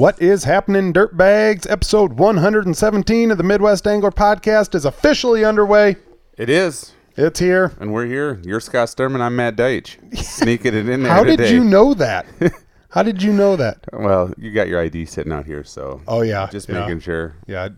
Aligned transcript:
What 0.00 0.22
is 0.22 0.44
happening, 0.44 0.94
dirtbags? 0.94 1.70
Episode 1.70 2.14
117 2.14 3.30
of 3.30 3.36
the 3.36 3.44
Midwest 3.44 3.86
Angler 3.86 4.10
Podcast 4.10 4.74
is 4.74 4.86
officially 4.86 5.44
underway. 5.44 5.96
It 6.38 6.48
is, 6.48 6.94
It's 7.18 7.38
here. 7.38 7.72
and 7.78 7.92
we're 7.92 8.06
here. 8.06 8.40
You're 8.42 8.60
Scott 8.60 8.88
Sturman. 8.88 9.20
I'm 9.20 9.36
Matt 9.36 9.56
Deitch. 9.56 9.98
Sneaking 10.24 10.72
it 10.72 10.88
in 10.88 11.02
there 11.02 11.12
How 11.12 11.22
did 11.22 11.50
you 11.50 11.62
know 11.62 11.92
that? 11.92 12.24
How 12.88 13.02
did 13.02 13.22
you 13.22 13.30
know 13.30 13.56
that? 13.56 13.84
Well, 13.92 14.32
you 14.38 14.52
got 14.52 14.68
your 14.68 14.80
ID 14.80 15.04
sitting 15.04 15.34
out 15.34 15.44
here, 15.44 15.64
so 15.64 16.00
Oh 16.08 16.22
yeah, 16.22 16.48
just 16.50 16.70
yeah. 16.70 16.80
making 16.80 17.00
sure. 17.00 17.36
yeah, 17.46 17.68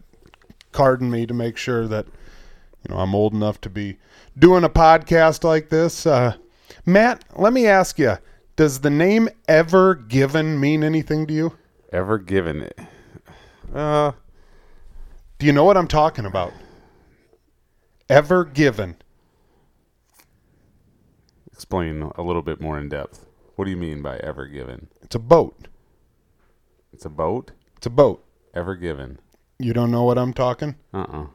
carding 0.70 1.10
me 1.10 1.26
to 1.26 1.34
make 1.34 1.56
sure 1.56 1.88
that 1.88 2.06
you 2.06 2.94
know 2.94 3.00
I'm 3.00 3.16
old 3.16 3.34
enough 3.34 3.60
to 3.62 3.68
be 3.68 3.98
doing 4.38 4.62
a 4.62 4.70
podcast 4.70 5.42
like 5.42 5.70
this. 5.70 6.06
Uh, 6.06 6.36
Matt, 6.86 7.24
let 7.34 7.52
me 7.52 7.66
ask 7.66 7.98
you: 7.98 8.18
Does 8.54 8.78
the 8.82 8.90
name 8.90 9.28
Ever 9.48 9.96
Given 9.96 10.60
mean 10.60 10.84
anything 10.84 11.26
to 11.26 11.34
you? 11.34 11.56
Ever 11.92 12.18
given 12.18 12.62
it? 12.62 12.78
Uh, 13.74 14.12
Do 15.38 15.46
you 15.46 15.52
know 15.52 15.64
what 15.64 15.76
I'm 15.76 15.88
talking 15.88 16.24
about? 16.26 16.52
Ever 18.08 18.44
Given. 18.44 18.96
explain 21.52 22.10
a 22.16 22.22
little 22.22 22.42
bit 22.42 22.60
more 22.60 22.78
in 22.78 22.88
depth. 22.88 23.26
What 23.56 23.66
do 23.66 23.70
you 23.70 23.76
mean 23.76 24.02
by 24.02 24.16
ever 24.18 24.46
given? 24.46 24.88
It's 25.02 25.14
a 25.14 25.18
boat. 25.20 25.68
It's 26.92 27.04
a 27.04 27.08
boat. 27.10 27.52
It's 27.76 27.86
a 27.86 27.90
boat. 27.90 28.24
Ever 28.54 28.74
given? 28.74 29.18
You 29.58 29.72
don't 29.72 29.90
know 29.90 30.02
what 30.02 30.18
I'm 30.18 30.32
talking? 30.34 30.74
Uh 30.92 31.06
uh 31.08 31.26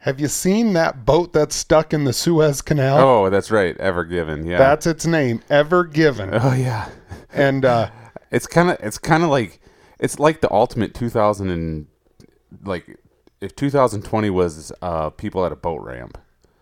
Have 0.00 0.20
you 0.20 0.28
seen 0.28 0.74
that 0.74 1.04
boat 1.06 1.32
that's 1.32 1.56
stuck 1.56 1.92
in 1.94 2.04
the 2.04 2.12
Suez 2.12 2.60
Canal? 2.60 2.98
Oh, 2.98 3.30
that's 3.30 3.50
right. 3.50 3.76
Ever 3.78 4.04
given. 4.04 4.44
Yeah. 4.46 4.58
That's 4.58 4.86
its 4.86 5.06
name, 5.06 5.42
Ever 5.48 5.84
Given. 5.84 6.30
oh 6.34 6.52
yeah. 6.54 6.88
And 7.32 7.64
uh, 7.64 7.90
It's 8.30 8.46
kind 8.46 8.70
of 8.70 8.78
it's 8.80 8.98
kind 8.98 9.22
of 9.22 9.30
like 9.30 9.60
it's 9.98 10.18
like 10.18 10.40
the 10.40 10.52
ultimate 10.52 10.94
2000 10.94 11.50
and 11.50 11.86
like 12.64 12.98
if 13.40 13.54
2020 13.56 14.30
was 14.30 14.72
uh 14.82 15.10
people 15.10 15.44
at 15.44 15.52
a 15.52 15.56
boat 15.56 15.82
ramp. 15.82 16.18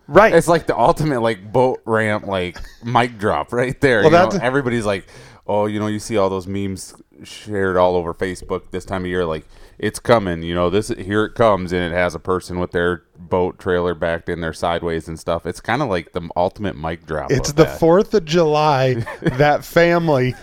right, 0.08 0.34
It's 0.34 0.48
like 0.48 0.66
the 0.66 0.76
ultimate 0.76 1.20
like 1.20 1.52
boat 1.52 1.80
ramp 1.84 2.26
like 2.26 2.58
mic 2.84 3.18
drop 3.18 3.52
right 3.52 3.78
there. 3.80 4.02
Well, 4.02 4.32
you 4.32 4.38
know? 4.38 4.44
everybody's 4.44 4.86
like, 4.86 5.08
oh, 5.46 5.66
you 5.66 5.78
know, 5.78 5.86
you 5.86 5.98
see 5.98 6.16
all 6.16 6.28
those 6.28 6.46
memes 6.46 6.94
shared 7.24 7.76
all 7.76 7.96
over 7.96 8.12
Facebook 8.14 8.70
this 8.70 8.84
time 8.84 9.02
of 9.02 9.08
year, 9.08 9.24
like 9.24 9.46
it's 9.78 9.98
coming. 9.98 10.42
You 10.42 10.54
know, 10.54 10.70
this 10.70 10.88
here 10.88 11.24
it 11.24 11.34
comes, 11.34 11.72
and 11.72 11.82
it 11.82 11.96
has 11.96 12.14
a 12.14 12.18
person 12.18 12.58
with 12.58 12.70
their 12.72 13.02
boat 13.18 13.58
trailer 13.58 13.94
backed 13.94 14.28
in 14.28 14.40
there 14.40 14.52
sideways 14.52 15.08
and 15.08 15.18
stuff. 15.18 15.46
It's 15.46 15.60
kind 15.60 15.80
of 15.82 15.88
like 15.88 16.12
the 16.12 16.28
ultimate 16.36 16.76
mic 16.76 17.06
drop. 17.06 17.30
it's 17.30 17.52
the. 17.52 17.66
Fourth 17.66 18.14
of 18.14 18.24
July. 18.24 18.94
that 19.22 19.64
family 19.64 20.34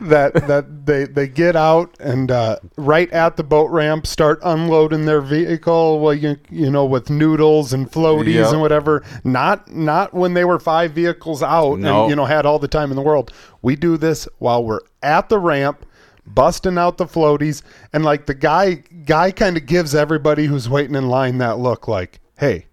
that 0.00 0.34
that 0.46 0.86
they 0.86 1.04
they 1.04 1.28
get 1.28 1.56
out 1.56 1.94
and 2.00 2.30
uh, 2.30 2.56
right 2.76 3.10
at 3.12 3.36
the 3.36 3.44
boat 3.44 3.70
ramp 3.70 4.06
start 4.06 4.38
unloading 4.42 5.04
their 5.04 5.20
vehicle. 5.20 6.00
Well, 6.00 6.14
you 6.14 6.36
you 6.50 6.70
know 6.70 6.84
with 6.84 7.10
noodles 7.10 7.72
and 7.72 7.90
floaties 7.90 8.34
Yep. 8.34 8.52
and 8.52 8.60
whatever. 8.60 9.04
Not 9.24 9.70
not 9.70 10.14
when 10.14 10.34
they 10.34 10.44
were 10.44 10.58
five 10.58 10.92
vehicles 10.92 11.42
out 11.42 11.78
No. 11.78 12.02
and 12.02 12.10
you 12.10 12.16
know 12.16 12.24
had 12.24 12.46
all 12.46 12.58
the 12.58 12.68
time 12.68 12.90
in 12.90 12.96
the 12.96 13.02
world. 13.02 13.32
We 13.62 13.76
do 13.76 13.96
this 13.96 14.26
while 14.38 14.64
we're 14.64 14.80
at 15.02 15.28
the 15.28 15.38
ramp. 15.38 15.86
Busting 16.26 16.78
out 16.78 16.96
the 16.96 17.04
floaties, 17.06 17.62
and 17.92 18.04
like 18.04 18.26
the 18.26 18.34
guy, 18.34 18.82
guy 19.04 19.30
kind 19.30 19.56
of 19.56 19.66
gives 19.66 19.94
everybody 19.94 20.46
who's 20.46 20.68
waiting 20.68 20.94
in 20.96 21.08
line 21.08 21.38
that 21.38 21.58
look, 21.58 21.86
like, 21.86 22.20
"Hey, 22.38 22.66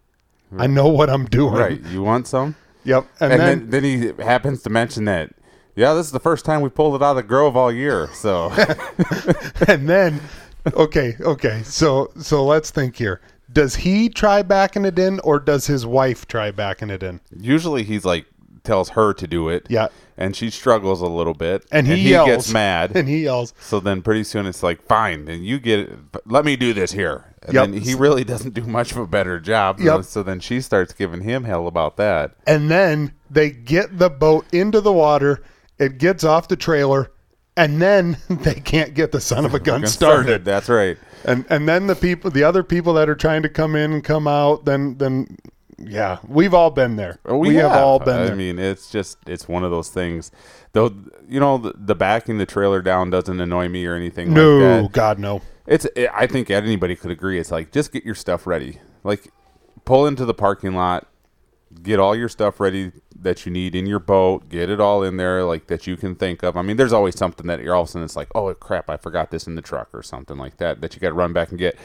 I 0.57 0.67
know 0.67 0.87
what 0.87 1.09
I'm 1.09 1.25
doing." 1.25 1.53
right. 1.53 1.81
You 1.87 2.01
want 2.01 2.27
some? 2.27 2.55
Yep. 2.83 3.07
And, 3.19 3.33
And, 3.33 3.41
then, 3.41 3.69
then, 3.69 3.69
then 3.69 3.83
he 4.17 4.23
happens 4.23 4.63
to 4.63 4.69
mention 4.69 5.05
that. 5.05 5.31
Yeah, 5.75 5.93
this 5.93 6.05
is 6.05 6.11
the 6.11 6.19
first 6.19 6.45
time 6.45 6.61
we 6.61 6.69
pulled 6.69 6.95
it 6.95 7.03
out 7.03 7.11
of 7.11 7.15
the 7.17 7.23
grove 7.23 7.55
all 7.55 7.71
year. 7.71 8.09
So 8.13 8.51
and 9.67 9.87
then, 9.87 10.21
okay, 10.73 11.15
okay. 11.21 11.61
So 11.63 12.11
so 12.19 12.45
let's 12.45 12.71
think 12.71 12.95
here. 12.95 13.21
Does 13.51 13.75
he 13.75 14.07
try 14.09 14.41
backing 14.43 14.85
it 14.85 14.97
in, 14.97 15.19
or 15.21 15.39
does 15.39 15.67
his 15.67 15.85
wife 15.85 16.25
try 16.27 16.51
backing 16.51 16.89
it 16.89 17.03
in? 17.03 17.19
usually 17.37 17.83
he's 17.83 18.05
like 18.05 18.25
tells 18.63 18.89
her 18.89 19.13
to 19.13 19.27
do 19.27 19.49
it. 19.49 19.67
Yeah. 19.69 19.87
And 20.17 20.35
she 20.35 20.49
struggles 20.49 21.01
a 21.01 21.07
little 21.07 21.33
bit. 21.33 21.65
And 21.71 21.87
he, 21.87 22.11
yells, 22.11 22.27
gets 22.27 22.53
mad. 22.53 22.91
and 22.95 23.07
he 23.07 23.23
yells. 23.23 23.53
So 23.59 23.79
then 23.79 24.01
pretty 24.01 24.23
soon 24.23 24.45
it's 24.45 24.61
like, 24.61 24.81
fine, 24.85 25.25
then 25.25 25.43
you 25.43 25.59
get 25.59 25.79
it. 25.79 25.99
Let 26.25 26.45
me 26.45 26.55
do 26.55 26.73
this 26.73 26.91
here. 26.91 27.33
And 27.43 27.55
Yep. 27.55 27.69
then 27.71 27.81
he 27.81 27.95
really 27.95 28.23
doesn't 28.23 28.53
do 28.53 28.61
much 28.63 28.91
of 28.91 28.97
a 28.97 29.07
better 29.07 29.39
job. 29.39 29.79
Yep. 29.79 30.03
So 30.03 30.21
then 30.21 30.39
she 30.39 30.61
starts 30.61 30.93
giving 30.93 31.21
him 31.21 31.43
hell 31.45 31.65
about 31.67 31.97
that. 31.97 32.35
And 32.45 32.69
then 32.69 33.13
they 33.31 33.49
get 33.49 33.97
the 33.97 34.09
boat 34.11 34.45
into 34.53 34.79
the 34.79 34.93
water. 34.93 35.41
It 35.79 35.97
gets 35.97 36.23
off 36.23 36.47
the 36.47 36.55
trailer, 36.55 37.11
and 37.57 37.81
then 37.81 38.17
they 38.29 38.53
can't 38.53 38.93
get 38.93 39.11
the 39.11 39.19
son 39.21 39.45
of 39.45 39.55
a 39.55 39.59
gun 39.59 39.81
Gun 39.81 39.89
started. 39.89 40.45
That's 40.45 40.69
right. 40.69 40.97
And 41.25 41.45
and 41.49 41.67
then 41.67 41.87
the 41.87 41.95
people, 41.95 42.29
the 42.29 42.43
other 42.43 42.61
people 42.61 42.93
that 42.93 43.09
are 43.09 43.15
trying 43.15 43.41
to 43.41 43.49
come 43.49 43.75
in 43.75 43.91
and 43.93 44.03
come 44.03 44.27
out, 44.27 44.65
then 44.65 44.97
then 44.99 45.37
yeah, 45.77 46.19
we've 46.27 46.53
all 46.53 46.71
been 46.71 46.95
there. 46.95 47.19
Oh, 47.25 47.37
we, 47.37 47.55
have. 47.55 47.71
all 47.71 47.99
been 47.99 48.21
I 48.21 48.25
there. 48.25 48.35
mean, 48.35 48.59
it's 48.59 48.91
just 48.91 49.17
it's 49.27 49.47
one 49.47 49.63
of 49.63 49.71
those 49.71 49.89
things. 49.89 50.31
Though 50.73 50.93
you 51.27 51.39
know 51.39 51.57
the, 51.57 51.73
the 51.75 51.95
backing 51.95 52.37
the 52.37 52.45
trailer 52.45 52.81
down 52.81 53.09
doesn't 53.09 53.39
annoy 53.39 53.69
me 53.69 53.85
or 53.85 53.95
anything 53.95 54.33
no, 54.33 54.57
like 54.57 54.83
that. 54.83 54.91
God 54.91 55.19
no. 55.19 55.41
It's 55.67 55.85
it, 55.95 56.09
I 56.13 56.27
think 56.27 56.49
anybody 56.49 56.95
could 56.95 57.11
agree. 57.11 57.39
It's 57.39 57.51
like 57.51 57.71
just 57.71 57.91
get 57.91 58.03
your 58.03 58.15
stuff 58.15 58.47
ready. 58.47 58.79
Like 59.03 59.31
pull 59.85 60.07
into 60.07 60.25
the 60.25 60.33
parking 60.33 60.73
lot, 60.73 61.07
get 61.81 61.99
all 61.99 62.15
your 62.15 62.29
stuff 62.29 62.59
ready 62.59 62.91
that 63.15 63.45
you 63.45 63.51
need 63.51 63.75
in 63.75 63.85
your 63.85 63.99
boat. 63.99 64.49
Get 64.49 64.69
it 64.69 64.79
all 64.79 65.03
in 65.03 65.17
there 65.17 65.43
like 65.43 65.67
that 65.67 65.87
you 65.87 65.97
can 65.97 66.15
think 66.15 66.43
of. 66.43 66.57
I 66.57 66.61
mean, 66.61 66.77
there's 66.77 66.93
always 66.93 67.17
something 67.17 67.47
that 67.47 67.61
you're 67.61 67.75
all 67.75 67.83
of 67.83 67.89
a 67.89 67.91
sudden 67.91 68.05
it's 68.05 68.15
like, 68.15 68.29
oh 68.35 68.53
crap, 68.53 68.89
I 68.89 68.97
forgot 68.97 69.31
this 69.31 69.47
in 69.47 69.55
the 69.55 69.61
truck 69.61 69.89
or 69.93 70.03
something 70.03 70.37
like 70.37 70.57
that 70.57 70.81
that 70.81 70.95
you 70.95 70.99
got 70.99 71.09
to 71.09 71.15
run 71.15 71.33
back 71.33 71.49
and 71.49 71.59
get. 71.59 71.77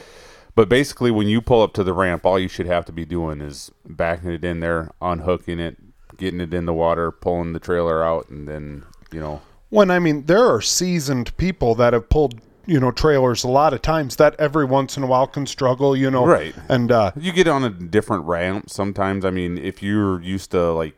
But 0.57 0.69
basically, 0.69 1.11
when 1.11 1.27
you 1.27 1.39
pull 1.39 1.61
up 1.61 1.73
to 1.73 1.83
the 1.83 1.93
ramp, 1.93 2.25
all 2.25 2.39
you 2.39 2.47
should 2.47 2.65
have 2.65 2.83
to 2.85 2.91
be 2.91 3.05
doing 3.05 3.41
is 3.41 3.71
backing 3.87 4.31
it 4.31 4.43
in 4.43 4.59
there, 4.59 4.89
unhooking 5.03 5.59
it, 5.59 5.77
getting 6.17 6.41
it 6.41 6.51
in 6.51 6.65
the 6.65 6.73
water, 6.73 7.11
pulling 7.11 7.53
the 7.53 7.59
trailer 7.59 8.03
out, 8.03 8.27
and 8.29 8.47
then 8.47 8.83
you 9.11 9.19
know 9.19 9.41
When 9.69 9.91
I 9.91 9.99
mean, 9.99 10.25
there 10.25 10.43
are 10.47 10.59
seasoned 10.59 11.37
people 11.37 11.75
that 11.75 11.93
have 11.93 12.09
pulled, 12.09 12.41
you 12.65 12.79
know, 12.79 12.89
trailers 12.89 13.43
a 13.43 13.47
lot 13.47 13.71
of 13.71 13.83
times 13.83 14.15
that 14.15 14.33
every 14.39 14.65
once 14.65 14.97
in 14.97 15.03
a 15.03 15.05
while 15.05 15.27
can 15.27 15.45
struggle, 15.45 15.95
you 15.95 16.09
know. 16.09 16.25
Right. 16.25 16.55
And 16.67 16.91
uh, 16.91 17.11
You 17.15 17.33
get 17.33 17.47
on 17.47 17.63
a 17.63 17.69
different 17.69 18.25
ramp 18.25 18.71
sometimes. 18.71 19.25
I 19.25 19.29
mean, 19.29 19.59
if 19.59 19.83
you're 19.83 20.19
used 20.23 20.49
to 20.51 20.71
like, 20.71 20.95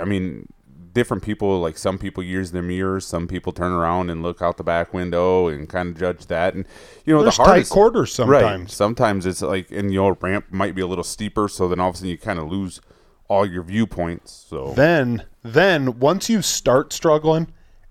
I 0.00 0.04
mean, 0.04 0.48
different 0.92 1.22
people 1.22 1.60
like 1.60 1.78
some 1.78 1.98
people 1.98 2.22
use 2.22 2.50
their 2.52 2.62
mirrors, 2.62 3.06
some 3.06 3.26
people 3.28 3.52
turn 3.52 3.72
around 3.72 4.10
and 4.10 4.22
look 4.22 4.42
out 4.42 4.56
the 4.56 4.64
back 4.64 4.92
window 4.92 5.48
and 5.48 5.68
kind 5.68 5.90
of 5.90 5.98
judge 5.98 6.26
that. 6.26 6.54
And 6.54 6.64
you 7.04 7.14
know, 7.14 7.22
there's 7.22 7.36
the 7.36 7.44
tight 7.44 7.50
hardest 7.50 7.70
quarters 7.72 8.18
Right. 8.18 8.40
sometimes. 8.40 8.74
Sometimes 8.74 9.26
it's 9.26 9.42
like, 9.42 9.70
and 9.70 9.92
your 9.92 10.16
ramp 10.20 10.46
might 10.50 10.74
be 10.74 10.82
a 10.82 10.86
little 10.86 11.04
steeper, 11.04 11.48
so 11.48 11.68
then 11.68 11.80
all 11.80 11.88
of 11.90 11.94
a 11.94 11.98
sudden 11.98 12.10
you 12.10 12.18
kind 12.18 12.38
of 12.38 12.50
lose 12.50 12.80
all 13.28 13.46
your 13.46 13.62
viewpoints. 13.62 14.32
So 14.48 14.72
Then, 14.74 15.24
then 15.42 15.98
once 16.00 16.28
you 16.28 16.42
start 16.42 16.92
struggling, 16.92 17.48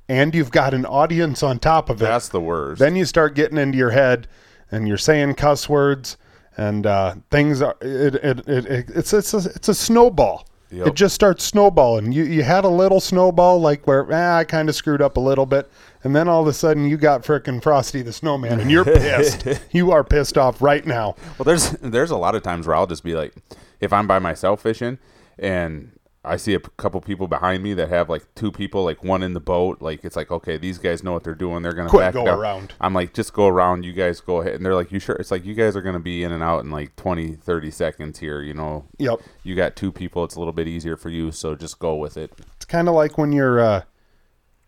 and 0.09 0.33
you've 0.33 0.51
got 0.51 0.73
an 0.73 0.85
audience 0.85 1.43
on 1.43 1.59
top 1.59 1.89
of 1.89 2.01
it, 2.01 2.05
that's 2.05 2.29
the 2.29 2.41
worst. 2.41 2.79
then 2.79 2.95
you 2.95 3.05
start 3.05 3.35
getting 3.35 3.57
into 3.59 3.77
your 3.77 3.91
head, 3.91 4.27
and 4.71 4.88
you're 4.88 4.97
saying 4.97 5.35
cuss 5.35 5.69
words, 5.69 6.17
and 6.57 6.85
uh, 6.88 7.15
things 7.31 7.61
are. 7.61 7.77
It, 7.79 8.15
it, 8.15 8.39
it, 8.49 8.65
it, 8.65 8.89
it's 8.89 9.13
it's 9.13 9.33
a, 9.35 9.38
it's 9.55 9.69
a 9.69 9.73
snowball. 9.75 10.48
Yep. 10.72 10.88
It 10.88 10.94
just 10.94 11.16
starts 11.16 11.44
snowballing. 11.44 12.12
You 12.12 12.24
you 12.24 12.44
had 12.44 12.63
a 12.63 12.69
little 12.69 13.00
snowball 13.00 13.59
like 13.59 13.88
where 13.88 14.07
ah, 14.12 14.38
I 14.38 14.44
kind 14.44 14.69
of 14.69 14.75
screwed 14.75 15.01
up 15.01 15.18
a 15.18 15.19
little 15.19 15.48
bit, 15.48 15.69
and 16.04 16.16
then 16.16 16.27
all 16.27 16.42
of 16.42 16.48
a 16.48 16.54
sudden 16.54 16.88
you 16.88 16.95
got 16.95 17.24
frickin' 17.24 17.62
Frosty 17.62 18.04
the 18.04 18.13
Snowman, 18.13 18.60
and 18.60 18.69
you're 18.69 18.86
pissed. 18.86 19.48
you 19.71 19.92
are 19.92 20.04
pissed 20.04 20.38
off 20.38 20.62
right 20.62 20.86
now. 20.86 21.16
Well, 21.38 21.45
there's 21.45 21.71
there's 21.81 22.12
a 22.12 22.18
lot 22.18 22.36
of 22.36 22.44
times 22.44 22.68
where 22.68 22.75
I'll 22.75 22.88
just 22.88 23.04
be 23.04 23.16
like, 23.16 23.33
if 23.80 23.92
I'm 23.92 24.06
by 24.06 24.19
myself 24.19 24.62
fishing 24.62 25.00
and 25.39 25.92
I 26.29 26.37
see 26.37 26.53
a 26.53 26.59
couple 26.59 27.01
people 27.01 27.27
behind 27.27 27.63
me 27.63 27.73
that 27.73 27.89
have 27.89 28.09
like 28.09 28.23
two 28.35 28.51
people, 28.51 28.83
like 28.83 29.03
one 29.03 29.23
in 29.23 29.33
the 29.33 29.39
boat, 29.39 29.81
like 29.81 30.05
it's 30.05 30.15
like 30.15 30.31
okay, 30.31 30.57
these 30.57 30.77
guys 30.77 31.03
know 31.03 31.13
what 31.13 31.23
they're 31.23 31.33
doing. 31.35 31.63
They're 31.63 31.73
gonna 31.73 31.89
Quick, 31.89 32.01
back 32.01 32.13
go 32.13 32.25
around. 32.25 32.73
I'm 32.79 32.93
like, 32.93 33.13
just 33.13 33.33
go 33.33 33.47
around. 33.47 33.83
You 33.83 33.93
guys 33.93 34.21
go 34.21 34.41
ahead, 34.41 34.53
and 34.55 34.65
they're 34.65 34.75
like, 34.75 34.91
you 34.91 34.99
sure? 34.99 35.15
It's 35.15 35.31
like 35.31 35.43
you 35.45 35.53
guys 35.53 35.75
are 35.75 35.81
gonna 35.81 35.99
be 35.99 36.23
in 36.23 36.31
and 36.31 36.43
out 36.43 36.63
in 36.63 36.71
like 36.71 36.95
20, 36.95 37.33
30 37.35 37.71
seconds 37.71 38.19
here. 38.19 38.41
You 38.41 38.53
know, 38.53 38.85
Yep. 38.97 39.19
you 39.43 39.55
got 39.55 39.75
two 39.75 39.91
people. 39.91 40.23
It's 40.23 40.35
a 40.35 40.39
little 40.39 40.53
bit 40.53 40.67
easier 40.67 40.95
for 40.95 41.09
you, 41.09 41.31
so 41.31 41.55
just 41.55 41.79
go 41.79 41.95
with 41.95 42.15
it. 42.17 42.31
It's 42.55 42.65
kind 42.65 42.87
of 42.87 42.93
like 42.95 43.17
when 43.17 43.31
you're 43.31 43.59
uh, 43.59 43.81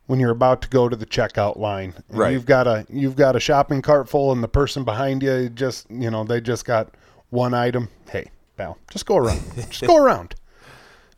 when 0.08 0.20
you're 0.20 0.32
about 0.32 0.62
to 0.64 0.68
go 0.68 0.90
to 0.90 0.96
the 0.96 1.06
checkout 1.06 1.58
line. 1.58 1.94
and 2.10 2.18
Right. 2.18 2.34
You've 2.34 2.46
got 2.46 2.68
a 2.68 2.86
you've 2.90 3.16
got 3.16 3.36
a 3.36 3.40
shopping 3.40 3.82
cart 3.82 4.10
full, 4.10 4.32
and 4.32 4.44
the 4.44 4.48
person 4.48 4.84
behind 4.84 5.24
you 5.24 5.48
just 5.50 5.90
you 5.92 6.10
know 6.12 6.24
they 6.24 6.42
just 6.42 6.66
got 6.66 6.90
one 7.30 7.54
item. 7.54 7.88
Hey, 8.10 8.32
pal, 8.58 8.78
just 8.92 9.06
go 9.06 9.16
around. 9.18 9.42
just 9.70 9.86
go 9.86 9.96
around. 10.04 10.36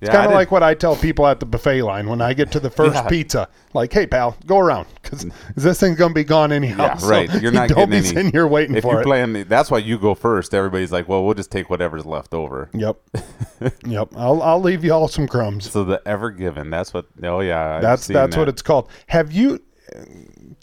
It's 0.03 0.09
kind 0.15 0.27
of 0.27 0.33
like 0.33 0.51
what 0.51 0.63
I 0.63 0.73
tell 0.73 0.95
people 0.95 1.25
at 1.27 1.39
the 1.39 1.45
buffet 1.45 1.81
line 1.83 2.07
when 2.07 2.21
I 2.21 2.33
get 2.33 2.51
to 2.51 2.59
the 2.59 2.69
first 2.69 2.95
Yeah. 2.95 3.07
pizza. 3.07 3.47
Like, 3.73 3.91
hey, 3.91 4.05
pal, 4.05 4.35
go 4.45 4.59
around 4.59 4.88
because 5.01 5.25
this 5.55 5.79
thing's 5.79 5.97
gonna 5.97 6.13
be 6.13 6.23
gone 6.23 6.51
anyhow. 6.51 6.83
Yeah, 6.83 6.95
So 6.97 7.07
right. 7.07 7.41
You're 7.41 7.51
not 7.51 7.69
don't 7.69 7.77
getting 7.77 7.89
be 7.91 7.97
any. 7.97 8.05
sitting 8.07 8.31
here 8.31 8.45
waiting 8.47 8.75
if 8.75 8.83
for 8.83 8.94
you 8.94 9.00
it. 9.00 9.03
plan, 9.03 9.45
that's 9.47 9.71
why 9.71 9.79
you 9.79 9.97
go 9.97 10.13
first. 10.13 10.53
Everybody's 10.53 10.91
like, 10.91 11.07
well, 11.09 11.23
we'll 11.25 11.33
just 11.33 11.51
take 11.51 11.69
whatever's 11.69 12.05
left 12.05 12.33
over. 12.33 12.69
Yep, 12.73 12.97
yep. 13.85 14.09
I'll 14.15 14.41
I'll 14.44 14.61
leave 14.61 14.83
you 14.83 14.94
all 14.94 15.07
some 15.07 15.27
crumbs. 15.27 15.69
So 15.71 15.83
the 15.83 16.01
Ever 16.05 16.31
Given, 16.31 16.69
that's 16.69 16.94
what. 16.94 17.07
Oh 17.23 17.39
yeah, 17.39 17.77
I've 17.77 17.81
That's 17.81 18.05
seen 18.05 18.13
that's 18.13 18.35
what 18.38 18.45
that. 18.45 18.51
it's 18.53 18.61
called. 18.61 18.89
Have 19.07 19.31
you? 19.31 19.59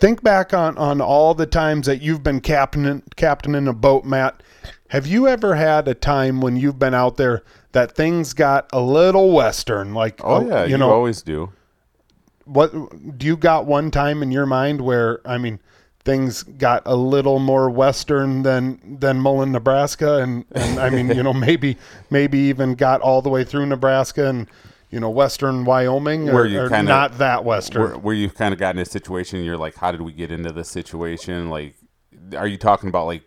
Think 0.01 0.23
back 0.23 0.53
on 0.53 0.77
on 0.79 1.01
all 1.01 1.35
the 1.35 1.47
times 1.47 1.87
that 1.87 2.01
you've 2.03 2.23
been 2.23 2.41
captain 2.41 3.03
captaining 3.17 3.69
a 3.69 3.73
boat, 3.73 4.05
Matt. 4.05 4.43
Have 4.89 5.07
you 5.07 5.29
ever 5.29 5.55
had 5.55 5.87
a 5.87 5.95
time 5.95 6.41
when 6.41 6.57
you've 6.57 6.79
been 6.79 6.95
out 6.95 7.17
there 7.17 7.45
that 7.73 7.95
things 7.95 8.33
got 8.33 8.69
a 8.73 8.81
little 8.81 9.31
western? 9.33 9.95
Like, 9.95 10.21
oh, 10.25 10.37
oh 10.37 10.49
yeah, 10.49 10.65
you, 10.65 10.73
you 10.73 10.79
know, 10.79 10.91
always 10.91 11.23
do. 11.23 11.53
what 12.45 12.73
do 13.17 13.27
you 13.27 13.37
got 13.37 13.67
one 13.67 13.91
time 13.93 14.23
in 14.23 14.33
your 14.33 14.47
mind 14.47 14.81
where 14.81 15.21
I 15.25 15.39
mean 15.39 15.61
things 16.03 16.43
got 16.43 16.83
a 16.87 16.97
little 16.97 17.39
more 17.39 17.71
western 17.71 18.43
than 18.43 18.99
than 18.99 19.19
Mullen, 19.21 19.53
Nebraska, 19.53 20.23
and, 20.23 20.45
and 20.53 20.81
I 20.81 20.91
mean 20.91 21.09
you 21.09 21.23
know 21.23 21.33
maybe 21.47 21.77
maybe 22.09 22.39
even 22.39 22.75
got 22.75 23.01
all 23.01 23.23
the 23.23 23.31
way 23.31 23.45
through 23.45 23.67
Nebraska 23.67 24.29
and 24.29 24.49
you 24.91 25.01
know 25.01 25.11
western 25.11 25.65
Wyoming, 25.65 26.29
or, 26.29 26.35
Where 26.35 26.47
you 26.47 26.61
or 26.61 26.69
kinda- 26.69 26.91
not 26.91 27.19
that 27.19 27.45
western. 27.45 27.83
Where, 27.83 27.99
where 27.99 28.15
you've 28.15 28.35
kind 28.35 28.53
of 28.53 28.59
gotten 28.61 28.79
in 28.79 28.83
a 28.83 28.87
situation, 28.87 29.45
you're 29.45 29.57
like, 29.57 29.77
how 29.77 29.93
did 29.93 30.03
we 30.03 30.13
get 30.13 30.31
into 30.31 30.53
this 30.53 30.69
situation? 30.69 31.49
Like, 31.51 31.77
are 32.37 32.47
you 32.47 32.59
talking 32.59 32.89
about 32.89 33.07
like 33.07 33.23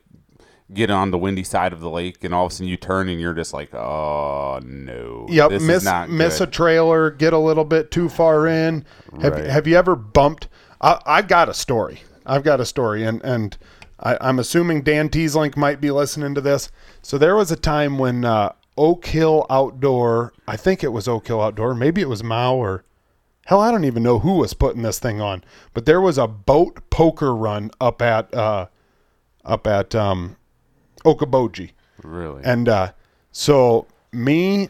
getting 0.74 0.95
on 0.95 1.12
the 1.12 1.18
windy 1.18 1.44
side 1.44 1.74
of 1.74 1.80
the 1.80 1.89
lake, 1.89 2.24
and 2.24 2.33
all 2.33 2.45
of 2.45 2.51
a 2.51 2.56
sudden 2.56 2.68
you 2.68 2.77
turn 2.77 3.10
and 3.10 3.19
you're 3.19 3.33
just 3.33 3.54
like, 3.54 3.74
oh 3.74 4.60
no, 4.63 5.25
Yep, 5.30 5.50
this 5.50 5.63
miss 5.63 6.07
miss 6.10 6.42
a 6.42 6.48
trailer, 6.48 7.12
get 7.12 7.33
a 7.33 7.38
little 7.38 7.65
bit 7.65 7.92
too 7.92 8.10
far 8.10 8.48
in. 8.48 8.86
Have 9.21 9.33
Right. 9.33 9.45
Have 9.45 9.68
you 9.68 9.77
ever 9.77 9.95
bumped? 9.95 10.48
I, 10.81 11.00
I've 11.06 11.27
got 11.27 11.50
a 11.50 11.54
story. 11.54 12.01
I've 12.25 12.44
got 12.44 12.60
a 12.60 12.65
story, 12.65 13.04
and 13.04 13.21
and 13.24 13.57
I, 14.00 14.18
I'm 14.19 14.39
assuming 14.39 14.81
Dan 14.81 15.10
Teaslink 15.10 15.56
might 15.56 15.80
be 15.80 15.92
listening 15.92 16.33
to 16.36 16.42
this. 16.42 16.71
So 17.01 17.18
there 17.18 17.36
was 17.36 17.51
a 17.51 17.56
time 17.56 17.98
when 17.98 18.25
uh, 18.25 18.54
Oak 18.78 19.06
Hill 19.06 19.46
Outdoor, 19.50 20.34
I 20.48 20.58
think 20.58 20.84
it 20.84 20.90
was 20.90 21.08
Oak 21.08 21.28
Hill 21.28 21.42
Outdoor, 21.42 21.75
maybe 21.75 22.02
it 22.02 22.10
was 22.10 22.24
Mao 22.24 22.56
or 22.56 22.84
hell, 23.46 23.60
I 23.60 23.72
don't 23.72 23.86
even 23.86 24.04
know 24.04 24.20
who 24.20 24.38
was 24.38 24.54
putting 24.54 24.84
this 24.84 25.00
thing 25.00 25.22
on, 25.22 25.44
but 25.74 25.86
there 25.86 26.02
was 26.02 26.18
a 26.18 26.28
boat 26.28 26.90
poker 26.90 27.36
run 27.36 27.72
up 27.80 28.02
at 28.02 28.34
uh, 28.34 28.68
up 29.46 29.68
at 29.68 29.94
um, 29.94 30.38
Okoboji. 31.04 31.72
really. 32.02 32.42
And 32.44 32.70
uh, 32.70 32.92
so 33.31 33.88
me, 34.12 34.70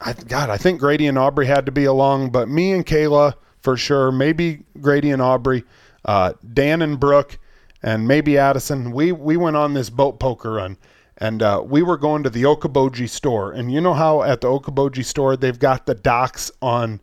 I 0.00 0.12
God, 0.12 0.50
I 0.50 0.56
think 0.56 0.80
Grady 0.80 1.06
and 1.06 1.18
Aubrey 1.18 1.46
had 1.46 1.66
to 1.66 1.72
be 1.72 1.84
along, 1.84 2.30
but 2.30 2.48
me 2.48 2.72
and 2.72 2.84
Kayla 2.86 3.34
for 3.60 3.76
sure, 3.76 4.10
maybe 4.10 4.64
Grady 4.80 5.10
and 5.10 5.20
Aubrey, 5.20 5.64
uh, 6.04 6.32
Dan 6.54 6.80
and 6.82 6.98
Brooke, 6.98 7.38
and 7.82 8.08
maybe 8.08 8.38
Addison. 8.38 8.92
We 8.92 9.12
we 9.12 9.36
went 9.36 9.56
on 9.56 9.74
this 9.74 9.90
boat 9.90 10.18
poker 10.18 10.52
run, 10.52 10.78
and 11.20 11.42
uh, 11.42 11.62
we 11.64 11.82
were 11.82 11.98
going 11.98 12.22
to 12.22 12.30
the 12.30 12.44
Okoboji 12.44 13.08
store. 13.08 13.52
And 13.52 13.70
you 13.70 13.80
know 13.80 13.92
how 13.92 14.22
at 14.22 14.40
the 14.40 14.48
Okoboji 14.48 15.04
store 15.04 15.36
they've 15.36 15.58
got 15.58 15.86
the 15.86 15.94
docks 15.94 16.50
on 16.62 17.00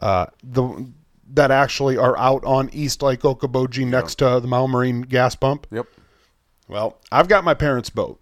uh, 0.00 0.26
the 0.42 0.88
that 1.34 1.50
actually 1.50 1.96
are 1.96 2.18
out 2.18 2.44
on 2.44 2.68
East 2.72 3.02
Lake 3.02 3.20
Okoboji 3.20 3.86
next 3.86 4.16
to 4.16 4.40
the 4.40 4.48
Mile 4.48 4.68
Marine 4.68 5.02
gas 5.02 5.34
pump. 5.34 5.66
yep. 5.70 5.86
Well, 6.68 6.98
I've 7.10 7.28
got 7.28 7.44
my 7.44 7.54
parents' 7.54 7.90
boat, 7.90 8.20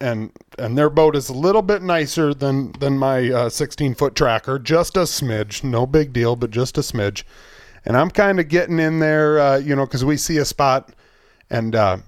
and 0.00 0.30
and 0.58 0.78
their 0.78 0.90
boat 0.90 1.16
is 1.16 1.28
a 1.28 1.34
little 1.34 1.62
bit 1.62 1.82
nicer 1.82 2.32
than 2.32 2.72
than 2.72 2.98
my 2.98 3.30
uh, 3.30 3.48
16 3.48 3.94
foot 3.94 4.14
tracker, 4.14 4.58
just 4.58 4.96
a 4.96 5.00
smidge, 5.00 5.64
no 5.64 5.86
big 5.86 6.12
deal, 6.12 6.36
but 6.36 6.50
just 6.50 6.78
a 6.78 6.82
smidge. 6.82 7.24
And 7.84 7.96
I'm 7.96 8.10
kind 8.10 8.40
of 8.40 8.48
getting 8.48 8.78
in 8.78 9.00
there, 9.00 9.38
uh, 9.38 9.56
you 9.58 9.76
know, 9.76 9.84
because 9.84 10.04
we 10.04 10.16
see 10.16 10.38
a 10.38 10.44
spot, 10.44 10.94
and 11.50 11.74
uh, 11.74 11.98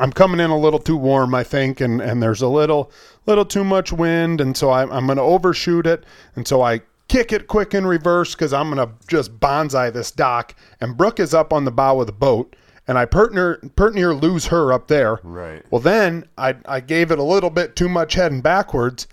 I'm 0.00 0.12
coming 0.12 0.40
in 0.40 0.50
a 0.50 0.58
little 0.58 0.78
too 0.78 0.96
warm, 0.96 1.34
I 1.34 1.44
think, 1.44 1.80
and 1.80 2.00
and 2.00 2.22
there's 2.22 2.42
a 2.42 2.48
little 2.48 2.90
little 3.26 3.44
too 3.44 3.64
much 3.64 3.92
wind, 3.92 4.40
and 4.40 4.56
so 4.56 4.70
I'm 4.70 4.90
I'm 4.90 5.06
going 5.06 5.16
to 5.18 5.22
overshoot 5.22 5.86
it, 5.86 6.04
and 6.34 6.48
so 6.48 6.62
I 6.62 6.80
kick 7.08 7.32
it 7.32 7.46
quick 7.48 7.74
in 7.74 7.86
reverse 7.86 8.34
because 8.34 8.52
I'm 8.52 8.70
going 8.72 8.86
to 8.88 8.94
just 9.08 9.38
bonsai 9.40 9.92
this 9.92 10.10
dock, 10.10 10.54
and 10.80 10.96
Brooke 10.96 11.20
is 11.20 11.34
up 11.34 11.52
on 11.52 11.64
the 11.64 11.70
bow 11.72 12.00
of 12.00 12.06
the 12.06 12.12
boat, 12.12 12.56
and 12.88 12.96
I 12.96 13.04
pert 13.04 13.34
near, 13.34 13.60
pert 13.76 13.94
near 13.94 14.14
lose 14.14 14.46
her 14.46 14.72
up 14.72 14.88
there. 14.88 15.18
Right. 15.22 15.64
Well, 15.70 15.80
then 15.80 16.24
I 16.38 16.56
I 16.66 16.80
gave 16.80 17.10
it 17.10 17.18
a 17.18 17.24
little 17.24 17.50
bit 17.50 17.76
too 17.76 17.88
much 17.88 18.14
heading 18.14 18.40
backwards, 18.40 19.06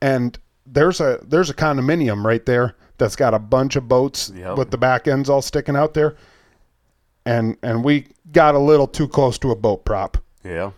and 0.00 0.38
there's 0.66 1.00
a 1.00 1.18
there's 1.22 1.50
a 1.50 1.54
condominium 1.54 2.24
right 2.24 2.46
there 2.46 2.76
that's 2.98 3.16
got 3.16 3.34
a 3.34 3.38
bunch 3.38 3.76
of 3.76 3.88
boats 3.88 4.30
Yep. 4.34 4.56
with 4.58 4.70
the 4.70 4.78
back 4.78 5.08
ends 5.08 5.28
all 5.28 5.42
sticking 5.42 5.76
out 5.76 5.92
there, 5.94 6.16
and 7.26 7.56
and 7.62 7.84
we 7.84 8.06
got 8.32 8.54
a 8.54 8.58
little 8.58 8.86
too 8.86 9.08
close 9.08 9.38
to 9.38 9.50
a 9.50 9.56
boat 9.56 9.84
prop, 9.84 10.16
Yeah. 10.44 10.72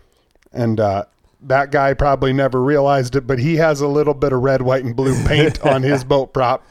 and 0.51 0.79
uh, 0.79 1.05
that 1.41 1.71
guy 1.71 1.93
probably 1.93 2.33
never 2.33 2.61
realized 2.61 3.15
it, 3.15 3.27
but 3.27 3.39
he 3.39 3.55
has 3.57 3.81
a 3.81 3.87
little 3.87 4.13
bit 4.13 4.33
of 4.33 4.41
red, 4.41 4.61
white, 4.61 4.83
and 4.83 4.95
blue 4.95 5.21
paint 5.25 5.61
on 5.65 5.83
his 5.83 6.03
boat 6.05 6.33
prop. 6.33 6.65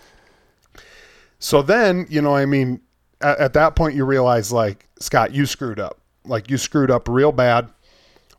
So 1.39 1.63
then, 1.63 2.07
you 2.09 2.23
know, 2.23 2.35
I 2.35 2.47
mean, 2.47 2.81
at, 3.21 3.39
at 3.39 3.53
that 3.55 3.77
point, 3.77 3.95
you 3.95 4.05
realize, 4.05 4.53
like, 4.53 4.89
Scott, 4.99 5.33
you 5.35 5.47
screwed 5.47 5.81
up. 5.81 5.99
Like, 6.25 6.51
you 6.51 6.57
screwed 6.57 6.91
up 6.91 7.09
real 7.09 7.33
bad. 7.33 7.69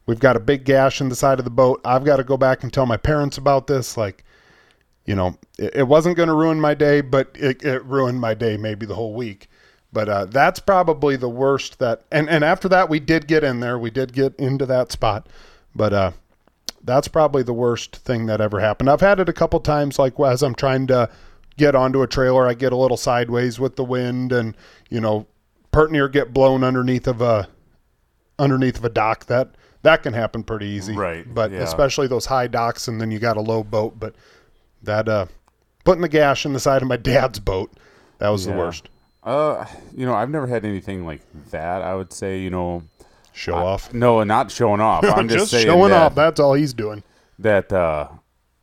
We've 0.05 0.19
got 0.19 0.35
a 0.35 0.39
big 0.39 0.65
gash 0.65 1.01
in 1.01 1.09
the 1.09 1.15
side 1.15 1.39
of 1.39 1.45
the 1.45 1.51
boat. 1.51 1.81
I've 1.85 2.03
got 2.03 2.17
to 2.17 2.23
go 2.23 2.37
back 2.37 2.63
and 2.63 2.71
tell 2.73 2.85
my 2.85 2.97
parents 2.97 3.37
about 3.37 3.67
this. 3.67 3.97
Like, 3.97 4.23
you 5.05 5.15
know, 5.15 5.37
it, 5.57 5.75
it 5.75 5.87
wasn't 5.87 6.17
going 6.17 6.29
to 6.29 6.35
ruin 6.35 6.59
my 6.59 6.73
day, 6.73 7.01
but 7.01 7.29
it, 7.35 7.63
it 7.63 7.83
ruined 7.85 8.19
my 8.19 8.33
day, 8.33 8.57
maybe 8.57 8.85
the 8.85 8.95
whole 8.95 9.13
week. 9.13 9.49
But 9.93 10.09
uh, 10.09 10.25
that's 10.25 10.59
probably 10.59 11.15
the 11.15 11.29
worst 11.29 11.77
that. 11.79 12.01
And, 12.11 12.27
and 12.27 12.43
after 12.43 12.67
that, 12.69 12.89
we 12.89 12.99
did 12.99 13.27
get 13.27 13.43
in 13.43 13.59
there. 13.59 13.77
We 13.77 13.91
did 13.91 14.11
get 14.11 14.35
into 14.37 14.65
that 14.65 14.91
spot. 14.91 15.29
But 15.75 15.93
uh, 15.93 16.11
that's 16.83 17.07
probably 17.07 17.43
the 17.43 17.53
worst 17.53 17.95
thing 17.95 18.25
that 18.25 18.41
ever 18.41 18.59
happened. 18.59 18.89
I've 18.89 19.01
had 19.01 19.19
it 19.19 19.29
a 19.29 19.33
couple 19.33 19.59
times, 19.59 19.97
like 19.99 20.19
as 20.19 20.41
I'm 20.41 20.55
trying 20.55 20.87
to 20.87 21.09
get 21.57 21.75
onto 21.75 22.01
a 22.01 22.07
trailer, 22.07 22.47
I 22.47 22.55
get 22.55 22.73
a 22.73 22.77
little 22.77 22.97
sideways 22.97 23.59
with 23.59 23.75
the 23.75 23.83
wind, 23.83 24.31
and 24.31 24.55
you 24.89 24.99
know, 24.99 25.27
pert 25.71 25.91
near 25.91 26.09
get 26.09 26.33
blown 26.33 26.63
underneath 26.63 27.07
of 27.07 27.21
a 27.21 27.47
underneath 28.37 28.77
of 28.77 28.85
a 28.85 28.89
dock. 28.89 29.27
That 29.27 29.55
that 29.83 30.03
can 30.03 30.13
happen 30.13 30.43
pretty 30.43 30.67
easy, 30.67 30.95
Right, 30.95 31.31
But 31.31 31.51
yeah. 31.51 31.59
especially 31.59 32.07
those 32.07 32.25
high 32.25 32.47
docks, 32.47 32.87
and 32.87 32.99
then 32.99 33.11
you 33.11 33.19
got 33.19 33.37
a 33.37 33.41
low 33.41 33.63
boat. 33.63 33.99
But 33.99 34.15
that 34.81 35.07
uh, 35.07 35.27
putting 35.83 36.01
the 36.01 36.09
gash 36.09 36.45
in 36.45 36.53
the 36.53 36.59
side 36.59 36.81
of 36.81 36.87
my 36.87 36.97
dad's 36.97 37.39
boat, 37.39 37.71
that 38.19 38.29
was 38.29 38.45
the 38.45 38.53
worst. 38.53 38.89
Uh, 39.23 39.65
you 39.95 40.05
know, 40.05 40.13
I've 40.13 40.29
never 40.29 40.47
had 40.47 40.65
anything 40.65 41.05
like 41.05 41.21
that. 41.51 41.81
I 41.81 41.95
would 41.95 42.11
say, 42.11 42.39
you 42.41 42.49
know, 42.49 42.83
Show 43.31 43.55
off. 43.55 43.93
no, 43.93 44.23
not 44.23 44.51
showing 44.51 44.81
off. 44.81 45.03
I'm 45.07 45.27
just, 45.29 45.51
saying 45.51 45.65
showing 45.65 45.89
that, 45.91 46.01
off. 46.01 46.15
That's 46.15 46.39
all 46.39 46.53
he's 46.53 46.73
doing. 46.73 47.03
that 47.39 47.71
uh 47.73 48.07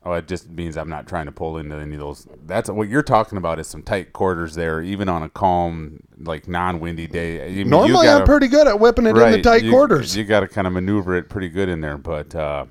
oh 0.05 0.13
it 0.15 0.27
just 0.27 0.49
means 0.49 0.79
i'm 0.79 0.89
not 0.89 1.07
trying 1.07 1.27
to 1.27 1.33
pull 1.33 1.59
into 1.59 1.77
any 1.77 1.93
of 1.93 2.01
those 2.01 2.27
that's 2.47 2.71
what 2.71 2.89
you're 2.89 3.03
talking 3.03 3.37
about 3.37 3.59
is 3.59 3.67
some 3.67 3.83
tight 3.83 4.15
quarters 4.15 4.55
there 4.55 4.81
even 4.81 5.11
on 5.11 5.23
a 5.23 5.29
calm 5.29 6.01
like 6.21 6.49
non-windy 6.49 7.07
day 7.07 7.45
I 7.45 7.49
mean, 7.49 7.57
you 7.59 7.65
Normally, 7.67 8.07
gotta- 8.07 8.21
I'm 8.21 8.25
pretty 8.27 8.49
good 8.49 8.67
at 8.67 8.81
whipping 8.81 9.05
it 9.07 9.15
in 9.15 9.33
the 9.33 9.43
tight 9.43 9.63
you, 9.65 9.71
quarters. 9.71 10.17
you 10.17 10.25
got 10.25 10.41
to 10.41 10.49
kind 10.49 10.67
of 10.67 10.73
maneuver 10.73 11.17
it 11.17 11.29
pretty 11.29 11.51
good 11.51 11.69
in 11.69 11.83
there 11.83 11.99
but 11.99 12.35
uh 12.35 12.65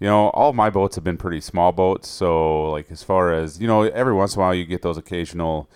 you 0.00 0.06
know 0.08 0.30
all 0.30 0.52
my 0.52 0.68
boats 0.68 0.96
have 0.96 1.04
been 1.04 1.16
pretty 1.18 1.40
small 1.40 1.70
boats 1.70 2.08
so 2.08 2.70
like 2.72 2.90
as 2.90 3.04
far 3.04 3.32
as 3.32 3.60
you 3.60 3.68
know 3.68 3.82
every 3.82 4.12
once 4.14 4.34
in 4.34 4.40
a 4.40 4.44
while 4.44 4.54
you 4.54 4.64
get 4.64 4.82
those 4.82 4.96
occasional 4.98 5.70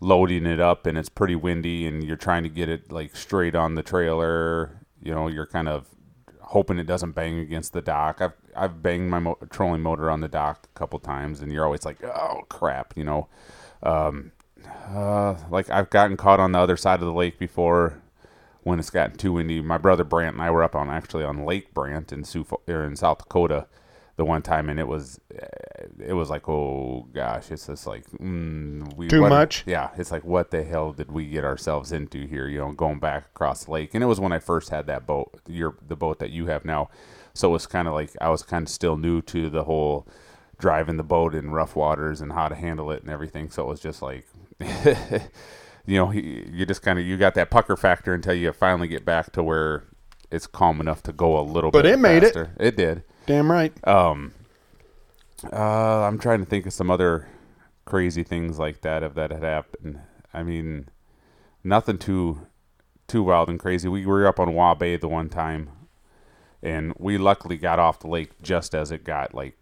loading 0.00 0.46
it 0.46 0.60
up 0.60 0.86
and 0.86 0.96
it's 0.96 1.08
pretty 1.08 1.34
windy 1.34 1.86
and 1.86 2.04
you're 2.04 2.16
trying 2.16 2.42
to 2.42 2.48
get 2.48 2.68
it 2.68 2.92
like 2.92 3.16
straight 3.16 3.54
on 3.54 3.74
the 3.74 3.82
trailer 3.82 4.78
you 5.02 5.12
know 5.12 5.26
you're 5.26 5.46
kind 5.46 5.68
of 5.68 5.88
hoping 6.40 6.78
it 6.78 6.86
doesn't 6.86 7.12
bang 7.12 7.38
against 7.38 7.72
the 7.72 7.82
dock. 7.82 8.20
I've 8.20 8.32
i've 8.56 8.82
banged 8.82 9.10
my 9.10 9.18
mo- 9.18 9.38
trolling 9.50 9.82
motor 9.82 10.10
on 10.10 10.20
the 10.20 10.28
dock 10.28 10.68
a 10.74 10.78
couple 10.78 10.98
times 10.98 11.40
and 11.40 11.52
you're 11.52 11.64
always 11.64 11.84
like 11.84 12.02
oh 12.04 12.42
crap 12.48 12.94
you 12.96 13.04
know? 13.04 13.28
Um 13.82 14.32
uh 14.88 15.36
like 15.50 15.70
i've 15.70 15.90
gotten 15.90 16.16
caught 16.16 16.40
on 16.40 16.52
the 16.52 16.58
other 16.58 16.76
side 16.76 17.00
of 17.00 17.06
the 17.06 17.12
lake 17.12 17.38
before 17.38 18.02
when 18.68 18.78
it's 18.78 18.90
gotten 18.90 19.16
too 19.16 19.32
windy. 19.32 19.60
My 19.60 19.78
brother 19.78 20.04
Brant 20.04 20.34
and 20.34 20.42
I 20.42 20.50
were 20.50 20.62
up 20.62 20.74
on 20.74 20.90
actually 20.90 21.24
on 21.24 21.44
Lake 21.44 21.72
Brant 21.72 22.12
in 22.12 22.22
Sioux 22.22 22.46
or 22.68 22.84
in 22.84 22.96
South 22.96 23.18
Dakota 23.18 23.66
the 24.18 24.24
one 24.24 24.42
time, 24.42 24.68
and 24.68 24.78
it 24.78 24.86
was 24.86 25.18
it 26.04 26.12
was 26.12 26.28
like 26.28 26.46
oh 26.48 27.08
gosh, 27.14 27.50
it's 27.50 27.68
just 27.68 27.86
like 27.86 28.04
mm, 28.10 28.92
we 28.96 29.08
Too 29.08 29.22
what- 29.22 29.30
much? 29.30 29.62
Yeah, 29.64 29.88
it's 29.96 30.10
like 30.12 30.24
what 30.24 30.50
the 30.50 30.62
hell 30.64 30.92
did 30.92 31.10
we 31.10 31.26
get 31.26 31.44
ourselves 31.44 31.90
into 31.92 32.26
here? 32.26 32.46
You 32.48 32.58
know, 32.58 32.72
going 32.72 32.98
back 32.98 33.26
across 33.34 33.64
the 33.64 33.70
lake, 33.70 33.94
and 33.94 34.02
it 34.02 34.06
was 34.08 34.20
when 34.20 34.32
I 34.32 34.40
first 34.40 34.68
had 34.68 34.86
that 34.88 35.06
boat, 35.06 35.40
your 35.48 35.76
the 35.86 35.96
boat 35.96 36.18
that 36.18 36.30
you 36.30 36.46
have 36.46 36.64
now. 36.66 36.90
So 37.32 37.48
it 37.48 37.52
was 37.52 37.66
kind 37.66 37.88
of 37.88 37.94
like 37.94 38.10
I 38.20 38.28
was 38.28 38.42
kind 38.42 38.64
of 38.66 38.68
still 38.68 38.96
new 38.96 39.22
to 39.22 39.48
the 39.48 39.64
whole 39.64 40.06
driving 40.58 40.96
the 40.96 41.04
boat 41.04 41.34
in 41.36 41.52
rough 41.52 41.76
waters 41.76 42.20
and 42.20 42.32
how 42.32 42.48
to 42.48 42.56
handle 42.56 42.90
it 42.90 43.02
and 43.02 43.10
everything. 43.10 43.48
So 43.48 43.62
it 43.62 43.68
was 43.68 43.78
just 43.80 44.02
like, 44.02 44.26
you 45.86 45.96
know, 45.96 46.08
he- 46.08 46.44
you 46.52 46.66
just 46.66 46.82
kind 46.82 46.98
of 46.98 47.04
you 47.06 47.16
got 47.16 47.34
that 47.34 47.50
pucker 47.50 47.76
factor 47.76 48.12
until 48.14 48.34
you 48.34 48.52
finally 48.52 48.88
get 48.88 49.04
back 49.04 49.30
to 49.32 49.42
where 49.44 49.84
it's 50.30 50.48
calm 50.48 50.80
enough 50.80 51.02
to 51.04 51.12
go 51.12 51.38
a 51.38 51.42
little 51.42 51.70
But 51.70 51.82
bit. 51.84 51.90
But 51.90 51.92
it 51.92 51.98
made 52.00 52.24
it. 52.24 52.36
It 52.58 52.76
did. 52.76 53.04
Damn 53.28 53.52
right. 53.52 53.74
Um, 53.86 54.32
uh, 55.52 56.04
I'm 56.06 56.18
trying 56.18 56.40
to 56.40 56.46
think 56.46 56.64
of 56.64 56.72
some 56.72 56.90
other 56.90 57.28
crazy 57.84 58.22
things 58.22 58.58
like 58.58 58.80
that 58.80 59.02
if 59.02 59.12
that 59.16 59.30
had 59.30 59.42
happened. 59.42 60.00
I 60.32 60.42
mean, 60.42 60.88
nothing 61.62 61.98
too 61.98 62.46
too 63.06 63.24
wild 63.24 63.50
and 63.50 63.60
crazy. 63.60 63.86
We 63.86 64.06
were 64.06 64.26
up 64.26 64.40
on 64.40 64.48
Waubay 64.48 64.98
the 64.98 65.08
one 65.08 65.28
time, 65.28 65.68
and 66.62 66.94
we 66.98 67.18
luckily 67.18 67.58
got 67.58 67.78
off 67.78 68.00
the 68.00 68.08
lake 68.08 68.30
just 68.40 68.74
as 68.74 68.90
it 68.90 69.04
got 69.04 69.34
like 69.34 69.58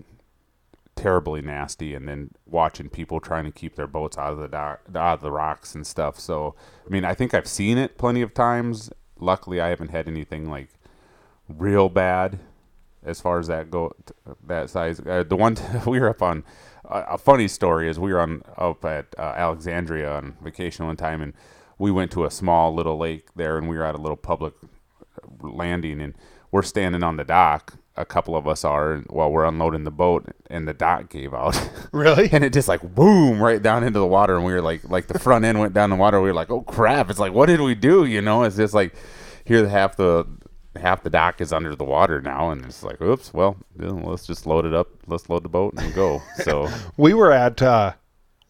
terribly 0.94 1.42
nasty, 1.42 1.92
and 1.92 2.06
then 2.06 2.30
watching 2.46 2.88
people 2.88 3.18
trying 3.18 3.46
to 3.46 3.50
keep 3.50 3.74
their 3.74 3.88
boats 3.88 4.16
out 4.16 4.38
of 4.38 4.48
the 4.48 4.56
out 4.56 4.80
of 4.86 5.20
the 5.22 5.32
rocks 5.32 5.74
and 5.74 5.84
stuff. 5.84 6.20
So, 6.20 6.54
I 6.86 6.88
mean, 6.88 7.04
I 7.04 7.14
think 7.14 7.34
I've 7.34 7.48
seen 7.48 7.78
it 7.78 7.98
plenty 7.98 8.22
of 8.22 8.32
times. 8.32 8.92
Luckily, 9.18 9.60
I 9.60 9.70
haven't 9.70 9.90
had 9.90 10.06
anything 10.06 10.48
like 10.48 10.68
real 11.48 11.88
bad 11.88 12.38
as 13.06 13.20
far 13.20 13.38
as 13.38 13.46
that 13.46 13.70
go 13.70 13.94
that 14.46 14.68
size. 14.68 15.00
Uh, 15.00 15.22
the 15.26 15.36
one 15.36 15.56
we 15.86 16.00
were 16.00 16.10
up 16.10 16.22
on 16.22 16.44
uh, 16.88 17.04
a 17.08 17.18
funny 17.18 17.48
story 17.48 17.88
is 17.88 17.98
we 17.98 18.12
were 18.12 18.20
on 18.20 18.42
up 18.58 18.84
at 18.84 19.14
uh, 19.18 19.32
Alexandria 19.36 20.12
on 20.12 20.36
vacation 20.42 20.86
one 20.86 20.96
time, 20.96 21.22
and 21.22 21.32
we 21.78 21.90
went 21.90 22.10
to 22.12 22.24
a 22.24 22.30
small 22.30 22.74
little 22.74 22.98
lake 22.98 23.28
there, 23.36 23.56
and 23.56 23.68
we 23.68 23.76
were 23.76 23.84
at 23.84 23.94
a 23.94 23.98
little 23.98 24.16
public 24.16 24.54
landing, 25.40 26.00
and 26.00 26.14
we're 26.50 26.62
standing 26.62 27.02
on 27.02 27.16
the 27.16 27.24
dock. 27.24 27.78
A 27.98 28.04
couple 28.04 28.36
of 28.36 28.46
us 28.46 28.62
are 28.62 28.98
while 29.08 29.32
we're 29.32 29.46
unloading 29.46 29.84
the 29.84 29.90
boat, 29.90 30.26
and 30.50 30.68
the 30.68 30.74
dock 30.74 31.08
gave 31.08 31.32
out. 31.32 31.56
Really? 31.92 32.28
and 32.30 32.44
it 32.44 32.52
just 32.52 32.68
like 32.68 32.82
boom 32.94 33.42
right 33.42 33.62
down 33.62 33.82
into 33.82 33.98
the 33.98 34.06
water, 34.06 34.36
and 34.36 34.44
we 34.44 34.52
were 34.52 34.60
like, 34.60 34.84
like 34.84 35.06
the 35.06 35.18
front 35.18 35.46
end 35.46 35.58
went 35.58 35.72
down 35.72 35.88
the 35.88 35.96
water. 35.96 36.20
We 36.20 36.28
were 36.28 36.34
like, 36.34 36.50
oh 36.50 36.60
crap! 36.60 37.08
It's 37.08 37.18
like, 37.18 37.32
what 37.32 37.46
did 37.46 37.60
we 37.60 37.74
do? 37.74 38.04
You 38.04 38.20
know, 38.20 38.42
it's 38.42 38.56
just 38.56 38.74
like 38.74 38.94
here 39.46 39.66
half 39.66 39.96
the 39.96 40.26
half 40.76 41.02
the 41.02 41.10
dock 41.10 41.40
is 41.40 41.52
under 41.52 41.74
the 41.74 41.84
water 41.84 42.20
now, 42.20 42.50
and 42.50 42.64
it's 42.64 42.82
like, 42.82 43.00
oops, 43.00 43.32
well, 43.32 43.56
let's 43.76 44.26
just 44.26 44.46
load 44.46 44.64
it 44.64 44.74
up. 44.74 44.88
Let's 45.06 45.28
load 45.28 45.42
the 45.42 45.48
boat 45.48 45.74
and 45.76 45.94
go. 45.94 46.22
So 46.42 46.68
we 46.96 47.14
were 47.14 47.32
at 47.32 47.62
uh, 47.62 47.94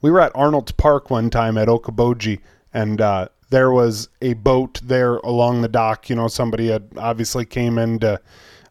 we 0.03 0.11
were 0.11 0.21
at 0.21 0.33
Arnold's 0.35 0.73
Park 0.73 1.11
one 1.11 1.31
time 1.31 1.57
at 1.57 1.69
Okoboji, 1.69 2.41
and 2.75 3.01
uh, 3.01 3.29
there 3.51 3.71
was 3.71 4.09
a 4.21 4.35
boat 4.35 4.81
there 4.83 5.17
along 5.17 5.63
the 5.63 5.69
dock. 5.69 6.11
You 6.11 6.17
know, 6.17 6.29
somebody 6.29 6.69
had 6.69 6.89
obviously 6.97 7.45
came 7.45 7.79
in 7.79 8.01
to, 8.01 8.21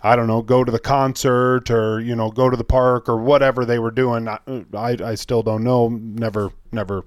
I 0.02 0.16
don't 0.16 0.28
know, 0.28 0.42
go 0.42 0.64
to 0.64 0.72
the 0.72 0.80
concert 0.80 1.72
or 1.72 2.00
you 2.00 2.16
know 2.16 2.30
go 2.30 2.50
to 2.50 2.58
the 2.58 2.64
park 2.64 3.10
or 3.10 3.18
whatever 3.18 3.66
they 3.66 3.80
were 3.80 3.92
doing. 3.92 4.28
I 4.28 4.40
I, 4.74 4.98
I 5.04 5.16
still 5.16 5.44
don't 5.44 5.64
know. 5.64 5.90
Never 5.90 6.52
never 6.72 7.04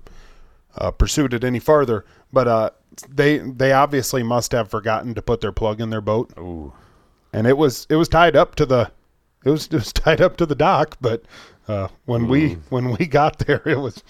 uh, 0.79 0.91
pursued 0.91 1.35
it 1.35 1.45
any 1.45 1.59
farther. 1.59 2.05
But 2.33 2.49
uh, 2.49 2.71
they 3.09 3.39
they 3.39 3.73
obviously 3.73 4.23
must 4.23 4.53
have 4.53 4.71
forgotten 4.71 5.15
to 5.15 5.23
put 5.23 5.41
their 5.41 5.53
plug 5.53 5.81
in 5.81 5.91
their 5.91 6.01
boat, 6.01 6.33
ooh, 6.39 6.73
and 7.33 7.47
it 7.47 7.57
was 7.57 7.87
it 7.91 7.97
was 7.97 8.09
tied 8.09 8.37
up 8.37 8.55
to 8.57 8.67
the 8.67 8.91
it 9.45 9.51
was 9.51 9.67
it 9.67 9.75
was 9.75 9.93
tied 9.93 10.21
up 10.21 10.37
to 10.39 10.47
the 10.47 10.55
dock. 10.55 10.97
But 11.01 11.23
uh, 11.67 11.89
when 12.07 12.29
we 12.29 12.55
when 12.71 12.97
we 12.97 13.07
got 13.07 13.39
there, 13.41 13.63
it 13.67 13.79
was 13.79 14.03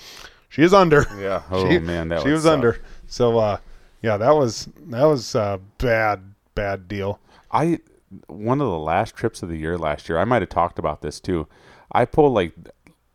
she 0.49 0.63
is 0.63 0.73
under. 0.73 1.07
yeah. 1.19 1.43
Oh 1.51 1.69
she, 1.69 1.79
man, 1.79 2.09
that 2.09 2.23
she 2.23 2.31
was 2.31 2.45
suck. 2.45 2.55
under. 2.55 2.81
So 3.07 3.39
uh, 3.39 3.59
yeah, 4.03 4.17
that 4.17 4.35
was 4.35 4.69
that 4.87 5.05
was 5.05 5.35
a 5.35 5.61
bad 5.79 6.35
bad 6.55 6.89
deal. 6.89 7.21
I 7.51 7.81
one 8.27 8.61
of 8.61 8.69
the 8.69 8.79
last 8.79 9.15
trips 9.15 9.43
of 9.43 9.49
the 9.49 9.57
year 9.57 9.77
last 9.77 10.09
year. 10.09 10.19
I 10.19 10.25
might 10.25 10.43
have 10.43 10.49
talked 10.49 10.79
about 10.79 11.03
this 11.03 11.21
too. 11.21 11.47
I 11.93 12.05
pulled 12.05 12.35
like 12.35 12.53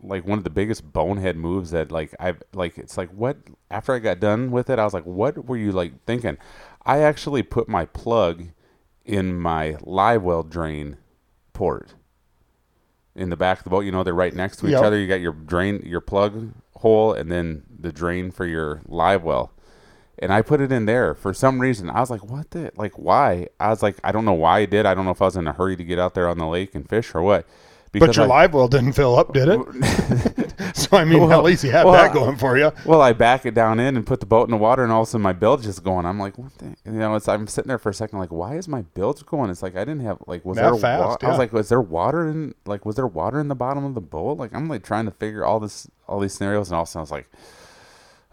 like 0.03 0.27
one 0.27 0.37
of 0.37 0.43
the 0.43 0.49
biggest 0.49 0.91
bonehead 0.91 1.35
moves 1.37 1.71
that 1.71 1.91
like 1.91 2.13
I've 2.19 2.41
like 2.53 2.77
it's 2.77 2.97
like 2.97 3.09
what 3.09 3.37
after 3.71 3.93
I 3.93 3.99
got 3.99 4.19
done 4.19 4.51
with 4.51 4.69
it 4.69 4.77
I 4.79 4.83
was 4.83 4.93
like 4.93 5.05
what 5.05 5.45
were 5.45 5.57
you 5.57 5.71
like 5.71 6.03
thinking 6.05 6.37
I 6.85 6.99
actually 6.99 7.41
put 7.43 7.67
my 7.69 7.85
plug 7.85 8.49
in 9.05 9.39
my 9.39 9.77
live 9.81 10.23
well 10.23 10.43
drain 10.43 10.97
port 11.53 11.95
in 13.15 13.29
the 13.29 13.37
back 13.37 13.59
of 13.59 13.63
the 13.63 13.69
boat 13.69 13.81
you 13.85 13.91
know 13.91 14.03
they're 14.03 14.13
right 14.13 14.33
next 14.33 14.57
to 14.57 14.65
each 14.67 14.71
Yep. 14.73 14.83
other 14.83 14.99
you 14.99 15.07
got 15.07 15.21
your 15.21 15.33
drain 15.33 15.81
your 15.85 16.01
plug 16.01 16.51
hole 16.75 17.13
and 17.13 17.31
then 17.31 17.63
the 17.79 17.91
drain 17.91 18.31
for 18.31 18.45
your 18.45 18.81
live 18.87 19.23
well 19.23 19.51
and 20.19 20.31
I 20.31 20.41
put 20.41 20.61
it 20.61 20.71
in 20.71 20.85
there 20.85 21.15
for 21.15 21.33
some 21.33 21.59
reason. 21.59 21.89
I 21.89 21.99
was 21.99 22.11
like, 22.11 22.23
"What 22.23 22.51
the 22.51 22.71
like? 22.77 22.93
Why?" 22.99 23.47
I 23.59 23.69
was 23.69 23.81
like, 23.81 23.97
"I 24.03 24.11
don't 24.11 24.25
know 24.25 24.33
why 24.33 24.59
I 24.59 24.65
did. 24.65 24.85
I 24.85 24.93
don't 24.93 25.05
know 25.05 25.11
if 25.11 25.21
I 25.23 25.25
was 25.25 25.35
in 25.35 25.47
a 25.47 25.53
hurry 25.53 25.75
to 25.75 25.83
get 25.83 25.97
out 25.97 26.13
there 26.13 26.29
on 26.29 26.37
the 26.37 26.45
lake 26.45 26.75
and 26.75 26.87
fish 26.87 27.15
or 27.15 27.23
what." 27.23 27.47
But 27.99 28.15
your 28.15 28.25
I- 28.25 28.43
live 28.43 28.53
well 28.53 28.67
didn't 28.67 28.93
fill 28.93 29.17
up, 29.17 29.33
did 29.33 29.47
it? 29.49 29.59
so 30.75 30.97
I 30.97 31.05
mean, 31.05 31.21
Well, 31.21 31.31
at 31.31 31.43
least 31.43 31.63
you 31.63 31.71
had 31.71 31.85
well, 31.85 31.93
that 31.93 32.13
going 32.13 32.37
for 32.37 32.57
you. 32.57 32.71
Well, 32.85 33.01
I 33.01 33.13
back 33.13 33.45
it 33.45 33.53
down 33.53 33.79
in 33.79 33.95
and 33.95 34.05
put 34.05 34.19
the 34.19 34.25
boat 34.25 34.45
in 34.45 34.51
the 34.51 34.57
water, 34.57 34.83
and 34.83 34.91
all 34.91 35.01
of 35.03 35.07
a 35.07 35.11
sudden 35.11 35.21
my 35.21 35.33
bilge 35.33 35.65
is 35.65 35.79
going. 35.79 36.05
I'm 36.05 36.19
like, 36.19 36.37
what 36.37 36.57
the? 36.57 36.75
You 36.85 36.91
know, 36.93 37.15
it's 37.15 37.27
I'm 37.27 37.47
sitting 37.47 37.67
there 37.67 37.77
for 37.77 37.89
a 37.89 37.93
second, 37.93 38.19
like, 38.19 38.31
why 38.31 38.55
is 38.55 38.67
my 38.67 38.81
bilge 38.81 39.25
going? 39.25 39.49
It's 39.49 39.61
like 39.61 39.75
I 39.75 39.85
didn't 39.85 40.01
have 40.01 40.17
like 40.27 40.43
was 40.43 40.57
That 40.57 40.63
there 40.63 40.75
fast, 40.75 41.21
wa- 41.21 41.27
I 41.27 41.29
was 41.29 41.37
like, 41.37 41.53
was 41.53 41.69
there 41.69 41.81
water 41.81 42.27
in 42.27 42.55
like 42.65 42.85
was 42.85 42.95
there 42.95 43.07
water 43.07 43.39
in 43.39 43.47
the 43.47 43.55
bottom 43.55 43.85
of 43.85 43.93
the 43.93 44.01
boat? 44.01 44.37
Like 44.37 44.53
I'm 44.53 44.67
like 44.67 44.83
trying 44.83 45.05
to 45.05 45.11
figure 45.11 45.45
all 45.45 45.59
this 45.59 45.87
all 46.07 46.19
these 46.19 46.33
scenarios, 46.33 46.69
and 46.69 46.75
all 46.75 46.83
of 46.83 46.87
a 46.87 46.91
sudden 46.91 46.99
I 47.01 47.03
was 47.03 47.11
like, 47.11 47.29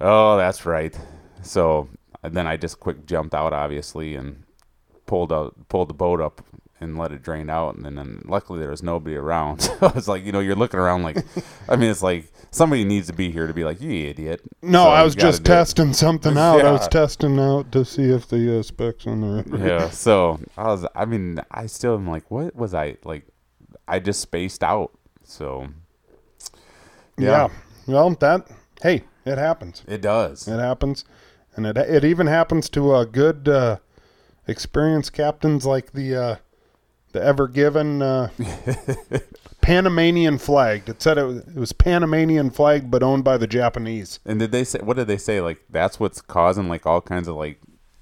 oh, 0.00 0.36
that's 0.36 0.64
right. 0.64 0.98
So 1.42 1.88
then 2.22 2.46
I 2.46 2.56
just 2.56 2.80
quick 2.80 3.06
jumped 3.06 3.34
out, 3.34 3.52
obviously, 3.52 4.14
and 4.14 4.44
pulled 5.06 5.32
out 5.32 5.54
pulled 5.68 5.88
the 5.88 5.94
boat 5.94 6.20
up 6.20 6.44
and 6.80 6.98
let 6.98 7.12
it 7.12 7.22
drain 7.22 7.50
out 7.50 7.74
and 7.76 7.84
then, 7.84 7.94
then 7.96 8.22
luckily 8.24 8.58
there 8.58 8.70
was 8.70 8.82
nobody 8.82 9.16
around. 9.16 9.60
So 9.80 9.86
I 9.86 9.92
was 9.92 10.08
like 10.08 10.24
you 10.24 10.32
know 10.32 10.40
you're 10.40 10.56
looking 10.56 10.80
around 10.80 11.02
like 11.02 11.18
I 11.68 11.76
mean 11.76 11.90
it's 11.90 12.02
like 12.02 12.32
somebody 12.50 12.84
needs 12.84 13.06
to 13.08 13.12
be 13.12 13.30
here 13.30 13.46
to 13.46 13.54
be 13.54 13.64
like 13.64 13.80
you 13.80 14.08
idiot. 14.08 14.42
No, 14.62 14.84
So 14.84 14.90
I 14.90 15.02
was 15.02 15.14
just 15.14 15.44
testing 15.44 15.92
something 15.92 16.36
out. 16.36 16.64
I 16.64 16.72
was 16.72 16.88
testing 16.88 17.38
out 17.38 17.70
to 17.72 17.84
see 17.84 18.10
if 18.10 18.28
the 18.28 18.58
uh, 18.58 18.62
specs 18.62 19.06
on 19.06 19.20
the 19.20 19.58
yeah 19.58 19.90
so 19.90 20.40
I 20.56 20.64
was 20.64 20.86
I 20.94 21.04
mean 21.04 21.40
I 21.50 21.66
still 21.66 21.94
am 21.94 22.08
like 22.08 22.30
what 22.30 22.54
was 22.56 22.74
I 22.74 22.96
like 23.04 23.26
I 23.86 23.98
just 23.98 24.20
spaced 24.20 24.62
out 24.62 24.92
so. 25.30 25.68
Yeah. 27.16 27.48
Well, 27.86 28.10
that 28.16 28.48
hey, 28.82 29.04
it 29.24 29.38
happens. 29.38 29.84
it 29.86 30.00
does. 30.00 30.48
It 30.48 30.58
happens, 30.58 31.04
and 31.54 31.66
it 31.66 31.76
it 31.76 32.04
even 32.04 32.26
happens 32.26 32.68
to 32.70 32.92
uh, 32.92 33.04
good 33.04 33.48
uh, 33.48 33.76
experienced 34.46 35.12
captains 35.12 35.66
like 35.66 35.92
the 35.92 36.16
uh, 36.16 36.36
the 37.12 37.22
Ever 37.22 37.48
Given 37.48 38.02
uh, 38.02 38.28
Panamanian 39.60 40.38
flagged. 40.38 40.88
It 40.88 41.02
said 41.02 41.18
it 41.18 41.24
was, 41.24 41.38
it 41.38 41.54
was 41.56 41.72
Panamanian 41.72 42.50
flagged, 42.50 42.90
but 42.90 43.02
owned 43.02 43.24
by 43.24 43.36
the 43.36 43.46
Japanese. 43.46 44.18
and 44.24 44.38
did 44.38 44.52
they 44.52 44.64
say 44.64 44.78
what 44.80 44.96
did 44.96 45.06
they 45.06 45.18
say 45.18 45.40
like 45.40 45.60
that's 45.70 46.00
what's 46.00 46.20
causing 46.20 46.68
like 46.68 46.86
all 46.86 47.00
kinds 47.00 47.28
of 47.28 47.36
like 47.36 47.58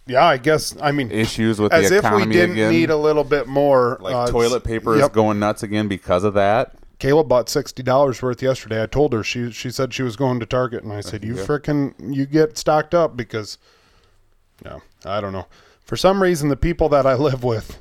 Yeah, 0.07 0.25
I 0.25 0.37
guess. 0.37 0.77
I 0.81 0.93
mean, 0.93 1.11
issues 1.11 1.59
with 1.61 1.73
as 1.73 1.88
the 1.91 1.97
if 1.97 2.05
we 2.05 2.09
economy 2.09 2.33
didn't 2.33 2.53
again 2.53 2.71
need 2.71 2.91
a 2.91 2.97
little 2.97 3.25
bit 3.25 3.47
more. 3.47 3.99
like 4.00 4.15
uh, 4.15 4.27
toilet 4.31 4.62
paper 4.65 4.97
is 4.97 5.09
going 5.09 5.38
nuts 5.38 5.62
again 5.62 5.88
because 5.88 6.25
of 6.25 6.35
that 6.35 6.75
Kayla 7.00 7.27
bought 7.29 7.49
sixty 7.49 7.83
dollars 7.83 8.21
worth 8.23 8.43
yesterday. 8.43 8.83
I 8.83 8.87
told 8.87 9.12
her 9.12 9.23
she 9.23 9.50
she 9.53 9.71
said 9.71 9.95
she 9.95 10.03
was 10.03 10.17
going 10.17 10.41
to 10.41 10.47
Target, 10.47 10.83
and 10.83 10.93
I 10.93 11.00
said, 11.00 11.25
"You 11.25 11.37
Yeah. 11.37 11.45
frickin' 11.45 11.95
you 12.15 12.27
get 12.27 12.59
stocked 12.59 12.93
up 12.95 13.17
because." 13.17 13.57
No, 14.65 14.83
I 15.05 15.21
don't 15.21 15.33
know. 15.33 15.47
For 15.85 15.97
some 15.97 16.21
reason, 16.21 16.49
the 16.49 16.57
people 16.57 16.88
that 16.88 17.07
I 17.07 17.15
live 17.15 17.45
with, 17.45 17.79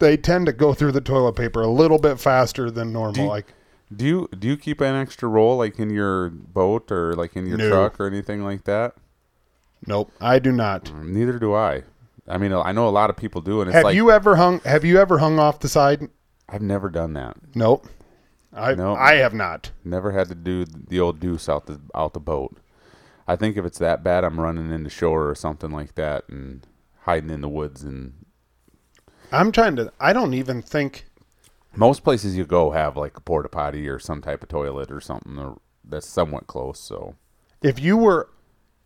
they 0.00 0.16
tend 0.16 0.46
to 0.46 0.52
go 0.52 0.74
through 0.74 0.92
the 0.92 1.00
toilet 1.00 1.34
paper 1.36 1.62
a 1.62 1.68
little 1.68 1.98
bit 1.98 2.18
faster 2.18 2.70
than 2.70 2.92
normal. 2.92 3.12
Do 3.14 3.22
you- 3.22 3.28
like, 3.28 3.54
Do 3.94 4.04
you 4.06 4.28
do 4.38 4.46
you 4.48 4.56
keep 4.56 4.80
an 4.80 4.94
extra 4.94 5.28
roll 5.28 5.56
like 5.56 5.78
in 5.78 5.90
your 5.90 6.30
boat 6.30 6.90
or 6.92 7.14
like 7.14 7.34
in 7.36 7.46
your 7.46 7.58
No. 7.58 7.68
truck 7.70 7.98
or 8.00 8.06
anything 8.06 8.42
like 8.44 8.64
that? 8.64 8.94
nope, 9.86 10.12
I 10.20 10.38
do 10.38 10.52
not. 10.52 10.84
Mm, 10.86 11.08
neither 11.08 11.38
do 11.38 11.54
I. 11.54 11.82
I 12.28 12.38
mean, 12.38 12.52
I 12.52 12.70
know 12.72 12.86
a 12.86 12.90
lot 12.90 13.10
of 13.10 13.16
people 13.16 13.40
do, 13.40 13.60
and 13.60 13.68
it's 13.68 13.74
Have 13.74 13.84
like 13.84 13.96
you 13.96 14.10
ever 14.12 14.36
hung? 14.36 14.60
Have 14.60 14.84
you 14.84 14.98
ever 15.00 15.18
hung 15.18 15.38
off 15.40 15.58
the 15.58 15.68
side? 15.68 16.08
I've 16.48 16.62
never 16.62 16.88
done 16.90 17.14
that. 17.14 17.36
Nope. 17.54 17.86
I 18.52 18.74
Nope. 18.74 18.98
I 18.98 19.14
have 19.14 19.34
not. 19.34 19.70
Never 19.84 20.12
had 20.12 20.28
to 20.28 20.34
do 20.36 20.64
the 20.64 21.00
old 21.00 21.18
deuce 21.18 21.48
out 21.48 21.66
the 21.66 21.80
out 21.94 22.12
the 22.14 22.20
boat. 22.20 22.56
I 23.26 23.34
think 23.36 23.56
if 23.56 23.64
it's 23.64 23.78
that 23.78 24.04
bad, 24.04 24.22
I'm 24.24 24.38
running 24.40 24.70
into 24.70 24.90
shore 24.90 25.28
or 25.28 25.34
something 25.34 25.70
like 25.72 25.94
that 25.96 26.28
and 26.28 26.64
hiding 27.02 27.30
in 27.30 27.40
the 27.40 27.48
woods. 27.48 27.82
And 27.82 28.12
I'm 29.32 29.52
trying 29.52 29.76
to. 29.76 29.92
I 30.00 30.12
don't 30.12 30.34
even 30.34 30.62
think. 30.62 31.06
most 31.74 32.02
places 32.04 32.36
you 32.36 32.44
go 32.44 32.70
have 32.70 32.96
like 32.96 33.16
a 33.16 33.20
porta 33.20 33.48
potty 33.48 33.88
or 33.88 33.98
some 33.98 34.20
type 34.20 34.42
of 34.42 34.48
toilet 34.48 34.90
or 34.90 35.00
something 35.00 35.56
that's 35.84 36.06
somewhat 36.08 36.46
close. 36.46 36.78
So 36.80 37.14
If 37.62 37.78
you 37.80 37.96
were 37.96 38.28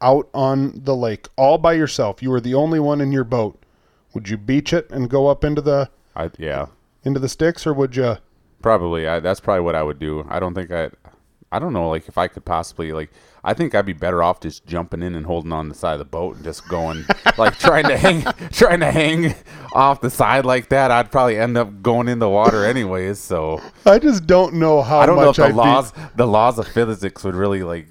out 0.01 0.29
on 0.35 0.83
the 0.85 0.95
lake 0.95 1.29
all 1.37 1.59
by 1.59 1.73
yourself, 1.75 2.23
you 2.23 2.31
were 2.31 2.41
the 2.41 2.55
only 2.55 2.79
one 2.81 3.01
in 3.01 3.13
your 3.13 3.25
boat. 3.25 3.63
Would 4.15 4.29
you 4.29 4.37
beach 4.37 4.73
it 4.73 4.89
and 4.91 5.09
go 5.11 5.29
up 5.29 5.45
into 5.45 5.61
the 5.63 5.91
I 6.15 6.31
yeah, 6.39 6.67
into 7.05 7.19
the 7.21 7.29
sticks, 7.29 7.67
or 7.67 7.73
would 7.75 7.97
you? 7.97 8.17
Probably. 8.63 9.07
I, 9.09 9.21
that's 9.21 9.41
probably 9.41 9.63
what 9.63 9.75
I 9.75 9.83
would 9.83 9.99
do. 9.99 10.25
I 10.29 10.39
don't 10.41 10.55
think 10.55 10.71
I. 10.71 10.91
I 11.55 11.61
don't 11.61 11.73
know. 11.73 11.89
Like 11.89 12.09
if 12.09 12.19
I 12.19 12.27
could 12.27 12.45
possibly 12.45 12.93
like, 12.93 13.11
I 13.45 13.55
think 13.55 13.75
I'd 13.75 13.87
be 13.87 13.93
better 13.93 14.23
off 14.23 14.41
just 14.41 14.67
jumping 14.67 15.03
in 15.03 15.15
and 15.15 15.25
holding 15.25 15.53
on 15.53 15.69
the 15.69 15.75
side 15.75 15.93
of 15.93 15.99
the 16.01 16.05
boat 16.05 16.35
and 16.35 16.45
just 16.45 16.67
going 16.69 17.05
like 17.39 17.59
trying 17.59 17.85
to 17.85 17.97
hang, 17.97 18.23
trying 18.51 18.81
to 18.81 18.91
hang 18.91 19.35
off 19.73 20.01
the 20.01 20.11
side 20.11 20.45
like 20.45 20.71
that. 20.71 20.91
I'd 20.91 21.13
probably 21.13 21.39
end 21.39 21.57
up 21.57 21.81
going 21.81 22.09
in 22.09 22.19
the 22.19 22.29
water 22.29 22.65
anyways. 22.65 23.21
So 23.21 23.61
I 23.87 24.01
just 24.01 24.27
don't 24.27 24.55
know 24.55 24.83
how 24.83 24.99
I 24.99 25.07
don't 25.07 25.17
know 25.17 25.31
if 25.31 25.37
the 25.37 25.45
I'd 25.45 25.49
be- 25.51 25.55
laws, 25.55 25.93
the 26.17 26.27
laws 26.27 26.59
of 26.59 26.67
physics 26.67 27.23
would 27.23 27.37
really 27.37 27.63
like 27.63 27.87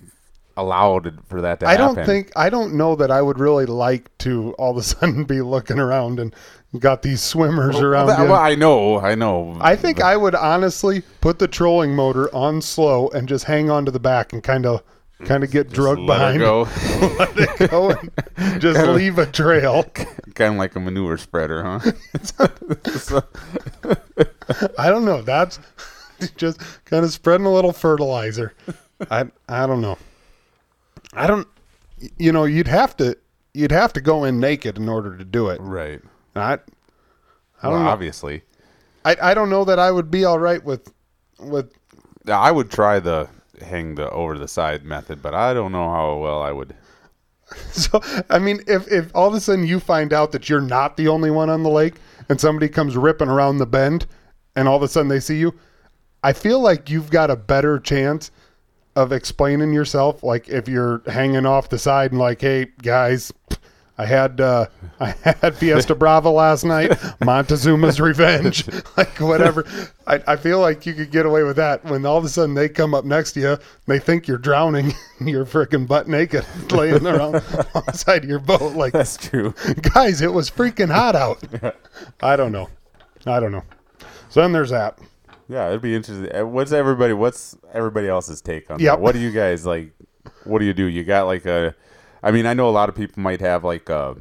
allow 0.58 0.98
it 0.98 1.14
for 1.28 1.42
that 1.42 1.60
to 1.62 1.68
happen. 1.68 1.82
I 1.82 1.84
happen. 1.84 1.96
don't 1.96 2.06
think 2.06 2.32
I 2.36 2.50
don't 2.50 2.76
know 2.76 2.96
that 2.96 3.12
I 3.12 3.22
would 3.22 3.40
really 3.40 3.66
like 3.66 4.16
to 4.20 4.54
all 4.58 4.72
of 4.72 4.78
a 4.78 4.84
sudden 4.84 5.24
be 5.26 5.42
looking 5.42 5.80
around 5.80 6.20
and 6.20 6.34
got 6.80 7.02
these 7.04 7.22
swimmers 7.22 7.80
around. 7.80 8.08
Well, 8.08 8.18
that- 8.18 8.24
you. 8.24 8.30
well, 8.32 8.42
I 8.42 8.56
know, 8.56 9.00
I 9.00 9.16
know. 9.16 9.58
I 9.62 9.76
think 9.76 10.02
I 10.02 10.18
would 10.18 10.36
honestly 10.36 11.02
put 11.22 11.40
the 11.40 11.48
trolling 11.48 11.96
motor 11.96 12.34
on 12.36 12.62
slow 12.62 13.10
and 13.10 13.28
just 13.28 13.46
hang 13.46 13.70
on 13.70 13.86
to 13.86 13.92
the 13.92 14.00
back 14.00 14.34
and 14.34 14.44
kind 14.44 14.66
of 14.66 14.82
kind 15.26 15.44
of 15.44 15.52
get 15.52 15.70
drugged 15.70 16.06
behind, 16.06 16.40
go, 16.40 16.64
let 17.18 17.32
it 17.38 17.70
go, 17.70 17.92
and 18.36 18.60
just 18.62 18.86
leave 18.88 19.18
a 19.20 19.26
trail. 19.26 19.84
kind 20.36 20.56
of 20.56 20.58
like 20.58 20.76
a 20.76 20.80
manure 20.80 21.18
spreader, 21.18 21.64
huh? 21.64 21.92
I 24.78 24.90
don't 24.90 25.06
know. 25.06 25.22
That's 25.22 25.60
just 26.36 26.60
kind 26.86 27.06
of 27.06 27.12
spreading 27.12 27.46
a 27.46 27.54
little 27.54 27.74
fertilizer. 27.74 28.54
I 29.10 29.26
I 29.48 29.66
don't 29.68 29.82
know. 29.82 29.98
I 31.16 31.28
don't. 31.28 31.48
You 32.18 32.32
know, 32.32 32.46
you'd 32.46 32.68
have 32.68 32.98
to 32.98 33.18
you'd 33.54 33.72
have 33.72 33.94
to 33.94 34.02
go 34.02 34.24
in 34.24 34.40
naked 34.40 34.78
in 34.78 34.90
order 34.90 35.18
to 35.18 35.24
do 35.24 35.50
it. 35.50 35.62
Right. 35.62 36.02
I 36.36 36.60
I 37.62 37.70
Well, 37.70 37.78
don't 37.78 37.84
know. 37.84 37.90
obviously. 37.90 38.44
I, 39.06 39.16
I 39.22 39.34
don't 39.34 39.50
know 39.50 39.66
that 39.66 39.80
I 39.80 39.92
would 39.92 40.10
be 40.10 40.26
all 40.26 40.40
right 40.40 40.64
with 40.64 40.92
with 41.40 41.74
I 42.28 42.52
would 42.52 42.72
try 42.72 43.00
the 43.00 43.30
hang 43.62 43.96
the 43.96 44.10
over 44.10 44.38
the 44.38 44.48
side 44.48 44.84
method, 44.84 45.22
but 45.22 45.34
I 45.34 45.54
don't 45.54 45.72
know 45.72 45.90
how 45.90 46.18
well 46.18 46.42
I 46.42 46.52
would. 46.52 46.76
So 47.72 48.02
I 48.30 48.40
mean, 48.40 48.62
if 48.68 48.92
if 48.92 49.12
all 49.14 49.28
of 49.28 49.34
a 49.36 49.40
sudden 49.40 49.68
you 49.68 49.80
find 49.80 50.12
out 50.14 50.32
that 50.32 50.50
you're 50.50 50.62
not 50.62 50.98
the 50.98 51.08
only 51.08 51.30
one 51.30 51.50
on 51.50 51.62
the 51.62 51.70
lake, 51.70 51.96
and 52.30 52.40
somebody 52.42 52.68
comes 52.68 52.98
ripping 52.98 53.28
around 53.30 53.58
the 53.58 53.66
bend, 53.68 54.08
and 54.56 54.68
all 54.68 54.78
of 54.78 54.82
a 54.82 54.88
sudden 54.88 55.10
they 55.10 55.20
see 55.20 55.38
you, 55.38 55.54
I 56.24 56.34
feel 56.34 56.60
like 56.62 56.90
you've 56.90 57.12
got 57.12 57.30
a 57.30 57.36
better 57.36 57.80
chance 57.80 58.32
of 58.96 59.12
explaining 59.12 59.74
yourself. 59.74 60.24
Like 60.24 60.50
if 60.50 60.68
you're 60.68 61.02
hanging 61.08 61.46
off 61.46 61.70
the 61.70 61.80
side 61.80 62.12
and 62.12 62.20
like, 62.20 62.42
hey 62.42 62.68
guys. 62.82 63.32
I 63.96 64.08
had 64.08 64.42
uh, 64.42 64.66
I 65.00 65.12
had 65.24 65.56
Fiesta 65.56 65.94
Brava 65.94 66.30
last 66.30 66.64
night, 66.64 66.92
Montezuma's 67.22 68.02
Revenge, 68.02 68.68
like 68.98 69.20
whatever. 69.20 69.66
I, 70.08 70.20
I 70.26 70.36
feel 70.36 70.60
like 70.60 70.86
you 70.86 70.94
could 70.96 71.12
get 71.12 71.28
away 71.28 71.44
with 71.44 71.58
that 71.58 71.86
when 71.86 72.04
all 72.06 72.18
of 72.18 72.26
a 72.26 72.30
sudden 72.30 72.56
they 72.56 72.70
come 72.70 72.96
up 72.96 73.06
next 73.06 73.34
to 73.34 73.40
you, 73.40 73.58
they 73.86 74.00
think 74.00 74.28
you're 74.28 74.40
drowning, 74.40 74.94
you're 75.22 75.46
freaking 75.46 75.88
butt 75.88 76.08
naked, 76.08 76.44
laying 76.72 77.06
around 77.06 77.36
on 77.76 77.84
the 77.86 77.94
side 77.94 78.24
of 78.24 78.30
your 78.30 78.40
boat. 78.40 78.76
Like, 78.76 78.94
That's 78.94 79.16
true. 79.16 79.54
guys, 79.94 80.22
it 80.22 80.34
was 80.34 80.50
freaking 80.50 80.92
hot 80.92 81.16
out. 81.16 81.44
I 82.22 82.36
don't 82.36 82.52
know, 82.52 82.70
I 83.28 83.40
don't 83.40 83.52
know. 83.52 83.64
So 84.30 84.42
then 84.42 84.54
there's 84.54 84.72
that. 84.72 84.98
Yeah, 85.48 85.68
it'd 85.70 85.82
be 85.82 85.96
interesting. 85.96 86.34
Uh, 86.34 86.46
What's 86.46 86.72
everybody? 86.72 87.14
What's 87.14 87.58
everybody 87.74 88.08
else's 88.08 88.42
take 88.42 88.70
on 88.72 88.82
that? 88.82 89.00
What 89.00 89.14
do 89.14 89.20
you 89.20 89.32
guys 89.32 89.66
like? 89.66 89.94
What 90.46 90.60
do 90.60 90.66
you 90.66 90.74
do? 90.74 90.86
You 90.86 91.04
got 91.04 91.26
like 91.26 91.46
a? 91.46 91.76
I 92.22 92.32
mean, 92.32 92.46
I 92.46 92.54
know 92.54 92.70
a 92.70 92.72
lot 92.72 92.90
of 92.90 92.96
people 92.96 93.22
might 93.22 93.42
have 93.42 93.64
like 93.64 93.90
a 93.90 94.16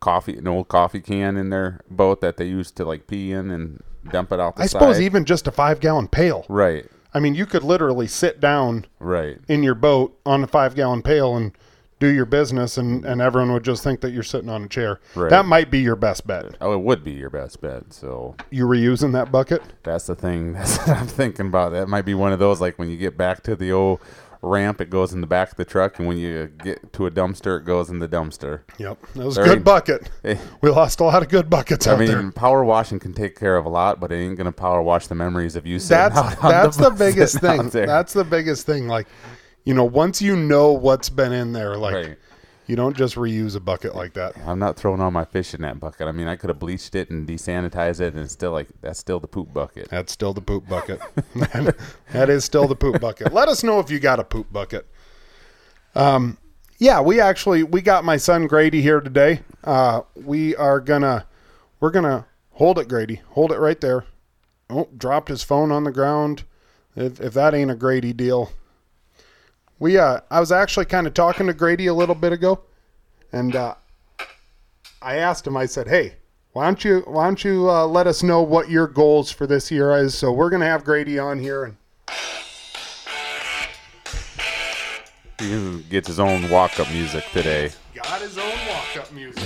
coffee, 0.00 0.36
an 0.36 0.48
old 0.48 0.68
coffee 0.68 1.00
can 1.00 1.36
in 1.36 1.50
their 1.50 1.80
boat 1.90 2.20
that 2.20 2.36
they 2.36 2.46
used 2.46 2.76
to 2.76 2.84
like 2.84 3.06
pee 3.06 3.32
in 3.32 3.50
and 3.50 3.82
dump 4.10 4.32
it 4.32 4.40
out 4.40 4.56
the 4.56 4.62
I 4.62 4.66
side. 4.66 4.78
suppose 4.78 5.00
even 5.00 5.24
just 5.24 5.46
a 5.46 5.52
five 5.52 5.80
gallon 5.80 6.08
pail. 6.08 6.46
right, 6.48 6.86
I 7.12 7.20
mean, 7.20 7.34
you 7.34 7.44
could 7.46 7.64
literally 7.64 8.06
sit 8.06 8.40
down 8.40 8.86
right. 8.98 9.38
in 9.48 9.62
your 9.62 9.74
boat 9.74 10.18
on 10.24 10.42
a 10.42 10.46
five 10.46 10.74
gallon 10.74 11.02
pail 11.02 11.36
and 11.36 11.52
do 12.00 12.08
your 12.08 12.24
business 12.24 12.78
and, 12.78 13.04
and 13.04 13.20
everyone 13.20 13.52
would 13.52 13.62
just 13.62 13.84
think 13.84 14.00
that 14.00 14.10
you're 14.10 14.22
sitting 14.22 14.48
on 14.48 14.64
a 14.64 14.68
chair. 14.68 15.00
Right. 15.14 15.30
That 15.30 15.44
might 15.44 15.70
be 15.70 15.78
your 15.80 15.96
best 15.96 16.26
bet. 16.26 16.56
Oh, 16.60 16.72
it 16.72 16.80
would 16.80 17.04
be 17.04 17.12
your 17.12 17.30
best 17.30 17.60
bet. 17.60 17.92
So 17.92 18.34
You 18.50 18.66
reusing 18.66 19.12
that 19.12 19.30
bucket? 19.30 19.62
that's 19.84 20.06
the 20.06 20.16
thing. 20.16 20.52
That's 20.60 20.78
what 20.78 20.96
I'm 20.96 21.06
thinking 21.06 21.46
about. 21.46 21.72
That 21.72 21.88
might 21.88 22.04
be 22.04 22.14
one 22.14 22.32
of 22.32 22.38
those 22.38 22.60
like 22.60 22.78
when 22.78 22.90
you 22.90 22.96
get 22.96 23.16
back 23.16 23.42
to 23.44 23.54
the 23.54 23.70
old 23.70 24.00
ramp, 24.42 24.80
it 24.80 24.88
goes 24.88 25.12
in 25.12 25.20
the 25.20 25.26
back 25.26 25.50
of 25.50 25.56
the 25.56 25.64
truck, 25.64 25.98
and 25.98 26.08
when 26.08 26.16
you 26.16 26.46
get 26.62 26.92
to 26.94 27.06
a 27.06 27.10
dumpster, 27.10 27.58
it 27.58 27.64
goes 27.64 27.90
in 27.90 27.98
the 27.98 28.08
dumpster. 28.08 28.62
Yep. 28.78 28.98
That 29.14 29.24
was 29.26 29.36
a 29.36 29.44
good 29.44 29.64
bucket. 29.64 30.08
Eh. 30.24 30.38
We 30.62 30.70
lost 30.70 31.00
a 31.00 31.04
lot 31.04 31.22
of 31.22 31.28
good 31.28 31.50
buckets 31.50 31.86
I 31.86 31.96
mean, 31.96 32.08
there. 32.08 32.30
power 32.32 32.64
washing 32.64 32.98
can 32.98 33.12
take 33.12 33.38
care 33.38 33.56
of 33.56 33.66
a 33.66 33.68
lot, 33.68 34.00
but 34.00 34.12
it 34.12 34.16
ain't 34.16 34.36
gonna 34.36 34.52
power 34.52 34.82
wash 34.82 35.06
the 35.06 35.14
memories 35.14 35.56
of 35.56 35.66
you 35.66 35.78
sitting 35.78 36.14
That's 36.14 36.16
out 36.16 36.44
on 36.44 36.50
that's 36.50 36.76
the, 36.76 36.84
the, 36.90 36.96
biggest 36.96 37.38
thing. 37.40 37.68
That's 37.68 38.12
the 38.12 38.24
biggest 38.24 38.66
thing. 38.66 38.88
Like, 38.88 39.06
you 39.64 39.74
know, 39.74 39.84
once 39.84 40.20
you 40.22 40.36
know 40.36 40.72
what's 40.72 41.08
been 41.08 41.32
in 41.32 41.52
there, 41.52 41.76
like 41.76 41.94
Right. 41.94 42.18
you 42.66 42.76
don't 42.76 42.96
just 42.96 43.14
reuse 43.16 43.56
a 43.56 43.60
bucket 43.60 43.94
like 43.94 44.14
that. 44.14 44.34
I'm 44.46 44.58
not 44.58 44.76
throwing 44.76 45.00
all 45.00 45.10
my 45.10 45.24
fish 45.24 45.54
in 45.54 45.62
that 45.62 45.78
bucket. 45.80 46.06
I 46.08 46.12
mean, 46.12 46.28
I 46.28 46.36
could 46.36 46.48
have 46.50 46.58
bleached 46.58 46.94
it 46.94 47.10
and 47.10 47.26
desanitized 47.28 48.00
it, 48.00 48.14
and 48.14 48.22
it's 48.22 48.32
still 48.32 48.52
like 48.52 48.68
that's 48.80 48.98
still 48.98 49.20
the 49.20 49.28
poop 49.28 49.52
bucket. 49.52 49.88
That's 49.90 50.12
still 50.12 50.32
the 50.32 50.40
poop 50.40 50.68
bucket. 50.68 51.00
that 52.12 52.28
is 52.30 52.44
still 52.44 52.66
the 52.68 52.76
poop 52.76 53.00
bucket. 53.00 53.32
Let 53.32 53.48
us 53.48 53.62
know 53.62 53.80
if 53.80 53.90
you 53.90 53.98
got 54.00 54.18
a 54.20 54.24
poop 54.24 54.52
bucket. 54.52 54.86
Um, 55.94 56.38
yeah, 56.78 57.00
we 57.00 57.20
actually 57.20 57.62
we 57.62 57.82
got 57.82 58.04
my 58.04 58.16
son 58.16 58.46
Grady 58.46 58.80
here 58.80 59.00
today. 59.00 59.40
Uh, 59.64 60.02
we 60.14 60.56
are 60.56 60.80
gonna 60.80 61.26
we're 61.80 61.90
gonna 61.90 62.26
hold 62.52 62.78
it, 62.78 62.88
Grady. 62.88 63.20
Hold 63.30 63.52
it 63.52 63.58
right 63.58 63.80
there. 63.80 64.04
Oh, 64.70 64.88
dropped 64.96 65.28
his 65.28 65.42
phone 65.42 65.72
on 65.72 65.84
the 65.84 65.90
ground. 65.92 66.44
If, 66.96 67.20
if 67.20 67.34
that 67.34 67.54
ain't 67.54 67.70
a 67.70 67.74
Grady 67.74 68.12
deal, 68.12 68.52
we 69.80 69.98
uh, 69.98 70.20
I 70.30 70.38
was 70.38 70.52
actually 70.52 70.84
kind 70.84 71.08
of 71.08 71.14
talking 71.14 71.48
to 71.48 71.54
Grady 71.54 71.88
a 71.88 71.94
little 71.94 72.14
bit 72.14 72.32
ago, 72.32 72.60
and 73.32 73.56
uh, 73.56 73.74
I 75.02 75.16
asked 75.16 75.46
him. 75.46 75.56
I 75.56 75.66
said, 75.66 75.88
"Hey, 75.88 76.14
why 76.52 76.66
don't 76.66 76.84
you 76.84 77.00
why 77.06 77.24
don't 77.24 77.42
you 77.42 77.68
uh, 77.68 77.86
let 77.86 78.06
us 78.06 78.22
know 78.22 78.42
what 78.42 78.70
your 78.70 78.86
goals 78.86 79.32
for 79.32 79.46
this 79.46 79.70
year 79.70 79.96
is?" 79.96 80.14
So 80.14 80.30
we're 80.30 80.50
gonna 80.50 80.66
have 80.66 80.84
Grady 80.84 81.18
on 81.18 81.40
here, 81.40 81.64
and 81.64 81.76
He 85.40 85.82
gets 85.88 86.06
his 86.06 86.20
own 86.20 86.50
walk-up 86.50 86.90
music 86.90 87.24
today. 87.32 87.70
got 87.94 88.20
his 88.20 88.36
own 88.36 88.52
walk 88.68 88.96
up 88.98 89.10
music. 89.12 89.42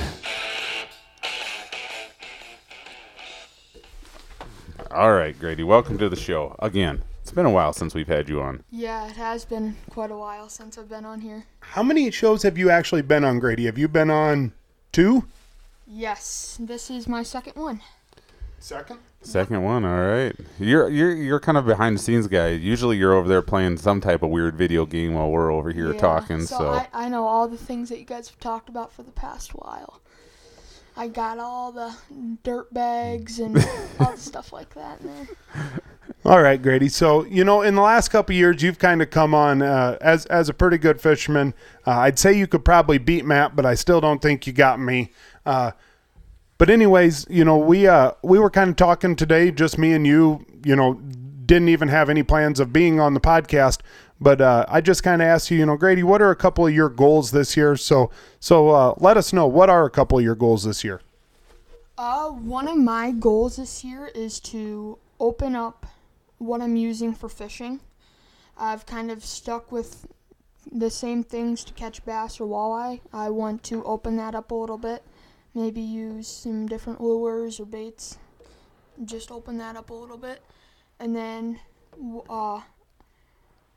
All 4.91 5.13
right, 5.13 5.39
Grady, 5.39 5.63
welcome 5.63 5.97
to 5.99 6.09
the 6.09 6.17
show 6.17 6.57
again. 6.59 7.03
It's 7.35 7.37
been 7.37 7.47
a 7.47 7.51
while 7.51 7.73
since 7.73 7.97
we've 7.97 8.07
had 8.07 8.29
you 8.29 8.41
on. 8.41 8.63
Yeah, 8.71 9.09
it 9.09 9.17
has 9.17 9.45
been 9.45 9.75
quite 9.91 10.13
a 10.13 10.17
while 10.17 10.49
since 10.49 10.79
I've 10.79 10.89
been 10.89 11.05
on 11.05 11.21
here. 11.21 11.47
How 11.59 11.83
many 11.83 12.09
shows 12.13 12.45
have 12.45 12.57
you 12.57 12.71
actually 12.71 13.03
been 13.03 13.25
on, 13.25 13.41
Grady? 13.41 13.65
Have 13.65 13.77
you 13.77 13.89
been 13.89 14.09
on 14.09 14.53
two? 14.93 15.25
Yes, 15.85 16.57
this 16.61 16.93
is 16.93 17.09
my 17.09 17.25
second 17.25 17.57
one. 17.57 17.81
Second. 18.61 19.01
Second 19.21 19.65
one, 19.65 19.85
all 19.85 19.99
right. 20.01 20.37
You're 20.61 20.89
you're 20.89 21.13
you're 21.13 21.41
kind 21.41 21.59
of 21.59 21.67
behind 21.67 21.97
the 21.97 22.01
scenes 22.01 22.29
guy. 22.29 22.51
Usually 22.51 22.99
you're 22.99 23.15
over 23.15 23.27
there 23.27 23.43
playing 23.43 23.79
some 23.79 24.01
type 24.01 24.23
of 24.23 24.31
weird 24.31 24.55
video 24.55 24.87
game 24.87 25.15
while 25.15 25.29
we're 25.29 25.51
over 25.51 25.73
here 25.73 25.93
Yeah, 25.93 25.99
talking. 25.99 26.43
So, 26.43 26.59
So, 26.59 26.71
I, 26.71 26.89
I 26.93 27.09
know 27.09 27.27
all 27.27 27.49
the 27.49 27.59
things 27.59 27.89
that 27.89 27.99
you 27.99 28.05
guys 28.05 28.29
have 28.29 28.39
talked 28.39 28.69
about 28.69 28.93
for 28.93 29.03
the 29.03 29.11
past 29.11 29.57
while. 29.57 30.01
I 30.97 31.09
got 31.09 31.39
all 31.39 31.73
the 31.73 31.95
dirt 32.43 32.73
bags 32.73 33.41
and 33.41 33.57
all 34.01 34.13
the 34.13 34.19
stuff 34.19 34.53
like 34.53 34.75
that 34.75 35.01
in 35.01 35.07
there. 35.09 35.29
All 36.25 36.41
right, 36.41 36.61
Grady. 36.61 36.89
So 36.89 37.25
you 37.25 37.45
know, 37.45 37.63
in 37.63 37.75
the 37.75 37.83
last 37.83 38.09
couple 38.09 38.33
of 38.33 38.39
years, 38.39 38.63
you've 38.63 38.79
kind 38.79 39.03
of 39.03 39.11
come 39.11 39.35
on 39.35 39.61
uh, 39.61 39.99
as 40.01 40.25
as 40.27 40.49
a 40.49 40.55
pretty 40.55 40.79
good 40.79 41.01
fisherman. 41.01 41.53
Uh, 41.87 41.99
I'd 41.99 42.19
say 42.19 42.33
you 42.33 42.47
could 42.47 42.65
probably 42.65 42.99
beat 42.99 43.25
Matt, 43.25 43.55
but 43.57 43.67
I 43.67 43.75
still 43.75 44.01
don't 44.01 44.23
think 44.23 44.47
you 44.47 44.53
got 44.53 44.81
me. 44.81 45.13
Uh, 45.45 45.73
but 46.57 46.71
anyways, 46.71 47.27
you 47.29 47.45
know, 47.45 47.59
we 47.59 47.87
uh, 47.87 48.13
we 48.23 48.39
were 48.39 48.51
kind 48.51 48.71
of 48.71 48.77
talking 48.77 49.17
today, 49.17 49.51
just 49.51 49.77
me 49.79 49.93
and 49.93 50.07
you. 50.07 50.47
You 50.65 50.77
know, 50.77 50.95
didn't 50.95 51.69
even 51.69 51.89
have 51.89 52.09
any 52.09 52.23
plans 52.23 52.61
of 52.61 52.73
being 52.73 53.01
on 53.01 53.13
the 53.15 53.21
podcast. 53.21 53.81
But 54.25 54.41
uh, 54.41 54.65
I 54.71 54.81
just 54.81 55.03
kind 55.03 55.21
of 55.21 55.29
asked 55.29 55.51
you, 55.51 55.59
you 55.59 55.67
know, 55.67 55.77
Grady, 55.77 56.03
what 56.03 56.23
are 56.23 56.31
a 56.31 56.37
couple 56.37 56.67
of 56.67 56.73
your 56.73 56.89
goals 56.89 57.31
this 57.31 57.59
year? 57.59 57.77
So 57.77 58.11
so 58.41 58.71
uh, 58.71 58.95
let 58.97 59.19
us 59.19 59.35
know 59.35 59.47
what 59.47 59.69
are 59.69 59.85
a 59.85 59.91
couple 59.91 60.17
of 60.17 60.25
your 60.25 60.35
goals 60.35 60.65
this 60.65 60.83
year. 60.83 61.03
Uh, 61.99 62.31
one 62.31 62.67
of 62.67 62.79
my 62.79 63.13
goals 63.13 63.57
this 63.57 63.85
year 63.85 64.11
is 64.15 64.41
to 64.41 64.97
open 65.21 65.55
up 65.55 65.85
what 66.39 66.63
I'm 66.63 66.75
using 66.75 67.13
for 67.13 67.29
fishing. 67.29 67.81
I've 68.57 68.87
kind 68.87 69.11
of 69.11 69.23
stuck 69.27 69.71
with 69.71 70.07
the 70.73 70.89
same 70.89 71.23
things 71.23 71.63
to 71.65 71.75
catch 71.75 72.03
bass 72.07 72.41
or 72.41 72.49
walleye. 72.49 73.01
I 73.13 73.29
want 73.29 73.63
to 73.65 73.85
open 73.85 74.17
that 74.17 74.35
up 74.35 74.51
a 74.51 74.55
little 74.55 74.79
bit. 74.79 75.03
Maybe 75.55 75.83
use 75.83 76.29
some 76.29 76.67
different 76.67 76.99
lures 76.99 77.61
or 77.61 77.67
baits. 77.67 78.17
Just 79.05 79.31
open 79.31 79.59
that 79.59 79.77
up 79.77 79.91
a 79.91 79.95
little 79.95 80.17
bit. 80.17 80.43
And 80.99 81.15
then 81.15 81.61
uh, 82.31 82.63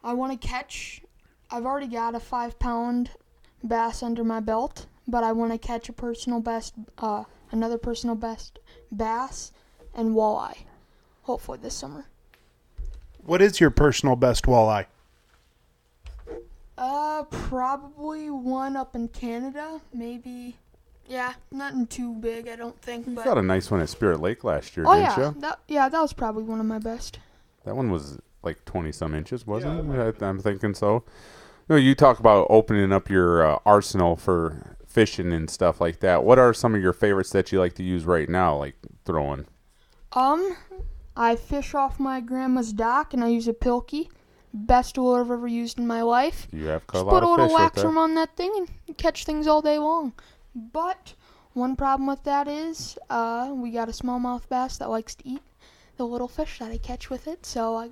I 0.07 0.13
want 0.13 0.41
to 0.41 0.47
catch. 0.47 1.01
I've 1.51 1.65
already 1.65 1.87
got 1.87 2.15
a 2.15 2.19
five 2.21 2.57
pound 2.59 3.09
bass 3.61 4.01
under 4.01 4.23
my 4.23 4.39
belt, 4.39 4.85
but 5.05 5.21
I 5.21 5.33
want 5.33 5.51
to 5.51 5.57
catch 5.57 5.89
a 5.89 5.93
personal 5.93 6.39
best, 6.39 6.75
uh, 6.97 7.25
another 7.51 7.77
personal 7.77 8.15
best 8.15 8.59
bass 8.89 9.51
and 9.93 10.15
walleye. 10.15 10.59
Hopefully 11.23 11.59
this 11.61 11.73
summer. 11.73 12.05
What 13.25 13.41
is 13.41 13.59
your 13.59 13.69
personal 13.69 14.15
best 14.15 14.45
walleye? 14.45 14.85
Uh, 16.77 17.23
probably 17.23 18.29
one 18.29 18.77
up 18.77 18.95
in 18.95 19.09
Canada, 19.09 19.81
maybe. 19.93 20.55
Yeah, 21.05 21.33
nothing 21.51 21.85
too 21.85 22.13
big, 22.13 22.47
I 22.47 22.55
don't 22.55 22.79
think. 22.81 23.07
you 23.07 23.15
But 23.15 23.25
got 23.25 23.37
a 23.37 23.41
nice 23.41 23.69
one 23.69 23.81
at 23.81 23.89
Spirit 23.89 24.21
Lake 24.21 24.45
last 24.45 24.77
year, 24.77 24.85
oh 24.87 24.93
didn't 24.93 25.17
yeah, 25.17 25.27
you? 25.33 25.41
that 25.41 25.59
yeah, 25.67 25.89
that 25.89 25.99
was 25.99 26.13
probably 26.13 26.43
one 26.43 26.61
of 26.61 26.65
my 26.65 26.79
best. 26.79 27.19
That 27.65 27.75
one 27.75 27.91
was 27.91 28.19
like 28.43 28.63
20 28.65 28.91
some 28.91 29.13
inches, 29.13 29.45
wasn't 29.47 29.87
Yeah, 29.89 30.07
it? 30.09 30.21
I, 30.21 30.25
I'm 30.27 30.39
thinking 30.39 30.73
so. 30.73 31.03
No, 31.69 31.75
you 31.75 31.95
talk 31.95 32.19
about 32.19 32.47
opening 32.49 32.93
up 32.93 33.09
your 33.09 33.45
uh, 33.45 33.59
arsenal 33.65 34.15
for 34.15 34.77
fishing 34.85 35.33
and 35.33 35.49
stuff 35.49 35.81
like 35.81 35.99
that. 35.99 36.23
What 36.23 36.39
are 36.39 36.53
some 36.53 36.73
of 36.75 36.81
your 36.81 36.93
favorites 36.93 37.31
that 37.31 37.51
you 37.51 37.59
like 37.59 37.73
to 37.75 37.83
use 37.83 38.05
right 38.05 38.29
now, 38.29 38.55
like 38.55 38.75
throwing? 39.05 39.45
Um, 40.13 40.57
I 41.15 41.35
fish 41.35 41.73
off 41.73 41.99
my 41.99 42.19
grandma's 42.21 42.73
dock 42.73 43.13
and 43.13 43.23
I 43.23 43.27
use 43.29 43.47
a 43.47 43.53
pilkey. 43.53 44.09
Best 44.53 44.97
lure 44.97 45.21
I've 45.21 45.31
ever 45.31 45.47
used 45.47 45.77
in 45.77 45.85
my 45.87 46.01
life. 46.01 46.47
You 46.51 46.65
have 46.67 46.87
caught 46.87 47.01
a 47.01 47.03
lot 47.03 47.09
put 47.09 47.23
a 47.23 47.25
of 47.25 47.31
little 47.31 47.47
fish 47.47 47.59
with 47.59 47.73
wax 47.73 47.75
that. 47.75 47.85
worm 47.85 47.97
on 47.97 48.15
that 48.15 48.35
thing 48.35 48.67
and 48.87 48.97
catch 48.97 49.25
things 49.25 49.47
all 49.47 49.61
day 49.61 49.77
long. 49.77 50.13
But 50.55 51.13
one 51.53 51.75
problem 51.75 52.07
with 52.07 52.23
that 52.23 52.47
is, 52.47 52.97
uh, 53.09 53.51
we 53.53 53.71
got 53.71 53.89
a 53.89 53.91
smallmouth 53.91 54.47
bass 54.49 54.77
that 54.77 54.89
likes 54.89 55.15
to 55.15 55.27
eat. 55.27 55.41
The 55.97 56.05
little 56.05 56.27
fish 56.27 56.59
that 56.59 56.71
I 56.71 56.77
catch 56.77 57.09
with 57.09 57.27
it. 57.27 57.45
So 57.45 57.75
I, 57.75 57.89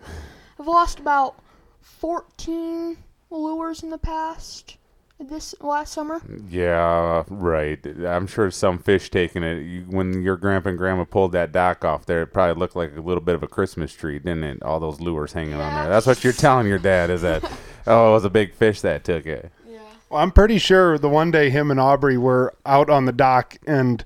I've 0.59 0.67
lost 0.67 0.99
about 0.99 1.35
14 1.81 2.97
lures 3.29 3.83
in 3.83 3.89
the 3.89 3.97
past 3.97 4.77
this 5.19 5.55
last 5.61 5.93
summer. 5.93 6.21
Yeah, 6.49 7.23
right. 7.29 7.79
I'm 8.05 8.27
sure 8.27 8.51
some 8.51 8.79
fish 8.79 9.09
taking 9.09 9.43
it. 9.43 9.61
You, 9.61 9.81
when 9.83 10.21
your 10.21 10.35
grandpa 10.35 10.69
and 10.69 10.77
grandma 10.77 11.05
pulled 11.05 11.31
that 11.33 11.51
dock 11.51 11.85
off 11.85 12.05
there, 12.05 12.23
it 12.23 12.27
probably 12.27 12.59
looked 12.59 12.75
like 12.75 12.95
a 12.95 13.01
little 13.01 13.21
bit 13.21 13.35
of 13.35 13.43
a 13.43 13.47
Christmas 13.47 13.93
tree, 13.93 14.19
didn't 14.19 14.43
it? 14.43 14.63
All 14.63 14.79
those 14.79 14.99
lures 14.99 15.33
hanging 15.33 15.53
on 15.53 15.73
there. 15.73 15.89
That's 15.89 16.05
what 16.05 16.23
you're 16.23 16.33
telling 16.33 16.67
your 16.67 16.79
dad 16.79 17.09
is 17.09 17.21
that, 17.21 17.43
oh, 17.87 18.09
it 18.09 18.13
was 18.13 18.25
a 18.25 18.29
big 18.29 18.53
fish 18.53 18.81
that 18.81 19.03
took 19.03 19.25
it. 19.25 19.51
Yeah. 19.67 19.79
Well, 20.09 20.21
I'm 20.21 20.31
pretty 20.31 20.57
sure 20.57 20.97
the 20.97 21.09
one 21.09 21.31
day 21.31 21.49
him 21.49 21.71
and 21.71 21.79
Aubrey 21.79 22.17
were 22.17 22.53
out 22.65 22.89
on 22.89 23.05
the 23.05 23.13
dock, 23.13 23.57
and 23.65 24.03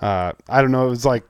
uh, 0.00 0.32
I 0.48 0.62
don't 0.62 0.72
know, 0.72 0.86
it 0.86 0.90
was 0.90 1.04
like, 1.04 1.24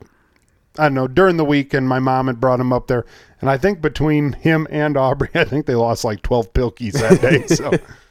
I 0.79 0.85
don't 0.85 0.95
know, 0.95 1.09
during 1.09 1.37
the 1.37 1.45
week, 1.45 1.75
and 1.75 1.89
my 1.89 1.99
mom 1.99 2.27
had 2.27 2.41
brought 2.41 2.61
him 2.61 2.73
up 2.73 2.87
there. 2.87 3.05
And 3.41 3.51
I 3.51 3.59
think 3.59 3.81
between 3.81 4.33
him 4.33 4.67
and 4.71 4.97
Aubrey, 4.97 5.31
I 5.35 5.45
think 5.45 5.67
they 5.67 5.75
lost 5.75 6.05
like 6.05 6.23
12 6.23 6.53
pilkies 6.53 6.93
that 6.93 7.21
day. 7.21 7.47
So, 7.47 7.73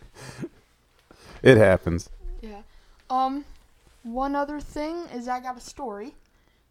It 1.45 1.57
happens. 1.57 2.09
Yeah. 2.41 2.63
Um, 3.07 3.45
one 4.01 4.35
other 4.35 4.59
thing 4.59 4.95
is 5.13 5.27
I 5.27 5.39
got 5.39 5.55
a 5.55 5.61
story. 5.61 6.15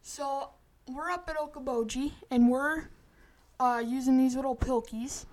So 0.02 0.48
we're 0.92 1.10
up 1.10 1.30
at 1.30 1.36
Okoboji 1.36 2.10
and 2.28 2.50
we're 2.50 2.88
uh, 3.60 3.80
using 3.86 4.18
these 4.18 4.34
little 4.34 4.56
pilkies. 4.56 5.26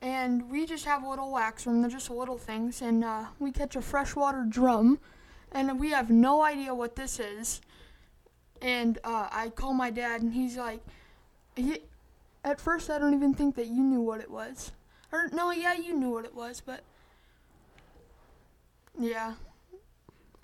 And 0.00 0.50
we 0.50 0.64
just 0.64 0.86
have 0.86 1.02
a 1.02 1.08
little 1.08 1.30
wax 1.30 1.66
worm. 1.66 1.82
They're 1.82 1.90
just 1.90 2.08
little 2.08 2.38
things. 2.38 2.80
And 2.80 3.04
uh, 3.04 3.26
we 3.38 3.52
catch 3.52 3.76
a 3.76 3.82
freshwater 3.82 4.46
drum. 4.48 4.98
And 5.52 5.78
we 5.78 5.90
have 5.90 6.08
no 6.08 6.42
idea 6.42 6.74
what 6.74 6.96
this 6.96 7.20
is. 7.20 7.60
And 8.64 8.98
uh, 9.04 9.28
I 9.30 9.50
call 9.50 9.74
my 9.74 9.90
dad 9.90 10.22
and 10.22 10.32
he's 10.32 10.56
like, 10.56 10.80
he, 11.54 11.80
at 12.42 12.58
first 12.58 12.88
I 12.88 12.98
don't 12.98 13.12
even 13.12 13.34
think 13.34 13.56
that 13.56 13.66
you 13.66 13.82
knew 13.82 14.00
what 14.00 14.22
it 14.22 14.30
was. 14.30 14.72
Or 15.12 15.28
no, 15.34 15.50
yeah, 15.50 15.74
you 15.74 15.94
knew 15.94 16.08
what 16.08 16.24
it 16.24 16.34
was, 16.34 16.62
but 16.64 16.80
yeah. 18.98 19.34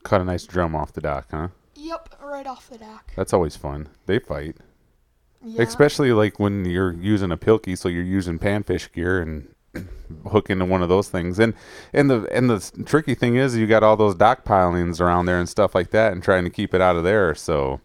Cut 0.02 0.20
a 0.20 0.24
nice 0.24 0.44
drum 0.44 0.76
off 0.76 0.92
the 0.92 1.00
dock, 1.00 1.28
huh? 1.30 1.48
Yep, 1.74 2.16
right 2.22 2.46
off 2.46 2.68
the 2.68 2.76
dock. 2.76 3.11
That's 3.16 3.33
always 3.33 3.56
fun. 3.56 3.88
They 4.04 4.18
fight. 4.18 4.59
Yeah. 5.42 5.62
Especially 5.62 6.12
like 6.12 6.38
when 6.38 6.66
you're 6.66 6.92
using 6.92 7.33
a 7.33 7.38
pilky, 7.38 7.74
so 7.74 7.88
you're 7.88 8.02
using 8.02 8.38
panfish 8.38 8.92
gear 8.92 9.22
and 9.22 9.54
hook 10.30 10.50
into 10.50 10.66
one 10.66 10.83
of 10.83 10.90
those 10.90 11.09
things. 11.09 11.38
And 11.38 11.54
and 11.94 12.11
the 12.11 12.28
and 12.30 12.50
the 12.50 12.85
tricky 12.85 13.14
thing 13.14 13.37
is 13.37 13.56
you 13.56 13.66
got 13.66 13.83
all 13.83 13.96
those 13.96 14.14
dock 14.14 14.44
pilings 14.44 15.00
around 15.00 15.24
there 15.24 15.38
and 15.38 15.48
stuff 15.48 15.74
like 15.74 15.90
that, 15.92 16.12
and 16.12 16.22
trying 16.22 16.44
to 16.44 16.50
keep 16.50 16.74
it 16.74 16.83
out 16.83 16.96
of 16.96 17.04
there. 17.04 17.35
So, 17.35 17.80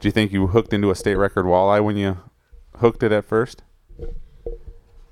do 0.00 0.08
you 0.08 0.12
think 0.12 0.32
you 0.32 0.48
hooked 0.48 0.72
into 0.72 0.90
a 0.90 0.94
state 0.94 1.16
record 1.16 1.46
walleye 1.46 1.82
when 1.82 1.96
you 1.96 2.18
hooked 2.76 3.02
it 3.02 3.12
at 3.12 3.24
first? 3.24 3.62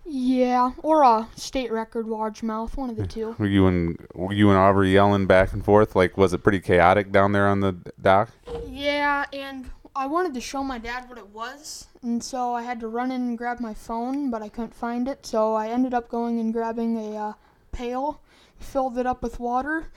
Yeah, 0.06 0.72
or 0.82 1.02
a 1.02 1.28
state 1.34 1.72
record 1.72 2.06
largemouth, 2.06 2.76
one 2.76 2.90
of 2.90 2.96
the 2.96 3.06
two. 3.06 3.34
Were 3.38 3.46
you 3.46 3.66
and 3.66 3.98
were 4.14 4.32
you 4.32 4.50
and 4.50 4.58
Aubrey 4.58 4.92
yelling 4.92 5.26
back 5.26 5.52
and 5.52 5.64
forth? 5.64 5.96
Like, 5.96 6.16
was 6.16 6.32
it 6.32 6.42
pretty 6.42 6.60
chaotic 6.60 7.10
down 7.10 7.32
there 7.32 7.48
on 7.48 7.60
the 7.60 7.72
dock? 8.00 8.30
Yeah, 8.68 9.24
and 9.32 9.70
I 9.96 10.06
wanted 10.06 10.34
to 10.34 10.40
show 10.40 10.62
my 10.62 10.78
dad 10.78 11.08
what 11.08 11.18
it 11.18 11.28
was, 11.28 11.86
and 12.02 12.22
so 12.22 12.52
I 12.52 12.62
had 12.62 12.80
to 12.80 12.88
run 12.88 13.10
in 13.10 13.22
and 13.22 13.38
grab 13.38 13.60
my 13.60 13.74
phone, 13.74 14.30
but 14.30 14.42
I 14.42 14.48
couldn't 14.48 14.74
find 14.74 15.08
it, 15.08 15.24
so 15.24 15.54
I 15.54 15.68
ended 15.68 15.94
up 15.94 16.08
going 16.08 16.38
and 16.38 16.52
grabbing 16.52 16.96
a 16.96 17.16
uh, 17.16 17.32
pail, 17.72 18.20
filled 18.58 18.98
it 18.98 19.06
up 19.06 19.22
with 19.22 19.40
water, 19.40 19.88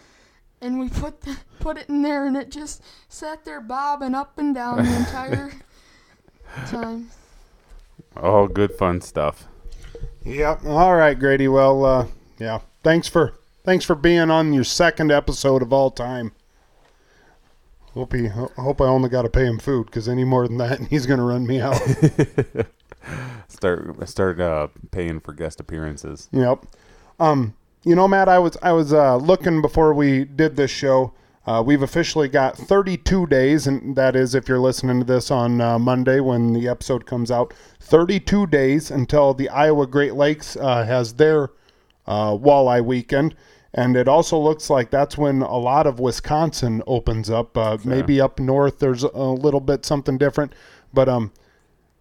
and 0.62 0.80
we 0.80 0.90
put 0.90 1.22
the, 1.22 1.38
put 1.60 1.78
it 1.78 1.90
in 1.90 2.02
there, 2.02 2.26
and 2.26 2.36
it 2.36 2.50
just 2.50 2.84
sat 3.10 3.46
there 3.46 3.62
bobbing 3.62 4.16
up 4.16 4.38
and 4.38 4.54
down 4.56 4.84
the 4.84 4.96
entire 4.96 5.52
time. 6.68 7.10
Oh, 8.16 8.48
good 8.48 8.74
fun 8.74 9.02
stuff. 9.02 9.46
Yep. 10.24 10.66
All 10.66 10.96
right, 10.96 11.18
Grady. 11.18 11.48
Well, 11.48 11.86
uh, 11.86 12.08
yeah. 12.40 12.60
Thanks 12.84 13.08
for 13.08 13.34
thanks 13.64 13.86
for 13.86 13.96
being 13.96 14.30
on 14.32 14.54
your 14.54 14.64
second 14.64 15.12
episode 15.12 15.62
of 15.62 15.72
all 15.72 15.92
time. 15.92 16.32
Hope 17.94 18.14
he 18.14 18.28
hope 18.28 18.82
I 18.82 18.86
only 18.86 19.10
got 19.10 19.24
to 19.24 19.30
pay 19.30 19.46
him 19.46 19.60
food 19.60 19.88
because 19.88 20.08
any 20.08 20.24
more 20.24 20.48
than 20.48 20.58
that, 20.58 20.80
he's 20.90 21.06
gonna 21.06 21.26
run 21.26 21.48
me 21.48 21.62
out. 21.62 21.80
Start 23.48 24.08
start 24.10 24.40
uh, 24.40 24.68
paying 24.92 25.20
for 25.20 25.32
guest 25.34 25.60
appearances. 25.60 26.30
Yep. 26.32 26.66
Um, 27.20 27.56
you 27.88 27.96
know, 27.96 28.06
Matt, 28.06 28.28
I 28.28 28.38
was 28.38 28.58
I 28.62 28.74
was 28.74 28.92
uh, 28.92 29.16
looking 29.16 29.62
before 29.62 29.94
we 29.94 30.26
did 30.26 30.58
this 30.58 30.70
show. 30.70 31.14
Uh, 31.46 31.64
we've 31.66 31.84
officially 31.84 32.28
got 32.28 32.58
32 32.58 33.28
days, 33.28 33.66
and 33.66 33.96
that 33.96 34.14
is 34.14 34.36
if 34.36 34.50
you're 34.50 34.60
listening 34.60 35.00
to 35.00 35.06
this 35.06 35.32
on 35.32 35.62
uh, 35.62 35.80
Monday 35.80 36.20
when 36.20 36.52
the 36.52 36.68
episode 36.68 37.06
comes 37.06 37.32
out. 37.32 37.54
32 37.80 38.46
days 38.48 38.92
until 38.92 39.34
the 39.34 39.48
Iowa 39.48 39.88
Great 39.88 40.16
Lakes 40.16 40.58
uh, 40.58 40.84
has 40.84 41.14
their 41.14 41.52
uh, 42.06 42.32
walleye 42.32 42.84
weekend, 42.84 43.36
and 43.74 43.96
it 43.96 44.10
also 44.10 44.38
looks 44.38 44.70
like 44.70 44.92
that's 44.92 45.18
when 45.18 45.42
a 45.42 45.58
lot 45.58 45.88
of 45.88 46.02
Wisconsin 46.02 46.84
opens 46.88 47.30
up. 47.30 47.58
Uh, 47.58 47.78
Maybe 47.86 48.20
up 48.20 48.38
north, 48.38 48.80
there's 48.80 49.04
a 49.04 49.18
little 49.18 49.62
bit 49.62 49.86
something 49.86 50.18
different, 50.18 50.52
but 50.94 51.08
um, 51.08 51.32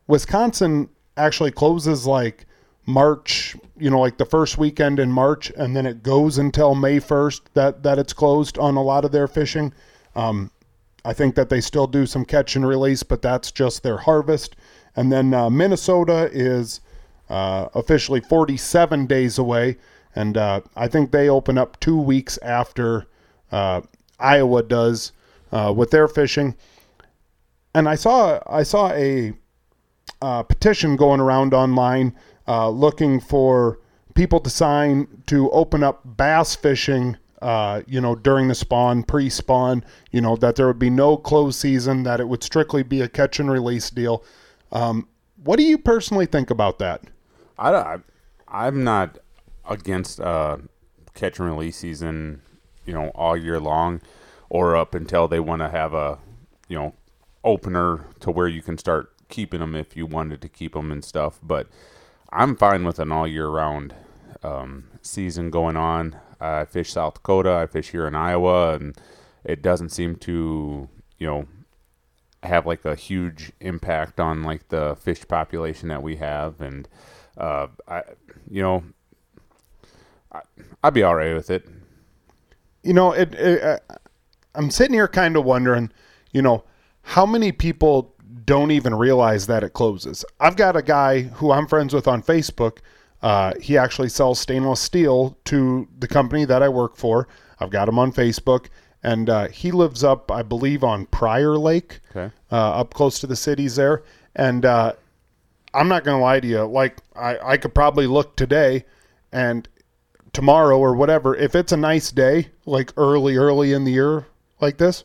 Wisconsin 0.09 0.89
actually 1.17 1.53
closes 1.53 2.09
like 2.09 2.45
March, 2.87 3.57
you 3.77 3.91
know, 3.91 3.99
like 3.99 4.17
the 4.17 4.25
first 4.25 4.59
weekend 4.59 4.99
in 5.01 5.11
March, 5.11 5.51
and 5.57 5.77
then 5.77 5.87
it 5.87 6.03
goes 6.03 6.39
until 6.39 6.75
May 6.75 7.01
1st 7.01 7.41
that, 7.55 7.83
that 7.83 7.99
it's 7.99 8.13
closed 8.13 8.59
on 8.59 8.77
a 8.77 8.83
lot 8.83 9.05
of 9.05 9.13
their 9.13 9.27
fishing. 9.27 9.73
Um, 10.15 10.51
I 11.05 11.13
think 11.13 11.35
that 11.35 11.49
they 11.49 11.61
still 11.61 11.87
do 11.87 12.07
some 12.07 12.25
catch 12.25 12.57
and 12.57 12.67
release, 12.67 13.03
but 13.03 13.23
that's 13.23 13.51
just 13.51 13.83
their 13.83 13.97
harvest. 13.97 14.57
And 14.95 15.13
then 15.13 15.35
uh, 15.35 15.51
Minnesota 15.51 16.31
is 16.33 16.81
uh, 17.29 17.69
officially 17.75 18.21
47 18.21 19.07
days 19.07 19.39
away, 19.39 19.77
and 20.15 20.37
uh, 20.37 20.61
I 20.77 20.89
think 20.89 21.11
they 21.11 21.29
open 21.29 21.59
up 21.59 21.79
two 21.81 22.01
weeks 22.01 22.39
after 22.41 23.07
uh, 23.53 23.83
Iowa 24.19 24.63
does 24.63 25.13
uh, 25.53 25.73
with 25.77 25.91
their 25.91 26.09
fishing. 26.09 26.55
And 27.75 27.89
I 27.89 27.95
saw 27.95 28.41
I 28.47 28.63
saw 28.63 28.91
a 28.93 29.35
uh, 30.23 30.43
petition 30.45 30.97
going 30.97 31.21
around 31.21 31.53
online 31.53 32.15
uh, 32.49 32.69
looking 32.69 33.21
for 33.21 33.79
people 34.15 34.41
to 34.41 34.51
sign 34.51 35.07
to 35.27 35.51
open 35.51 35.83
up 35.83 36.01
bass 36.17 36.55
fishing. 36.55 37.17
Uh, 37.43 37.83
you 37.87 38.01
know, 38.01 38.15
during 38.15 38.49
the 38.49 38.55
spawn, 38.55 39.03
pre-spawn, 39.03 39.85
you 40.11 40.23
know 40.23 40.37
that 40.37 40.57
there 40.57 40.67
would 40.67 40.79
be 40.79 40.89
no 40.89 41.19
closed 41.19 41.61
season, 41.61 42.03
that 42.03 42.19
it 42.19 42.27
would 42.29 42.43
strictly 42.43 42.83
be 42.83 43.03
a 43.03 43.09
catch 43.09 43.39
and 43.39 43.51
release 43.51 43.91
deal. 43.91 44.25
Um, 44.73 45.07
what 45.45 45.57
do 45.59 45.63
you 45.63 45.77
personally 45.77 46.25
think 46.25 46.49
about 46.51 46.79
that? 46.79 47.03
I, 47.59 47.71
don't- 47.71 48.05
I'm 48.49 48.83
not 48.85 49.19
against 49.69 50.19
uh, 50.19 50.57
catch 51.15 51.39
and 51.39 51.47
release 51.49 51.77
season, 51.77 52.41
you 52.87 52.95
know, 52.95 53.11
all 53.15 53.37
year 53.37 53.61
long, 53.61 54.01
or 54.49 54.75
up 54.75 54.95
until 54.95 55.29
they 55.29 55.39
want 55.39 55.61
to 55.61 55.69
have 55.69 55.93
a, 55.93 56.19
you 56.69 56.79
know, 56.79 56.95
opener 57.45 58.07
to 58.21 58.31
where 58.31 58.49
you 58.49 58.63
can 58.63 58.79
start 58.79 59.13
keeping 59.29 59.61
them 59.61 59.75
if 59.77 59.95
you 59.95 60.07
wanted 60.07 60.41
to 60.41 60.49
keep 60.49 60.73
them 60.73 60.91
and 60.91 61.05
stuff. 61.05 61.39
But 61.43 61.69
I'm 62.37 62.57
fine 62.57 62.85
with 62.85 62.99
an 62.99 63.11
all 63.11 63.27
year 63.27 63.49
round 63.49 63.95
um, 64.43 64.85
season 65.03 65.51
going 65.51 65.77
on. 65.77 66.17
I 66.41 66.65
fish 66.67 66.93
South 66.93 67.15
Dakota, 67.15 67.53
I 67.53 67.67
fish 67.67 67.91
here 67.91 68.07
in 68.07 68.15
Iowa, 68.15 68.75
and 68.75 68.97
it 69.45 69.63
doesn't 69.63 69.89
seem 69.89 70.17
to, 70.17 70.89
you 71.19 71.27
know, 71.27 71.47
have 72.43 72.67
like 72.67 72.85
a 72.85 72.95
huge 72.95 73.53
impact 73.61 74.21
on 74.21 74.43
like 74.43 74.69
the 74.69 74.97
fish 75.01 75.27
population 75.27 75.89
that 75.89 76.01
we 76.01 76.15
have 76.15 76.61
and 76.61 76.87
uh 77.39 77.67
i 77.89 78.03
you 78.49 78.63
know 78.63 78.85
I, 80.31 80.43
i'd 80.85 80.95
be 80.95 81.03
all 81.03 81.17
right 81.17 81.35
with 81.35 81.51
it 81.51 81.67
you 82.87 82.95
know, 82.95 83.13
it, 83.13 83.35
it 83.35 83.63
uh, 83.63 83.79
I'm 84.55 84.71
sitting 84.71 84.95
here 84.95 85.09
kind 85.09 85.37
of 85.37 85.45
wondering, 85.45 85.91
you 86.33 86.41
know, 86.41 86.63
how 87.03 87.27
many 87.27 87.51
people 87.53 88.15
don't 88.47 88.71
even 88.71 88.95
realize 88.95 89.47
that 89.49 89.63
it 89.63 89.73
closes. 89.75 90.25
I've 90.41 90.57
got 90.57 90.77
a 90.77 90.83
guy 90.83 91.23
who 91.23 91.51
I'm 91.51 91.67
friends 91.67 91.93
with 91.93 92.07
on 92.09 92.23
Facebook. 92.23 92.79
Uh, 93.23 93.53
he 93.61 93.77
actually 93.77 94.09
sells 94.09 94.39
stainless 94.39 94.81
steel 94.81 95.37
to 95.47 95.89
the 95.99 96.09
company 96.09 96.45
that 96.45 96.63
I 96.63 96.69
work 96.69 96.97
for. 96.97 97.29
I've 97.61 97.71
got 97.71 97.89
him 97.89 97.99
on 97.99 98.13
Facebook, 98.13 98.67
and 99.03 99.29
uh, 99.29 99.49
he 99.49 99.71
lives 99.73 100.05
up, 100.05 100.31
I 100.31 100.43
believe, 100.43 100.85
on 100.85 101.07
Prior 101.07 101.57
Lake, 101.59 102.01
Okay. 102.15 102.33
uh, 102.53 102.57
up 102.81 102.95
close 102.95 103.19
to 103.21 103.27
the 103.27 103.37
cities 103.37 103.77
there. 103.77 104.03
And 104.37 104.65
uh, 104.65 104.93
I'm 105.75 105.89
not 105.89 106.05
going 106.05 106.19
to 106.19 106.23
lie 106.23 106.41
to 106.41 106.47
you. 106.47 106.65
Like, 106.65 106.99
I, 107.17 107.39
I 107.39 107.57
could 107.57 107.75
probably 107.75 108.07
look 108.07 108.37
today 108.37 108.85
and 109.33 109.69
tomorrow 110.33 110.79
or 110.79 110.95
whatever, 110.95 111.35
if 111.35 111.55
it's 111.55 111.73
a 111.73 111.77
nice 111.77 112.13
day, 112.13 112.49
like 112.67 112.93
early, 112.97 113.37
early 113.37 113.73
in 113.73 113.85
the 113.85 113.93
year 113.93 114.27
like 114.61 114.77
this, 114.77 115.05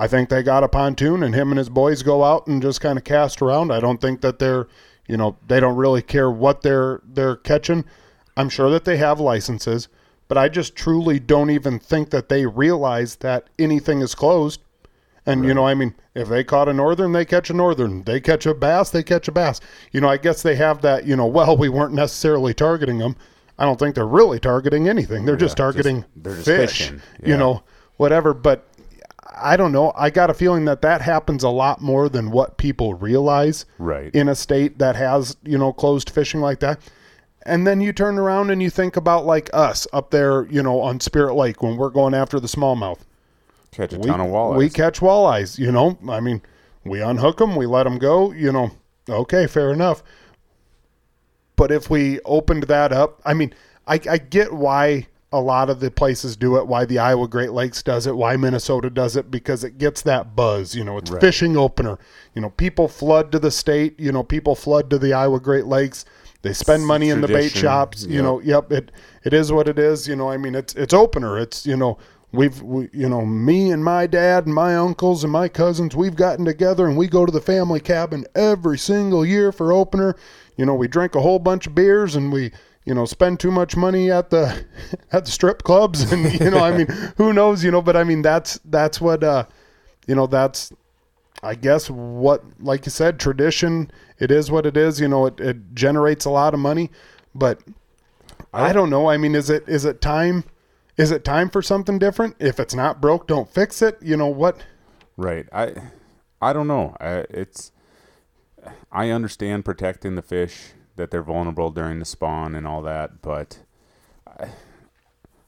I 0.00 0.06
think 0.08 0.30
they 0.30 0.42
got 0.42 0.64
a 0.64 0.68
pontoon 0.68 1.22
and 1.22 1.34
him 1.34 1.50
and 1.50 1.58
his 1.58 1.68
boys 1.68 2.02
go 2.02 2.24
out 2.24 2.46
and 2.46 2.62
just 2.62 2.80
kind 2.80 2.96
of 2.96 3.04
cast 3.04 3.42
around. 3.42 3.70
I 3.70 3.80
don't 3.80 4.00
think 4.00 4.22
that 4.22 4.38
they're, 4.38 4.66
you 5.06 5.18
know, 5.18 5.36
they 5.46 5.60
don't 5.60 5.76
really 5.76 6.00
care 6.00 6.30
what 6.30 6.62
they're 6.62 7.02
they're 7.04 7.36
catching. 7.36 7.84
I'm 8.36 8.48
sure 8.48 8.70
that 8.70 8.86
they 8.86 8.96
have 8.96 9.20
licenses, 9.20 9.88
but 10.26 10.38
I 10.38 10.48
just 10.48 10.74
truly 10.74 11.20
don't 11.20 11.50
even 11.50 11.78
think 11.78 12.08
that 12.10 12.30
they 12.30 12.46
realize 12.46 13.16
that 13.16 13.50
anything 13.58 14.00
is 14.00 14.14
closed. 14.14 14.62
And 15.26 15.44
you 15.44 15.52
know, 15.52 15.66
I 15.66 15.74
mean, 15.74 15.94
if 16.14 16.28
they 16.28 16.42
caught 16.42 16.66
a 16.68 16.72
northern, 16.72 17.12
they 17.12 17.26
catch 17.26 17.50
a 17.50 17.52
northern. 17.52 18.02
They 18.04 18.20
catch 18.22 18.46
a 18.46 18.54
bass, 18.54 18.88
they 18.90 19.02
catch 19.02 19.28
a 19.28 19.32
bass. 19.32 19.60
You 19.92 20.00
know, 20.00 20.08
I 20.08 20.16
guess 20.16 20.42
they 20.42 20.56
have 20.56 20.80
that. 20.80 21.04
You 21.06 21.14
know, 21.14 21.26
well, 21.36 21.58
we 21.58 21.68
weren't 21.68 21.92
necessarily 21.94 22.54
targeting 22.54 22.96
them. 22.98 23.16
I 23.58 23.64
don't 23.66 23.78
think 23.78 23.94
they're 23.94 24.06
really 24.06 24.40
targeting 24.40 24.88
anything. 24.88 25.26
They're 25.26 25.36
just 25.36 25.58
Yeah, 25.58 25.66
just- 25.66 25.74
targeting 25.76 26.04
they're 26.16 26.34
just 26.36 26.46
fish. 26.46 26.78
fishing, 26.78 27.02
You 27.22 27.36
know, 27.36 27.62
whatever. 27.98 28.32
But 28.32 28.66
I 29.42 29.56
don't 29.56 29.72
know. 29.72 29.92
I 29.96 30.10
got 30.10 30.30
a 30.30 30.34
feeling 30.34 30.64
that 30.66 30.82
that 30.82 31.00
happens 31.02 31.42
a 31.42 31.48
lot 31.48 31.80
more 31.80 32.08
than 32.08 32.30
what 32.30 32.56
people 32.58 32.94
realize 32.94 33.64
Right. 33.78 34.14
in 34.14 34.28
a 34.28 34.34
state 34.34 34.78
that 34.78 34.96
has 34.96 35.36
you 35.44 35.58
know 35.58 35.72
closed 35.72 36.10
fishing 36.10 36.40
like 36.40 36.60
that. 36.60 36.78
And 37.46 37.66
then 37.66 37.80
you 37.80 37.92
turn 37.92 38.18
around 38.18 38.50
and 38.50 38.62
you 38.62 38.68
think 38.68 38.96
about 38.96 39.24
like 39.24 39.48
us 39.54 39.86
up 39.92 40.10
there, 40.10 40.44
you 40.50 40.62
know, 40.62 40.80
on 40.80 41.00
Spirit 41.00 41.34
Lake 41.34 41.62
when 41.62 41.76
we're 41.78 41.88
going 41.90 42.12
after 42.14 42.38
the 42.38 42.48
smallmouth 42.48 42.98
Catch 43.72 43.94
a 43.94 43.98
we, 43.98 44.08
ton 44.08 44.20
of 44.20 44.26
walleyes. 44.26 44.56
we 44.58 44.68
catch 44.68 45.00
walleyes, 45.00 45.58
you 45.58 45.72
know. 45.72 45.98
I 46.08 46.20
mean, 46.20 46.42
we 46.84 47.00
unhook 47.00 47.38
them, 47.38 47.56
we 47.56 47.66
let 47.66 47.84
them 47.84 47.98
go, 47.98 48.32
you 48.32 48.52
know. 48.52 48.70
Okay, 49.08 49.46
fair 49.46 49.72
enough. 49.72 50.02
But 51.56 51.70
if 51.70 51.88
we 51.90 52.20
opened 52.20 52.64
that 52.64 52.92
up, 52.92 53.20
I 53.24 53.34
mean, 53.34 53.54
I, 53.86 54.00
I 54.08 54.18
get 54.18 54.52
why 54.52 55.06
a 55.32 55.40
lot 55.40 55.70
of 55.70 55.78
the 55.78 55.90
places 55.90 56.36
do 56.36 56.56
it, 56.56 56.66
why 56.66 56.84
the 56.84 56.98
Iowa 56.98 57.28
Great 57.28 57.52
Lakes 57.52 57.82
does 57.82 58.06
it, 58.06 58.16
why 58.16 58.36
Minnesota 58.36 58.90
does 58.90 59.14
it, 59.16 59.30
because 59.30 59.62
it 59.62 59.78
gets 59.78 60.02
that 60.02 60.34
buzz. 60.34 60.74
You 60.74 60.82
know, 60.82 60.98
it's 60.98 61.10
Right. 61.10 61.20
fishing 61.20 61.56
opener. 61.56 61.98
You 62.34 62.42
know, 62.42 62.50
people 62.50 62.88
flood 62.88 63.30
to 63.32 63.38
the 63.38 63.50
state. 63.52 63.98
You 63.98 64.10
know, 64.10 64.22
people 64.24 64.54
flood 64.56 64.90
to 64.90 64.98
the 64.98 65.12
Iowa 65.12 65.38
Great 65.38 65.66
Lakes. 65.66 66.04
They 66.42 66.52
spend 66.52 66.86
money 66.86 67.10
in 67.10 67.20
the 67.20 67.28
bait 67.28 67.52
shops. 67.52 68.04
You 68.08 68.22
know, 68.22 68.40
yep. 68.40 68.72
It 68.72 68.90
it 69.24 69.32
is 69.32 69.52
what 69.52 69.68
it 69.68 69.78
is. 69.78 70.08
You 70.08 70.16
know, 70.16 70.30
I 70.30 70.36
mean, 70.36 70.54
it's 70.54 70.74
it's 70.74 70.94
opener. 70.94 71.38
It's 71.38 71.64
you 71.66 71.76
know, 71.76 71.98
we've 72.32 72.60
we, 72.62 72.88
you 72.92 73.08
know, 73.08 73.24
me 73.26 73.70
and 73.70 73.84
my 73.84 74.06
dad 74.06 74.46
and 74.46 74.54
my 74.54 74.74
uncles 74.74 75.22
and 75.22 75.32
my 75.32 75.48
cousins, 75.48 75.94
we've 75.94 76.16
gotten 76.16 76.44
together 76.44 76.88
and 76.88 76.96
we 76.96 77.06
go 77.06 77.26
to 77.26 77.30
the 77.32 77.40
family 77.42 77.78
cabin 77.78 78.24
every 78.34 78.78
single 78.78 79.24
year 79.24 79.52
for 79.52 79.72
opener. 79.72 80.16
You 80.56 80.64
know, 80.66 80.74
we 80.74 80.88
drink 80.88 81.14
a 81.14 81.20
whole 81.20 81.38
bunch 81.38 81.66
of 81.66 81.74
beers 81.74 82.16
and 82.16 82.32
we 82.32 82.52
you 82.84 82.94
know 82.94 83.04
spend 83.04 83.38
too 83.38 83.50
much 83.50 83.76
money 83.76 84.10
at 84.10 84.30
the 84.30 84.64
at 85.12 85.24
the 85.24 85.30
strip 85.30 85.62
clubs 85.62 86.10
and 86.12 86.40
you 86.40 86.50
know, 86.50 86.58
I 86.58 86.76
mean, 86.76 86.86
who 87.16 87.32
knows? 87.32 87.62
You 87.64 87.70
know, 87.70 87.82
but 87.82 87.96
I 87.96 88.04
mean, 88.04 88.22
that's 88.22 88.58
that's 88.64 89.00
what 89.00 89.22
uh, 89.22 89.46
you 90.06 90.14
know, 90.14 90.26
that's 90.26 90.72
I 91.42 91.54
guess 91.54 91.88
what, 91.88 92.42
like 92.60 92.84
you 92.86 92.90
said, 92.90 93.18
tradition. 93.18 93.90
It 94.18 94.30
is 94.30 94.50
what 94.50 94.66
it 94.66 94.76
is. 94.76 95.00
You 95.00 95.08
know, 95.08 95.26
it, 95.26 95.40
it 95.40 95.74
generates 95.74 96.24
a 96.24 96.30
lot 96.30 96.52
of 96.52 96.60
money, 96.60 96.90
but 97.34 97.60
I 98.52 98.72
don't 98.72 98.90
know. 98.90 99.08
I 99.08 99.16
mean, 99.16 99.34
is 99.34 99.48
it 99.48 99.68
is 99.68 99.84
it 99.84 100.00
time? 100.00 100.44
Is 100.96 101.10
it 101.10 101.24
time 101.24 101.48
for 101.48 101.62
something 101.62 101.98
different? 101.98 102.36
If 102.38 102.60
it's 102.60 102.74
not 102.74 103.00
broke, 103.00 103.26
don't 103.26 103.48
fix 103.48 103.80
it. 103.80 103.98
You 104.02 104.16
know 104.16 104.26
what? 104.26 104.62
Right. 105.16 105.46
I 105.52 105.74
I 106.42 106.52
don't 106.52 106.68
know. 106.68 106.96
I, 107.00 107.24
it's 107.30 107.72
I 108.92 109.10
understand 109.10 109.64
protecting 109.64 110.16
the 110.16 110.22
fish 110.22 110.72
that 111.00 111.10
they're 111.10 111.22
vulnerable 111.22 111.70
during 111.70 111.98
the 111.98 112.04
spawn 112.04 112.54
and 112.54 112.66
all 112.66 112.82
that, 112.82 113.22
but 113.22 113.60
I, 114.26 114.48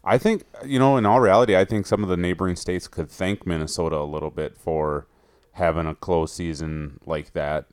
I 0.03 0.19
think 0.19 0.45
you 0.65 0.79
know, 0.79 0.97
in 0.97 1.07
all 1.07 1.21
reality, 1.21 1.55
I 1.57 1.65
think 1.65 1.87
some 1.87 2.03
of 2.03 2.09
the 2.09 2.17
neighboring 2.17 2.57
states 2.57 2.89
could 2.89 3.11
thank 3.11 3.47
Minnesota 3.47 3.99
a 3.99 4.05
little 4.05 4.31
bit 4.31 4.57
for 4.57 5.07
having 5.53 5.87
a 5.87 5.95
close 5.95 6.33
season 6.33 6.99
like 7.05 7.35
that, 7.35 7.67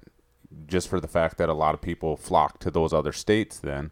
just 0.68 0.90
for 0.90 1.00
the 1.00 1.08
fact 1.08 1.38
that 1.38 1.48
a 1.48 1.54
lot 1.54 1.74
of 1.74 1.82
people 1.82 2.18
flock 2.18 2.60
to 2.60 2.70
those 2.70 2.92
other 2.92 3.14
states 3.14 3.58
then 3.60 3.92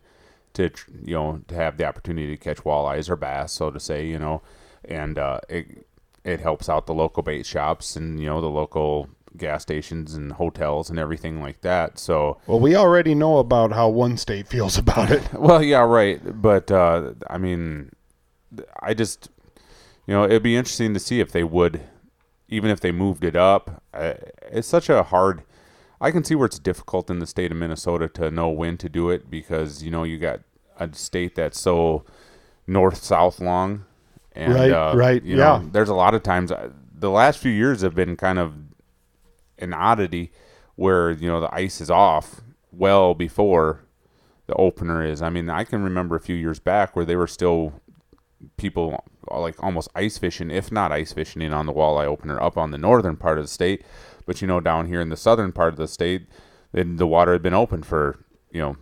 to 0.53 0.69
you 1.03 1.13
know 1.13 1.41
to 1.47 1.55
have 1.55 1.77
the 1.77 1.85
opportunity 1.85 2.35
to 2.35 2.43
catch 2.43 2.63
walleyes 2.63 3.09
or 3.09 3.15
bass, 3.15 3.53
so 3.53 3.71
to 3.71 3.79
say, 3.79 4.05
you 4.05 4.19
know, 4.19 4.41
and 4.83 5.17
uh, 5.17 5.39
it 5.47 5.87
it 6.25 6.41
helps 6.41 6.67
out 6.67 6.87
the 6.87 6.93
local 6.93 7.23
bait 7.23 7.45
shops 7.45 7.95
and 7.95 8.19
you 8.19 8.25
know 8.25 8.41
the 8.41 8.49
local 8.49 9.09
gas 9.37 9.61
stations 9.61 10.13
and 10.13 10.33
hotels 10.33 10.89
and 10.89 10.97
everything 10.99 11.41
like 11.41 11.61
that. 11.61 11.99
So 11.99 12.39
Well, 12.47 12.59
we 12.59 12.75
already 12.75 13.15
know 13.15 13.37
about 13.37 13.71
how 13.71 13.89
one 13.89 14.17
state 14.17 14.47
feels 14.47 14.77
about 14.83 15.11
it. 15.11 15.23
well, 15.33 15.61
yeah, 15.63 15.83
right. 15.83 16.19
But 16.41 16.71
uh, 16.71 17.13
I 17.29 17.37
mean, 17.37 17.91
I 18.81 18.93
just, 18.93 19.29
you 20.05 20.13
know, 20.13 20.23
it'd 20.23 20.43
be 20.43 20.55
interesting 20.55 20.93
to 20.93 20.99
see 20.99 21.19
if 21.19 21.31
they 21.31 21.43
would, 21.43 21.81
even 22.49 22.69
if 22.71 22.79
they 22.79 22.91
moved 22.91 23.23
it 23.23 23.35
up. 23.35 23.83
It's 23.93 24.67
such 24.67 24.89
a 24.89 25.03
hard. 25.03 25.43
I 25.99 26.11
can 26.11 26.23
see 26.23 26.35
where 26.35 26.45
it's 26.45 26.59
difficult 26.59 27.09
in 27.09 27.19
the 27.19 27.25
state 27.25 27.51
of 27.51 27.57
Minnesota 27.57 28.07
to 28.09 28.29
know 28.29 28.49
when 28.49 28.77
to 28.77 28.87
do 28.89 29.09
it 29.09 29.29
because 29.31 29.83
you 29.83 29.89
know 29.91 30.03
you 30.03 30.19
got 30.19 30.41
a 30.79 30.93
state 30.93 31.33
that's 31.35 31.59
so 31.59 32.05
north 32.67 33.03
south 33.03 33.39
long. 33.39 33.85
And, 34.33 34.53
Right, 34.53 34.71
uh, 34.71 34.93
right, 34.95 35.23
you 35.23 35.35
know, 35.35 35.61
yeah. 35.61 35.69
there's 35.71 35.89
a 35.89 35.95
lot 35.95 36.13
of 36.13 36.21
times. 36.21 36.51
uh, 36.51 36.69
The 36.99 37.09
last 37.09 37.39
few 37.39 37.51
years 37.51 37.81
have 37.81 37.95
been 37.95 38.15
kind 38.15 38.37
of 38.37 38.53
an 39.59 39.73
oddity 39.73 40.31
where 40.75 41.11
you 41.11 41.27
know 41.27 41.41
the 41.41 41.53
ice 41.53 41.81
is 41.81 41.89
off 41.89 42.41
well 42.71 43.13
before 43.13 43.81
the 44.47 44.53
opener 44.55 45.03
is. 45.05 45.21
I 45.21 45.29
mean, 45.29 45.49
I 45.49 45.63
can 45.63 45.83
remember 45.83 46.15
a 46.15 46.19
few 46.19 46.35
years 46.35 46.59
back 46.59 46.95
where 46.95 47.05
they 47.05 47.15
were 47.15 47.27
still 47.27 47.81
people 48.55 49.03
uh, 49.29 49.39
like 49.39 49.61
almost 49.61 49.89
ice 49.95 50.17
fishing, 50.17 50.51
if 50.51 50.71
not 50.71 50.91
ice 50.91 51.11
fishing, 51.11 51.41
in 51.41 51.53
on 51.53 51.65
the 51.65 51.73
walleye 51.73 52.05
opener 52.05 52.41
up 52.41 52.57
on 52.57 52.71
the 52.71 52.77
northern 52.77 53.15
part 53.17 53.37
of 53.37 53.43
the 53.43 53.49
state. 53.49 53.83
But 54.25 54.41
you 54.41 54.47
know, 54.47 54.59
down 54.59 54.87
here 54.87 55.01
in 55.01 55.09
the 55.09 55.17
southern 55.17 55.51
part 55.51 55.73
of 55.73 55.77
the 55.77 55.87
state, 55.87 56.27
then 56.71 56.97
the 56.97 57.07
water 57.07 57.33
had 57.33 57.41
been 57.41 57.53
open 57.53 57.83
for 57.83 58.23
you 58.51 58.61
know 58.61 58.77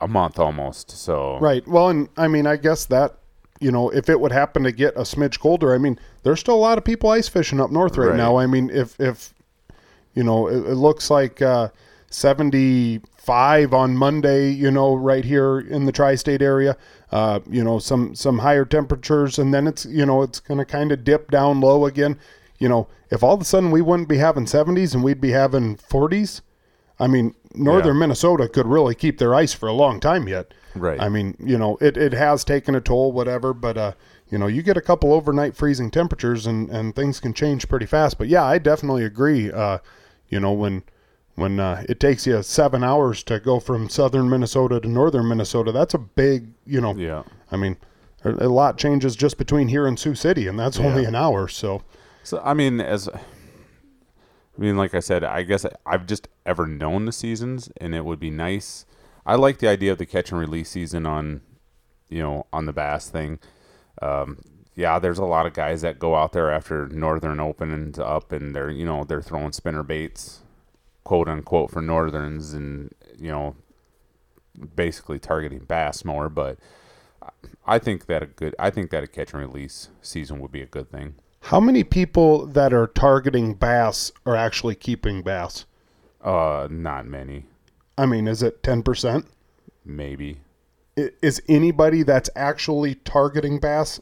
a 0.00 0.08
month 0.08 0.38
almost. 0.38 0.90
So 0.90 1.38
Right. 1.38 1.66
Well, 1.68 1.88
and 1.88 2.08
I 2.16 2.28
mean, 2.28 2.46
I 2.46 2.56
guess 2.56 2.86
that 2.86 3.18
you 3.60 3.72
know, 3.72 3.88
if 3.90 4.08
it 4.10 4.20
would 4.20 4.32
happen 4.32 4.64
to 4.64 4.72
get 4.72 4.94
a 4.96 5.00
smidge 5.00 5.38
colder, 5.40 5.74
I 5.74 5.78
mean, 5.78 5.98
there's 6.24 6.40
still 6.40 6.56
a 6.56 6.56
lot 6.56 6.76
of 6.76 6.84
people 6.84 7.08
ice 7.10 7.28
fishing 7.28 7.58
up 7.60 7.70
north 7.70 7.96
right, 7.96 8.08
Right. 8.08 8.16
now. 8.16 8.36
I 8.36 8.46
mean, 8.46 8.70
if 8.70 8.98
if 9.00 9.32
you 10.16 10.24
know, 10.24 10.48
it, 10.48 10.56
it 10.56 10.74
looks 10.74 11.10
like 11.10 11.40
uh, 11.40 11.68
75 12.10 13.72
on 13.72 13.96
Monday, 13.96 14.50
you 14.50 14.70
know, 14.70 14.94
right 14.94 15.24
here 15.24 15.60
in 15.60 15.86
the 15.86 15.92
tri-state 15.92 16.42
area. 16.42 16.76
Uh, 17.12 17.38
you 17.48 17.62
know, 17.62 17.78
some 17.78 18.16
some 18.16 18.38
higher 18.40 18.64
temperatures, 18.64 19.38
and 19.38 19.54
then 19.54 19.68
it's 19.68 19.84
you 19.86 20.04
know 20.04 20.22
it's 20.22 20.40
going 20.40 20.58
to 20.58 20.64
kind 20.64 20.90
of 20.90 21.04
dip 21.04 21.30
down 21.30 21.60
low 21.60 21.86
again. 21.86 22.18
You 22.58 22.68
know, 22.68 22.88
if 23.10 23.22
all 23.22 23.34
of 23.34 23.40
a 23.40 23.44
sudden 23.44 23.70
we 23.70 23.80
wouldn't 23.82 24.08
be 24.08 24.16
having 24.16 24.46
70s 24.46 24.94
and 24.94 25.04
we'd 25.04 25.20
be 25.20 25.30
having 25.30 25.76
40s, 25.76 26.40
I 26.98 27.06
mean, 27.06 27.34
northern 27.54 27.96
Yeah. 27.96 28.00
Minnesota 28.00 28.48
could 28.48 28.66
really 28.66 28.94
keep 28.94 29.18
their 29.18 29.34
ice 29.34 29.52
for 29.52 29.68
a 29.68 29.74
long 29.74 30.00
time 30.00 30.26
yet. 30.26 30.54
Right. 30.74 31.00
I 31.00 31.10
mean, 31.10 31.36
you 31.38 31.58
know, 31.58 31.76
it, 31.82 31.98
it 31.98 32.14
has 32.14 32.44
taken 32.44 32.74
a 32.74 32.80
toll, 32.80 33.12
whatever, 33.12 33.52
but, 33.52 33.76
uh, 33.76 33.92
you 34.30 34.38
know, 34.38 34.46
you 34.46 34.62
get 34.62 34.78
a 34.78 34.80
couple 34.80 35.12
overnight 35.12 35.54
freezing 35.54 35.90
temperatures 35.90 36.46
and, 36.46 36.70
and 36.70 36.96
things 36.96 37.20
can 37.20 37.34
change 37.34 37.68
pretty 37.68 37.86
fast. 37.86 38.16
But 38.16 38.28
yeah, 38.28 38.44
I 38.44 38.56
definitely 38.56 39.04
agree. 39.04 39.52
Uh, 39.52 39.78
you 40.28 40.40
know, 40.40 40.52
when, 40.52 40.82
when, 41.34 41.60
uh, 41.60 41.84
it 41.88 42.00
takes 42.00 42.26
you 42.26 42.42
seven 42.42 42.82
hours 42.82 43.22
to 43.24 43.38
go 43.40 43.60
from 43.60 43.88
southern 43.88 44.28
Minnesota 44.28 44.80
to 44.80 44.88
northern 44.88 45.28
Minnesota, 45.28 45.72
that's 45.72 45.94
a 45.94 45.98
big, 45.98 46.48
you 46.66 46.80
know, 46.80 46.94
yeah. 46.94 47.22
I 47.50 47.56
mean, 47.56 47.76
a, 48.24 48.46
a 48.46 48.48
lot 48.48 48.78
changes 48.78 49.16
just 49.16 49.38
between 49.38 49.68
here 49.68 49.86
and 49.86 49.98
Sioux 49.98 50.14
City, 50.14 50.46
and 50.46 50.58
that's 50.58 50.78
only 50.78 51.04
an 51.04 51.14
hour. 51.14 51.48
So, 51.48 51.82
So 52.22 52.40
I 52.44 52.54
mean, 52.54 52.80
as 52.80 53.08
I 53.08 53.20
mean, 54.56 54.76
like 54.76 54.94
I 54.94 55.00
said, 55.00 55.22
I 55.22 55.42
guess 55.42 55.66
I've 55.84 56.06
just 56.06 56.28
ever 56.44 56.66
known 56.66 57.04
the 57.04 57.12
seasons, 57.12 57.70
and 57.80 57.94
it 57.94 58.04
would 58.04 58.18
be 58.18 58.30
nice. 58.30 58.86
I 59.24 59.34
like 59.34 59.58
the 59.58 59.68
idea 59.68 59.92
of 59.92 59.98
the 59.98 60.06
catch 60.06 60.30
and 60.30 60.40
release 60.40 60.70
season 60.70 61.04
on, 61.04 61.42
you 62.08 62.22
know, 62.22 62.46
on 62.52 62.66
the 62.66 62.72
bass 62.72 63.08
thing. 63.08 63.38
Um, 64.00 64.40
yeah, 64.76 64.98
there's 64.98 65.18
a 65.18 65.24
lot 65.24 65.46
of 65.46 65.54
guys 65.54 65.82
that 65.82 65.98
go 65.98 66.14
out 66.14 66.32
there 66.32 66.50
after 66.52 66.86
Northern 66.88 67.40
Open 67.40 67.72
and 67.72 67.98
up, 67.98 68.30
and 68.30 68.54
they're 68.54 68.70
you 68.70 68.84
know 68.84 69.02
they're 69.04 69.22
throwing 69.22 69.52
spinner 69.52 69.82
baits, 69.82 70.42
quote 71.02 71.28
unquote, 71.28 71.70
for 71.70 71.80
Northerns, 71.82 72.52
and 72.52 72.94
you 73.18 73.30
know, 73.30 73.56
basically 74.74 75.18
targeting 75.18 75.60
bass 75.60 76.04
more. 76.04 76.28
But 76.28 76.58
I 77.66 77.78
think 77.78 78.06
that 78.06 78.22
a 78.22 78.26
good, 78.26 78.54
I 78.58 78.70
think 78.70 78.90
that 78.90 79.02
a 79.02 79.06
catch 79.06 79.32
and 79.32 79.42
release 79.42 79.88
season 80.02 80.38
would 80.40 80.52
be 80.52 80.62
a 80.62 80.66
good 80.66 80.90
thing. 80.90 81.14
how 81.40 81.60
many 81.60 81.82
people 81.84 82.46
that 82.46 82.72
are 82.72 82.86
targeting 82.86 83.54
bass 83.54 84.12
are 84.24 84.36
actually 84.36 84.74
keeping 84.74 85.22
bass? 85.22 85.64
Uh, 86.22 86.68
not 86.70 87.06
many, 87.06 87.46
I 87.96 88.04
mean, 88.06 88.26
is 88.28 88.42
it 88.42 88.62
10%? 88.62 89.26
maybe. 89.84 90.40
Is 90.96 91.40
anybody 91.48 92.02
that's 92.02 92.30
actually 92.34 92.96
targeting 92.96 93.60
bass 93.60 94.00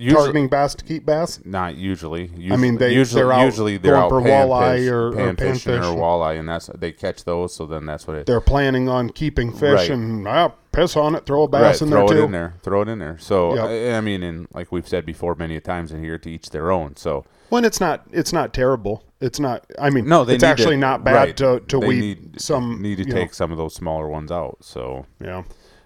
Usually, 0.00 0.14
targeting 0.22 0.48
bass 0.48 0.74
to 0.74 0.84
keep 0.84 1.04
bass? 1.06 1.40
not 1.44 1.76
usually. 1.76 2.26
Usually, 2.34 2.52
I 2.52 2.56
mean, 2.56 2.78
they- 2.78 2.94
usually, 2.94 3.22
they're 3.22 3.32
out 3.32 3.44
usually 3.44 3.76
they're 3.76 3.96
out 3.96 4.08
for 4.08 4.20
walleye 4.20 4.90
or- 4.90 5.08
or 5.08 5.12
pan 5.12 5.36
fishing 5.36 5.72
panfish. 5.74 5.92
or 5.92 5.96
walleye, 5.96 6.38
and 6.38 6.48
that's 6.48 6.68
they 6.78 6.92
catch 6.92 7.24
those. 7.24 7.54
So 7.54 7.66
then 7.66 7.86
that's 7.86 8.06
what 8.06 8.16
it. 8.16 8.26
They're 8.26 8.40
planning 8.40 8.88
on 8.88 9.10
keeping 9.10 9.52
fish 9.52 9.74
Right. 9.74 9.90
and 9.90 10.26
ah, 10.26 10.52
piss 10.72 10.96
on 10.96 11.14
it, 11.14 11.26
throw 11.26 11.42
a 11.44 11.48
bass 11.48 11.62
right, 11.62 11.82
in 11.82 11.88
throw 11.88 12.06
there 12.08 12.16
it 12.16 12.20
too. 12.20 12.24
in 12.26 12.32
there. 12.32 12.54
Throw 12.62 12.82
it 12.82 12.88
in 12.88 12.98
there. 12.98 13.16
So 13.18 13.54
Yep. 13.54 13.64
I, 13.64 13.96
I 13.98 14.00
mean, 14.00 14.22
and 14.22 14.46
like 14.54 14.72
we've 14.72 14.88
said 14.88 15.04
before 15.04 15.34
many 15.34 15.56
a 15.56 15.60
times 15.60 15.92
in 15.92 16.02
here, 16.02 16.16
to 16.18 16.30
each 16.30 16.50
their 16.50 16.70
own. 16.70 16.96
So 16.96 17.24
When 17.50 17.64
it's 17.64 17.80
not, 17.80 18.02
it's 18.12 18.32
not 18.32 18.54
terrible. 18.54 19.02
It's 19.20 19.38
not. 19.38 19.66
I 19.78 19.90
mean, 19.90 20.08
no, 20.08 20.22
it's 20.22 20.42
actually 20.42 20.76
to, 20.76 20.80
not 20.80 21.04
bad 21.04 21.14
right, 21.14 21.36
to 21.36 21.60
to 21.68 21.78
they 21.80 21.86
weed 21.86 22.00
need, 22.00 22.40
some. 22.40 22.80
need 22.80 22.96
to 22.98 23.04
take 23.04 23.34
some 23.34 23.52
of 23.52 23.58
those 23.58 23.74
smaller 23.74 24.08
ones 24.08 24.32
out. 24.32 24.58
So 24.62 25.04
yeah. 25.22 25.42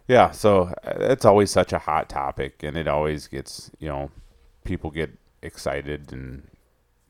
Yeah, 0.06 0.30
so 0.32 0.64
uh, 0.84 0.92
it's 1.00 1.24
always 1.24 1.50
such 1.50 1.72
a 1.72 1.78
hot 1.78 2.08
topic, 2.08 2.62
and 2.62 2.76
it 2.76 2.86
always 2.88 3.26
gets 3.26 3.70
you 3.78 3.88
know 3.88 4.10
people 4.64 4.90
get 4.90 5.10
excited 5.42 6.12
and 6.12 6.46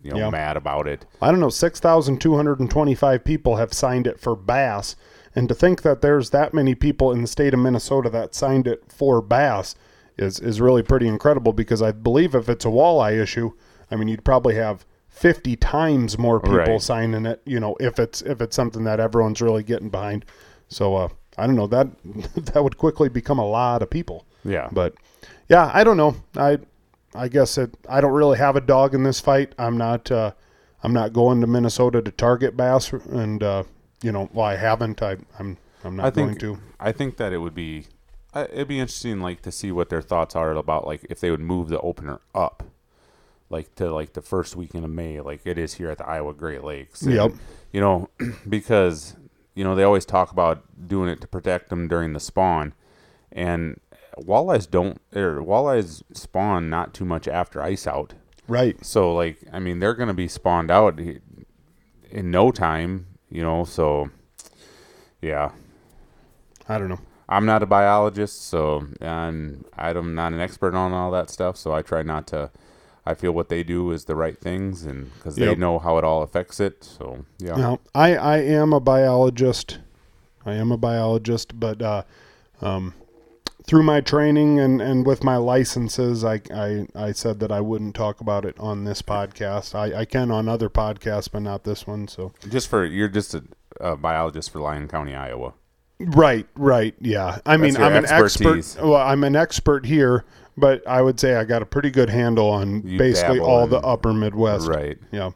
you 0.03 0.11
know 0.11 0.19
Yeah. 0.19 0.31
mad 0.31 0.57
about 0.57 0.87
it. 0.87 1.05
I 1.21 1.31
don't 1.31 1.41
know, 1.41 1.49
6,225 1.49 3.25
people 3.25 3.57
have 3.57 3.73
signed 3.73 4.07
it 4.07 4.21
for 4.21 4.37
bass. 4.37 4.97
And 5.37 5.49
to 5.49 5.55
think 5.55 5.83
that 5.83 6.01
there's 6.01 6.31
that 6.31 6.55
many 6.55 6.75
people 6.77 7.11
in 7.11 7.21
the 7.23 7.27
state 7.27 7.55
of 7.55 7.61
Minnesota 7.61 8.09
that 8.11 8.35
signed 8.35 8.69
it 8.69 8.85
for 8.93 9.21
bass 9.21 9.75
is, 10.17 10.39
is 10.39 10.61
really 10.61 10.83
pretty 10.83 11.09
incredible 11.09 11.53
because 11.53 11.83
I 11.83 11.91
believe 11.91 12.35
if 12.37 12.49
it's 12.49 12.65
a 12.65 12.69
walleye 12.69 13.21
issue, 13.21 13.51
I 13.91 13.97
mean, 13.97 14.07
you'd 14.07 14.25
probably 14.25 14.55
have 14.55 14.87
50 15.09 15.57
times 15.57 16.17
more 16.19 16.39
people 16.39 16.55
Right. 16.57 16.81
signing 16.83 17.27
it, 17.27 17.41
you 17.45 17.59
know, 17.59 17.77
if 17.81 17.99
it's 17.99 18.23
if 18.23 18.41
it's 18.41 18.55
something 18.55 18.85
that 18.85 19.01
everyone's 19.01 19.41
really 19.43 19.63
getting 19.65 19.89
behind. 19.89 20.25
So 20.69 20.95
uh, 20.97 21.09
I 21.37 21.47
don't 21.47 21.57
know, 21.57 21.67
that 21.69 21.89
that 22.53 22.63
would 22.63 22.79
quickly 22.79 23.09
become 23.09 23.39
a 23.39 23.47
lot 23.47 23.83
of 23.83 23.91
people. 23.91 24.27
Yeah, 24.45 24.69
But 24.73 24.95
yeah, 25.49 25.71
I 25.73 25.85
don't 25.85 25.97
know. 25.97 26.17
I 26.37 26.59
I 27.15 27.29
guess 27.29 27.59
it. 27.59 27.75
I 27.89 28.01
don't 28.01 28.13
really 28.13 28.39
have 28.39 28.57
a 28.57 28.61
dog 28.61 28.95
in 28.95 29.05
this 29.05 29.21
fight. 29.21 29.55
I'm 29.59 29.79
not. 29.79 30.11
Uh, 30.11 30.33
I'm 30.83 30.93
not 30.93 31.13
going 31.15 31.41
to 31.41 31.47
Minnesota 31.47 32.03
to 32.03 32.11
target 32.11 32.57
bass, 32.57 32.93
and 32.93 33.43
uh, 33.43 33.65
you 34.03 34.13
know, 34.13 34.29
well, 34.33 34.47
I 34.47 34.57
haven't. 34.57 35.03
I, 35.03 35.17
I'm. 35.39 35.57
I'm 35.83 35.97
not 35.97 36.07
I 36.07 36.11
think 36.11 36.39
going 36.39 36.57
to. 36.57 36.63
I 36.81 36.93
think 36.93 37.17
that 37.19 37.33
it 37.33 37.39
would 37.39 37.55
be 37.55 37.87
it'd 38.35 38.69
be 38.69 38.81
interesting 38.81 39.21
like 39.21 39.43
to 39.43 39.53
see 39.53 39.71
what 39.71 39.89
their 39.89 40.03
thoughts 40.03 40.35
are 40.35 40.53
about 40.53 40.87
like 40.87 41.07
if 41.09 41.21
they 41.21 41.31
would 41.31 41.41
move 41.41 41.69
the 41.69 41.81
opener 41.81 42.21
up 42.35 42.65
like 43.49 43.75
to 43.77 43.93
like 43.93 44.15
the 44.15 44.23
first 44.23 44.57
weekend 44.57 44.85
of 44.85 44.91
May 44.91 45.21
like 45.21 45.43
it 45.45 45.59
is 45.59 45.75
here 45.75 45.91
at 45.91 45.99
the 45.99 46.07
Iowa 46.07 46.35
Great 46.35 46.65
Lakes. 46.65 47.03
And, 47.03 47.15
Yep. 47.15 47.33
You 47.73 47.81
know, 47.81 48.09
because 48.49 49.15
you 49.55 49.65
know 49.65 49.75
they 49.75 49.83
always 49.83 50.05
talk 50.05 50.31
about 50.31 50.65
doing 50.89 51.09
it 51.09 51.21
to 51.21 51.27
protect 51.27 51.71
them 51.71 51.89
during 51.89 52.13
the 52.13 52.21
spawn 52.21 52.75
and 53.33 53.81
walleyes 54.19 54.71
don't 54.71 55.01
or 55.15 55.37
walleyes 55.41 56.03
spawn 56.13 56.71
not 56.71 56.95
too 56.95 57.05
much 57.05 57.27
after 57.29 57.63
ice 57.63 57.87
out. 57.87 58.15
Right. 58.47 58.83
So 58.85 59.15
like 59.15 59.39
I 59.53 59.59
mean 59.59 59.81
they're 59.81 59.95
going 59.95 60.09
to 60.09 60.15
be 60.15 60.29
spawned 60.29 60.71
out 60.71 60.99
in 60.99 62.31
no 62.31 62.51
time, 62.51 63.07
you 63.29 63.43
know, 63.43 63.65
so 63.65 64.11
yeah. 65.21 65.53
I 66.69 66.79
don't 66.79 66.89
know. 66.89 67.01
I'm 67.29 67.47
not 67.47 67.63
a 67.63 67.67
biologist, 67.67 68.49
so 68.49 68.87
and 69.01 69.65
I'm 69.77 70.15
not 70.15 70.33
an 70.33 70.41
expert 70.41 70.75
on 70.75 70.93
all 70.93 71.11
that 71.13 71.31
stuff. 71.31 71.57
So 71.57 71.73
I 71.73 71.83
try 71.83 72.03
not 72.03 72.27
to. 72.29 72.51
I 73.07 73.15
feel 73.15 73.33
what 73.33 73.49
they 73.49 73.63
do 73.63 73.91
is 73.91 74.07
the 74.07 74.17
right 74.17 74.39
things, 74.39 74.85
and 74.85 75.13
because 75.15 75.37
they 75.37 75.55
know 75.55 75.79
how 75.79 75.99
it 75.99 76.05
all 76.05 76.23
affects 76.23 76.59
it. 76.61 76.83
So 76.85 77.25
yeah, 77.39 77.57
Now, 77.57 77.81
I 77.95 78.17
I 78.17 78.39
am 78.39 78.73
a 78.73 78.81
biologist. 78.81 79.79
I 80.47 80.55
am 80.55 80.73
a 80.73 80.77
biologist, 80.77 81.59
but 81.59 81.81
uh, 81.81 82.03
um, 82.61 82.95
through 83.67 83.83
my 83.83 84.01
training 84.01 84.61
and, 84.61 84.83
and 84.83 85.07
with 85.07 85.25
my 85.25 85.37
licenses, 85.37 86.25
I, 86.25 86.41
I 86.55 86.87
I 86.95 87.13
said 87.13 87.41
that 87.41 87.51
I 87.51 87.61
wouldn't 87.61 87.95
talk 87.95 88.21
about 88.21 88.45
it 88.45 88.59
on 88.59 88.85
this 88.85 89.01
podcast. 89.03 89.75
I, 89.75 90.01
I 90.01 90.05
can 90.05 90.31
on 90.31 90.49
other 90.49 90.69
podcasts, 90.69 91.31
but 91.31 91.41
not 91.41 91.65
this 91.65 91.87
one. 91.87 92.09
So 92.09 92.33
just 92.49 92.69
for 92.69 92.85
you're 92.85 93.09
just 93.09 93.35
a, 93.35 93.45
a 93.81 93.97
biologist 93.97 94.51
for 94.51 94.61
Lyon 94.61 94.89
County, 94.89 95.15
Iowa. 95.15 95.55
Right, 96.01 96.47
right, 96.57 96.95
yeah. 97.01 97.39
I 97.47 97.57
mean, 97.57 97.77
I'm 97.77 97.95
an 97.95 98.05
expertise. 98.05 98.75
expert. 98.75 98.87
Well, 98.87 99.01
I'm 99.01 99.23
an 99.25 99.37
expert 99.37 99.87
here, 99.87 100.25
but 100.57 100.87
I 100.87 101.03
would 101.03 101.19
say 101.21 101.35
I 101.37 101.45
got 101.45 101.63
a 101.63 101.67
pretty 101.67 101.91
good 101.91 102.11
handle 102.11 102.49
on 102.51 102.87
You 102.87 102.99
basically 102.99 103.41
all 103.41 103.65
in- 103.65 103.71
the 103.71 103.79
upper 103.81 104.13
Midwest. 104.13 104.69
Right. 104.69 104.99
Yeah. 105.13 105.31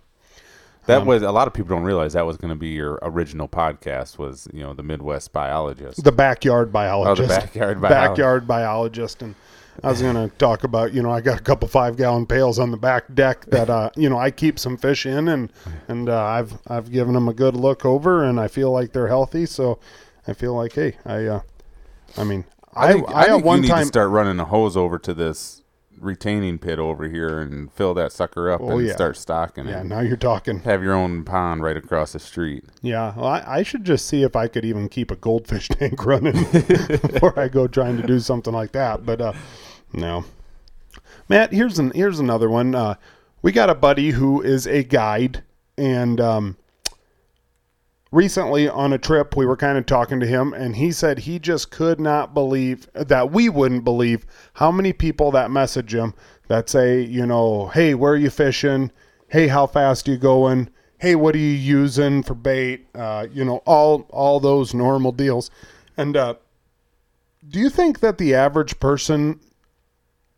That 0.87 1.03
Um, 1.03 1.07
was 1.07 1.23
a 1.23 1.31
lot 1.33 1.47
of 1.47 1.53
people 1.53 1.77
don't 1.77 1.85
realize 1.85 2.15
that 2.15 2.25
was 2.25 2.39
going 2.39 2.49
to 2.49 2.55
be 2.59 2.69
your 2.69 2.99
original 3.03 3.47
podcast. 3.47 4.17
Was 4.17 4.49
you 4.55 4.63
know 4.63 4.73
the 4.73 4.83
Midwest 4.83 5.33
biologist. 5.35 6.03
The 6.03 6.13
backyard 6.13 6.73
biologist. 6.73 7.31
Oh, 7.31 7.37
backyard 7.37 7.81
biologist. 7.83 8.09
Backyard 8.11 8.47
biologist, 8.49 9.23
and 9.23 9.35
I 9.85 9.91
was 9.91 10.01
going 10.01 10.15
to 10.15 10.35
talk 10.39 10.65
about. 10.65 10.95
You 10.95 11.03
know, 11.03 11.11
I 11.11 11.21
got 11.21 11.39
a 11.39 11.43
couple 11.43 11.69
five 11.69 11.99
gallon 11.99 12.25
pails 12.25 12.59
on 12.59 12.71
the 12.71 12.79
back 12.79 13.05
deck 13.15 13.45
that 13.49 13.69
uh, 13.69 13.91
you 13.97 14.09
know 14.09 14.19
I 14.19 14.31
keep 14.31 14.59
some 14.59 14.79
fish 14.79 15.05
in, 15.05 15.29
and 15.29 15.53
and 15.89 16.09
uh, 16.09 16.23
I've 16.25 16.55
I've 16.69 16.91
given 16.91 17.13
them 17.13 17.29
a 17.29 17.35
good 17.35 17.55
look 17.55 17.85
over, 17.85 18.25
and 18.25 18.41
I 18.41 18.49
feel 18.49 18.71
like 18.73 18.93
they're 18.95 19.09
healthy. 19.09 19.45
So 19.45 19.79
I 20.27 20.33
feel 20.33 20.55
like, 20.55 20.73
hey, 20.73 20.97
I, 21.05 21.27
uh, 21.27 21.41
I 22.17 22.25
mean, 22.25 22.47
I 22.79 22.89
I 22.89 22.93
think, 22.93 23.09
I 23.11 23.13
I, 23.25 23.37
at 23.37 23.43
one 23.45 23.59
you 23.59 23.63
need 23.63 23.69
time 23.69 23.83
to 23.83 23.87
start 23.87 24.11
running 24.11 24.39
a 24.41 24.45
hose 24.45 24.77
over 24.77 24.99
to 25.01 25.15
this 25.15 25.63
retaining 26.01 26.59
pit 26.59 26.79
over 26.79 27.09
here 27.09 27.41
and 27.41 27.73
fill 27.73 27.93
that 27.95 28.13
sucker 28.13 28.51
up 28.53 28.61
Oh, 28.61 28.79
and 28.79 28.87
yeah. 28.87 28.93
start 28.95 29.17
stocking 29.17 29.67
yeah. 29.67 29.81
it. 29.81 29.85
Now 29.87 29.99
you're 30.01 30.17
talking. 30.17 30.61
Have 30.61 30.83
your 30.83 30.95
own 30.95 31.25
pond 31.25 31.63
right 31.65 31.77
across 31.77 32.13
the 32.13 32.21
street. 32.21 32.65
Yeah, 32.83 33.13
well, 33.17 33.27
I, 33.27 33.43
I 33.47 33.63
should 33.65 33.85
just 33.85 34.07
see 34.07 34.23
if 34.23 34.37
I 34.37 34.47
could 34.47 34.65
even 34.65 34.89
keep 34.89 35.11
a 35.11 35.17
goldfish 35.17 35.67
tank 35.73 36.05
running 36.07 36.35
before 36.53 37.39
I 37.39 37.49
go 37.49 37.67
trying 37.67 37.97
to 37.97 38.07
do 38.07 38.21
something 38.21 38.53
like 38.55 38.73
that. 38.73 39.05
But 39.05 39.21
uh, 39.21 39.33
no, 39.93 40.25
Matt, 41.29 41.53
here's 41.53 41.79
an 41.79 41.91
here's 41.93 42.21
another 42.21 42.49
one. 42.49 42.75
Uh, 42.75 42.95
we 43.43 43.51
got 43.53 43.69
a 43.71 43.75
buddy 43.75 44.11
who 44.11 44.41
is 44.41 44.67
a 44.67 44.83
guide, 44.85 45.43
and 45.77 46.21
um, 46.21 46.57
recently 48.11 48.69
on 48.69 48.93
a 48.93 48.99
trip 48.99 49.37
we 49.37 49.47
were 49.47 49.57
kind 49.57 49.79
of 49.79 49.87
talking 49.87 50.21
to 50.21 50.27
him, 50.27 50.53
and 50.53 50.77
he 50.77 50.93
said 50.93 51.21
he 51.21 51.39
just 51.39 51.71
could 51.71 52.01
not 52.01 52.35
believe 52.35 52.89
that 52.95 53.31
we 53.31 53.49
wouldn't 53.49 53.85
believe 53.85 54.27
how 54.55 54.71
many 54.71 54.93
people 54.93 55.31
that 55.33 55.51
message 55.51 55.95
him 55.95 56.15
that 56.49 56.69
say, 56.69 57.01
you 57.01 57.27
know, 57.27 57.69
hey, 57.69 57.95
where 57.95 58.13
are 58.13 58.17
you 58.17 58.31
fishing? 58.31 58.91
Hey, 59.29 59.49
how 59.49 59.67
fast 59.67 60.09
are 60.09 60.13
you 60.13 60.19
going? 60.19 60.71
Hey, 60.99 61.15
what 61.15 61.35
are 61.35 61.39
you 61.39 61.45
using 61.47 62.23
for 62.23 62.35
bait? 62.35 62.87
Uh, 62.95 63.27
you 63.33 63.45
know, 63.45 63.59
all 63.67 64.07
all 64.11 64.41
those 64.41 64.75
normal 64.75 65.13
deals. 65.13 65.51
And 65.97 66.17
uh, 66.17 66.35
do 67.49 67.59
you 67.59 67.71
think 67.71 68.01
that 68.01 68.19
the 68.19 68.35
average 68.35 68.81
person 68.81 69.41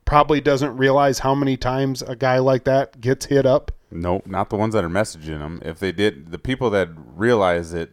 probably 0.05 0.41
doesn't 0.41 0.77
realize 0.77 1.21
how 1.21 1.35
many 1.35 1.57
times 1.57 2.03
a 2.03 2.17
guy 2.17 2.39
like 2.39 2.65
that 2.65 3.01
gets 3.01 3.27
hit 3.27 3.47
up? 3.47 3.71
Nope, 3.91 4.27
not 4.27 4.51
the 4.51 4.57
ones 4.57 4.75
that 4.75 4.85
are 4.85 4.89
messaging 4.91 5.39
them. 5.39 5.61
If 5.65 5.79
they 5.81 5.93
did, 5.93 6.31
the 6.31 6.39
people 6.39 6.71
that 6.71 6.89
realize 6.95 7.73
it 7.75 7.93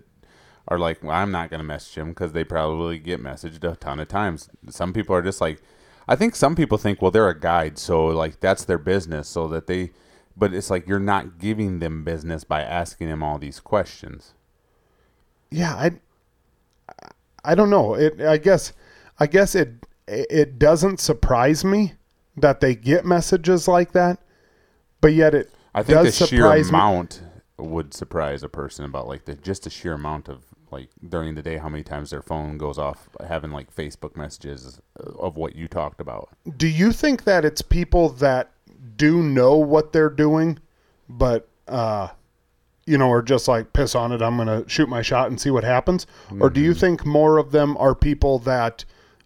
are 0.68 0.78
like, 0.78 1.02
well, 1.04 1.16
I'm 1.16 1.32
not 1.32 1.50
going 1.50 1.60
to 1.60 1.64
message 1.66 1.98
him 1.98 2.10
because 2.10 2.34
they 2.34 2.44
probably 2.44 3.00
get 3.00 3.22
messaged 3.22 3.64
a 3.64 3.76
ton 3.76 4.00
of 4.00 4.08
times. 4.08 4.50
Some 4.70 4.94
people 4.94 5.16
are 5.16 5.22
just 5.22 5.42
like, 5.42 5.62
I 6.08 6.16
think 6.16 6.36
some 6.36 6.56
people 6.56 6.78
think, 6.78 7.02
well, 7.02 7.12
they're 7.12 7.30
a 7.30 7.40
guide, 7.40 7.78
so 7.78 8.06
like 8.08 8.40
that's 8.40 8.66
their 8.66 8.78
business, 8.78 9.28
so 9.28 9.48
that 9.48 9.68
they, 9.68 9.92
but 10.36 10.54
it's 10.54 10.70
like 10.70 10.88
you're 10.88 11.00
not 11.00 11.40
giving 11.40 11.80
them 11.80 12.04
business 12.04 12.44
by 12.44 12.62
asking 12.62 13.10
them 13.10 13.24
all 13.24 13.38
these 13.40 13.60
questions. 13.60 14.34
yeah 15.50 15.76
i 15.76 15.92
i 17.44 17.56
don't 17.56 17.70
know 17.70 17.94
it 17.96 18.20
i 18.22 18.38
guess 18.38 18.74
i 19.20 19.26
guess 19.28 19.56
it 19.56 19.70
it 20.08 20.60
doesn't 20.60 21.00
surprise 21.00 21.64
me 21.64 21.94
that 22.36 22.60
they 22.60 22.76
get 22.76 23.06
messages 23.06 23.68
like 23.68 23.92
that 23.94 24.20
but 25.02 25.14
yet 25.14 25.34
it 25.34 25.50
I 25.78 25.84
think 25.84 26.02
the 26.04 26.12
sheer 26.12 26.28
surprise 26.28 26.66
me. 26.72 26.78
amount 26.78 27.22
would 27.58 27.94
surprise 27.94 28.44
a 28.44 28.50
person 28.50 28.86
about 28.86 29.08
like 29.08 29.26
the 29.26 29.36
just 29.36 29.64
the 29.64 29.70
sheer 29.70 29.94
amount 29.94 30.28
of 30.28 30.44
like 30.72 30.90
during 31.08 31.36
the 31.36 31.42
day 31.42 31.58
how 31.58 31.70
many 31.70 31.84
times 31.84 32.10
their 32.10 32.22
phone 32.22 32.58
goes 32.58 32.78
off 32.78 33.10
having 33.28 33.52
like 33.52 33.74
Facebook 33.76 34.16
messages 34.16 34.82
of 34.98 35.38
what 35.38 35.56
you 35.56 35.68
talked 35.68 36.02
about. 36.02 36.30
do 36.58 36.68
you 36.68 36.92
think 36.92 37.24
that 37.24 37.46
it's 37.46 37.62
people 37.62 38.10
that 38.10 38.52
do 38.96 39.22
know 39.22 39.56
what 39.56 39.94
they're 39.94 40.10
doing 40.10 40.58
but 41.08 41.48
uh 41.68 42.10
you 42.86 42.98
know 42.98 43.12
are 43.12 43.22
just 43.22 43.48
like 43.48 43.72
piss 43.74 43.94
on 43.96 44.12
it 44.12 44.22
i'm 44.22 44.38
gonna 44.38 44.68
shoot 44.68 44.90
my 44.90 45.02
shot 45.02 45.30
and 45.30 45.40
see 45.40 45.52
what 45.52 45.64
happens 45.64 46.08
or 46.40 46.50
do 46.50 46.60
you 46.60 46.74
think 46.74 47.06
more 47.06 47.38
of 47.38 47.52
them 47.52 47.78
are 47.78 47.94
people 47.94 48.40
that 48.40 48.84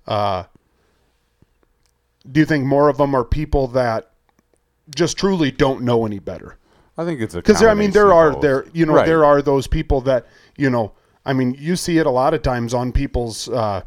uh 0.08 0.44
do 2.30 2.40
you 2.42 2.46
think 2.46 2.66
more 2.66 2.90
of 2.90 2.98
them 2.98 3.16
are 3.16 3.24
people 3.24 3.68
that 3.68 4.11
just 4.96 5.17
truly 5.17 5.52
don't 5.52 5.82
know 5.82 6.06
any 6.06 6.20
better 6.20 6.58
I 6.98 7.06
think 7.06 7.22
it's 7.22 7.34
a 7.34 7.38
because 7.38 7.63
I 7.63 7.74
mean 7.74 7.91
there 7.91 8.13
are 8.13 8.36
there 8.39 8.65
you 8.74 8.86
know 8.86 8.94
Right. 8.94 9.06
there 9.06 9.24
are 9.26 9.41
those 9.41 9.67
people 9.67 10.02
that 10.02 10.26
you 10.58 10.70
know 10.70 10.91
I 11.26 11.34
mean 11.34 11.56
you 11.58 11.76
see 11.76 11.97
it 11.97 12.05
a 12.05 12.12
lot 12.12 12.34
of 12.34 12.41
times 12.41 12.74
on 12.74 12.91
people's 12.91 13.47
uh, 13.49 13.82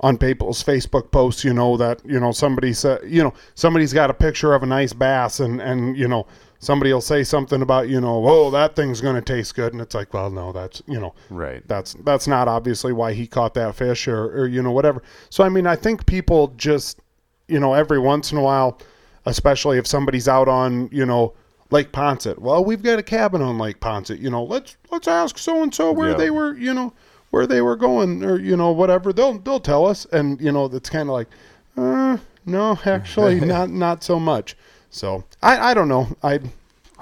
on 0.00 0.16
people's 0.16 0.64
Facebook 0.64 1.10
posts 1.10 1.44
you 1.44 1.52
know 1.52 1.76
that 1.76 2.00
you 2.06 2.18
know 2.18 2.32
somebody 2.32 2.72
said 2.72 3.00
you 3.06 3.22
know 3.22 3.34
somebody's 3.54 3.92
got 3.92 4.08
a 4.10 4.14
picture 4.14 4.54
of 4.54 4.62
a 4.62 4.66
nice 4.66 4.92
bass 4.94 5.40
and 5.40 5.60
and 5.60 5.96
you 5.98 6.08
know 6.08 6.26
somebody 6.58 6.92
will 6.92 7.00
say 7.02 7.22
something 7.22 7.60
about 7.62 7.88
you 7.88 8.00
know 8.00 8.24
oh 8.26 8.50
that 8.50 8.74
thing's 8.74 9.00
going 9.02 9.14
to 9.14 9.22
taste 9.22 9.54
good 9.54 9.72
and 9.74 9.82
it's 9.82 9.94
like 9.94 10.12
well 10.14 10.30
no 10.30 10.52
that's 10.52 10.82
you 10.86 10.98
know 10.98 11.14
right. 11.28 11.62
that's 11.68 11.94
that's 12.04 12.26
not 12.26 12.48
obviously 12.48 12.92
why 12.92 13.12
he 13.12 13.26
caught 13.26 13.52
that 13.54 13.74
fish 13.74 14.08
or, 14.08 14.26
or 14.38 14.46
you 14.46 14.62
know 14.62 14.70
whatever 14.70 15.02
so 15.28 15.44
i 15.44 15.48
mean 15.50 15.66
i 15.66 15.76
think 15.76 16.04
people 16.06 16.48
just 16.56 17.00
you 17.48 17.60
know 17.60 17.74
every 17.74 17.98
once 17.98 18.32
in 18.32 18.38
a 18.38 18.42
while 18.42 18.78
especially 19.26 19.78
if 19.78 19.86
somebody's 19.86 20.28
out 20.28 20.48
on 20.48 20.88
you 20.92 21.04
know 21.06 21.32
lake 21.70 21.92
Poinsett. 21.92 22.38
well 22.38 22.64
we've 22.64 22.82
got 22.82 22.98
a 22.98 23.02
cabin 23.02 23.42
on 23.42 23.58
lake 23.58 23.80
Poinsett. 23.80 24.18
you 24.20 24.30
know 24.30 24.42
let's 24.42 24.76
let's 24.90 25.06
ask 25.08 25.38
so 25.38 25.62
and 25.62 25.74
so 25.74 25.92
where 25.92 26.10
Yeah. 26.10 26.16
they 26.16 26.30
were 26.30 26.54
you 26.56 26.72
know 26.74 26.92
where 27.30 27.46
they 27.46 27.60
were 27.60 27.76
going 27.76 28.24
or 28.24 28.38
you 28.38 28.56
know 28.56 28.72
whatever 28.72 29.12
they'll 29.12 29.38
they'll 29.38 29.60
tell 29.60 29.86
us 29.86 30.04
and 30.12 30.40
you 30.40 30.50
know 30.52 30.68
that's 30.68 30.90
kind 30.90 31.08
of 31.08 31.12
like 31.12 31.28
uh 31.76 32.16
no 32.46 32.78
actually 32.84 33.38
not 33.54 33.70
not 33.70 34.02
so 34.02 34.18
much 34.18 34.56
so 34.90 35.22
i 35.42 35.70
i 35.70 35.74
don't 35.74 35.88
know 35.88 36.08
i 36.22 36.40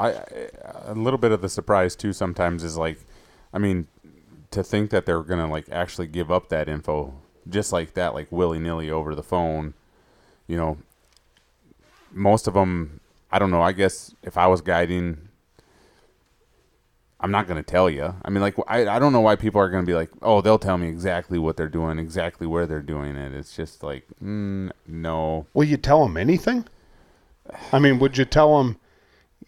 I 0.00 0.10
a 0.84 0.94
little 0.94 1.18
bit 1.18 1.32
of 1.32 1.40
the 1.42 1.48
surprise 1.48 1.96
too 1.96 2.12
sometimes 2.12 2.62
is 2.62 2.76
like 2.76 3.00
I 3.52 3.58
mean 3.58 3.88
to 4.52 4.62
think 4.62 4.90
that 4.90 5.06
they're 5.06 5.22
going 5.24 5.40
to 5.44 5.50
like 5.50 5.66
actually 5.72 6.06
give 6.06 6.30
up 6.30 6.50
that 6.50 6.68
info 6.68 7.14
just 7.48 7.72
like 7.72 7.94
that 7.94 8.14
like 8.14 8.30
willy-nilly 8.30 8.88
over 8.90 9.16
the 9.16 9.24
phone. 9.24 9.74
You 10.46 10.56
know, 10.56 10.78
most 12.12 12.46
of 12.46 12.54
them 12.54 13.00
I 13.30 13.38
don't 13.38 13.50
know, 13.50 13.62
I 13.62 13.72
guess 13.72 14.14
if 14.22 14.36
I 14.36 14.46
was 14.46 14.60
guiding 14.60 15.28
I'm 17.20 17.30
not 17.32 17.48
going 17.48 17.56
to 17.56 17.68
tell 17.68 17.90
you. 17.90 18.14
I 18.24 18.30
mean, 18.30 18.40
like, 18.40 18.54
I, 18.68 18.86
I 18.86 18.98
don't 18.98 19.12
know 19.12 19.20
why 19.20 19.34
people 19.34 19.60
are 19.60 19.68
going 19.68 19.84
to 19.84 19.86
be 19.86 19.94
like, 19.94 20.10
oh, 20.22 20.40
they'll 20.40 20.58
tell 20.58 20.78
me 20.78 20.88
exactly 20.88 21.38
what 21.38 21.56
they're 21.56 21.68
doing, 21.68 21.98
exactly 21.98 22.46
where 22.46 22.66
they're 22.66 22.80
doing 22.80 23.16
it. 23.16 23.32
It's 23.32 23.56
just 23.56 23.82
like, 23.82 24.06
mm, 24.22 24.70
no. 24.86 25.46
Will 25.52 25.64
you 25.64 25.76
tell 25.76 26.04
them 26.04 26.16
anything? 26.16 26.64
I 27.72 27.80
mean, 27.80 27.98
would 27.98 28.16
you 28.16 28.24
tell 28.24 28.58
them, 28.58 28.78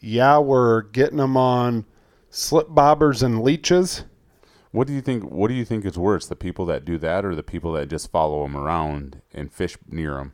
yeah, 0.01 0.39
we're 0.39 0.83
getting 0.83 1.19
them 1.19 1.37
on 1.37 1.85
slip 2.29 2.69
bobbers 2.69 3.23
and 3.23 3.43
leeches? 3.43 4.05
What 4.73 4.87
do 4.87 4.93
you 4.93 5.01
think? 5.01 5.25
What 5.25 5.49
do 5.49 5.55
you 5.55 5.65
think 5.65 5.85
is 5.85 5.99
worse, 5.99 6.27
the 6.27 6.37
people 6.37 6.65
that 6.67 6.85
do 6.85 6.97
that, 6.99 7.25
or 7.25 7.35
the 7.35 7.43
people 7.43 7.73
that 7.73 7.89
just 7.89 8.11
follow 8.11 8.43
them 8.43 8.57
around 8.57 9.21
and 9.35 9.53
fish 9.53 9.77
near 9.89 10.15
them? 10.15 10.33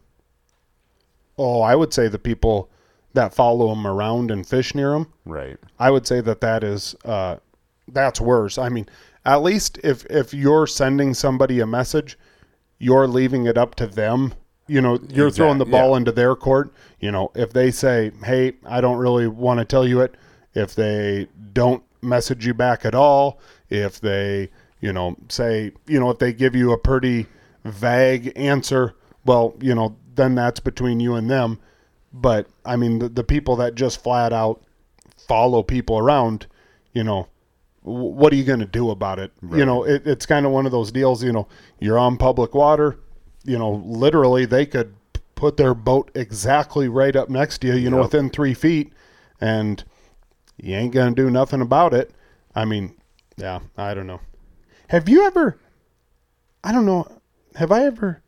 Oh, 1.39 1.61
I 1.61 1.75
would 1.75 1.93
say 1.93 2.09
the 2.09 2.19
people 2.19 2.71
that 3.15 3.35
follow 3.35 3.69
them 3.69 3.87
around 3.87 4.31
and 4.31 4.47
fish 4.47 4.75
near 4.75 4.91
them. 4.93 5.13
Right. 5.25 5.57
I 5.79 5.91
would 5.91 6.07
say 6.07 6.21
that 6.21 6.41
that 6.41 6.63
is 6.65 6.95
uh, 7.05 7.37
that's 7.89 8.21
worse. 8.21 8.59
I 8.59 8.69
mean, 8.69 8.87
at 9.25 9.43
least 9.43 9.79
if 9.83 10.05
if 10.07 10.33
you're 10.35 10.67
sending 10.67 11.15
somebody 11.15 11.61
a 11.61 11.67
message, 11.67 12.19
you're 12.79 13.07
leaving 13.09 13.47
it 13.47 13.57
up 13.59 13.75
to 13.77 13.87
them. 13.87 14.35
You 14.69 14.81
know, 14.81 14.99
you're 15.09 15.29
Exact- 15.29 15.37
throwing 15.37 15.59
the 15.59 15.65
ball 15.65 15.91
yeah. 15.91 15.99
into 15.99 16.13
their 16.13 16.35
court. 16.35 16.73
You 17.01 17.13
know, 17.13 17.31
if 17.35 17.53
they 17.53 17.71
say, 17.71 18.11
"Hey, 18.25 18.55
I 18.67 18.81
don't 18.81 18.99
really 18.99 19.29
want 19.29 19.59
to 19.61 19.65
tell 19.65 19.87
you 19.87 20.01
it," 20.01 20.15
if 20.55 20.75
they 20.75 21.29
don't 21.53 21.83
message 22.03 22.47
you 22.47 22.55
back 22.55 22.85
at 22.85 22.95
all, 22.95 23.41
if 23.71 24.01
they, 24.01 24.51
you 24.81 24.93
know, 24.93 25.17
say, 25.29 25.73
you 25.87 25.99
know, 26.01 26.11
if 26.11 26.19
they 26.19 26.33
give 26.33 26.55
you 26.55 26.73
a 26.73 26.79
pretty 26.79 27.27
vague 27.65 28.33
answer, 28.37 28.95
well, 29.25 29.55
you 29.61 29.75
know, 29.75 29.97
then 30.17 30.35
that's 30.35 30.61
between 30.61 31.01
you 31.01 31.15
and 31.15 31.31
them. 31.31 31.59
But 32.13 32.47
I 32.65 32.77
mean, 32.77 32.99
the, 32.99 33.09
the 33.09 33.25
people 33.25 33.57
that 33.57 33.75
just 33.75 34.03
flat 34.03 34.33
out 34.33 34.63
follow 35.29 35.63
people 35.63 35.99
around, 35.99 36.47
you 36.93 37.05
know, 37.05 37.29
w- 37.85 38.09
what 38.09 38.33
are 38.33 38.37
you 38.37 38.45
going 38.45 38.61
to 38.61 38.67
do 38.67 38.91
about 38.91 39.19
it? 39.19 39.33
You 39.59 39.67
know, 39.67 39.85
it, 39.85 40.07
it's 40.07 40.27
kind 40.27 40.47
of 40.47 40.53
one 40.53 40.67
of 40.67 40.73
those 40.73 40.93
deals, 40.93 41.23
you 41.23 41.33
know, 41.33 41.49
you're 41.81 41.99
on 41.99 42.17
public 42.17 42.55
water, 42.55 42.99
you 43.45 43.59
know, 43.59 43.73
literally 43.85 44.45
they 44.47 44.67
could 44.67 44.95
put 45.35 45.57
their 45.57 45.75
boat 45.75 46.11
exactly 46.15 46.89
right 46.89 47.15
up 47.15 47.29
next 47.29 47.59
to 47.59 47.67
you, 47.69 47.75
you 47.75 47.91
know, 47.91 47.99
within 48.05 48.31
three 48.31 48.55
feet, 48.55 48.93
and 49.41 49.85
you 50.57 50.75
ain't 50.75 50.95
going 50.95 51.15
to 51.15 51.23
do 51.23 51.31
nothing 51.31 51.61
about 51.61 51.93
it. 51.93 52.13
I 52.55 52.65
mean, 52.65 52.95
yeah, 53.37 53.61
I 53.77 53.93
don't 53.93 54.07
know. 54.07 54.21
Have 54.89 55.09
you 55.09 55.25
ever, 55.27 55.59
I 56.65 56.73
don't 56.73 56.87
know, 56.87 57.07
have 57.57 57.71
I 57.73 57.85
ever, 57.85 58.23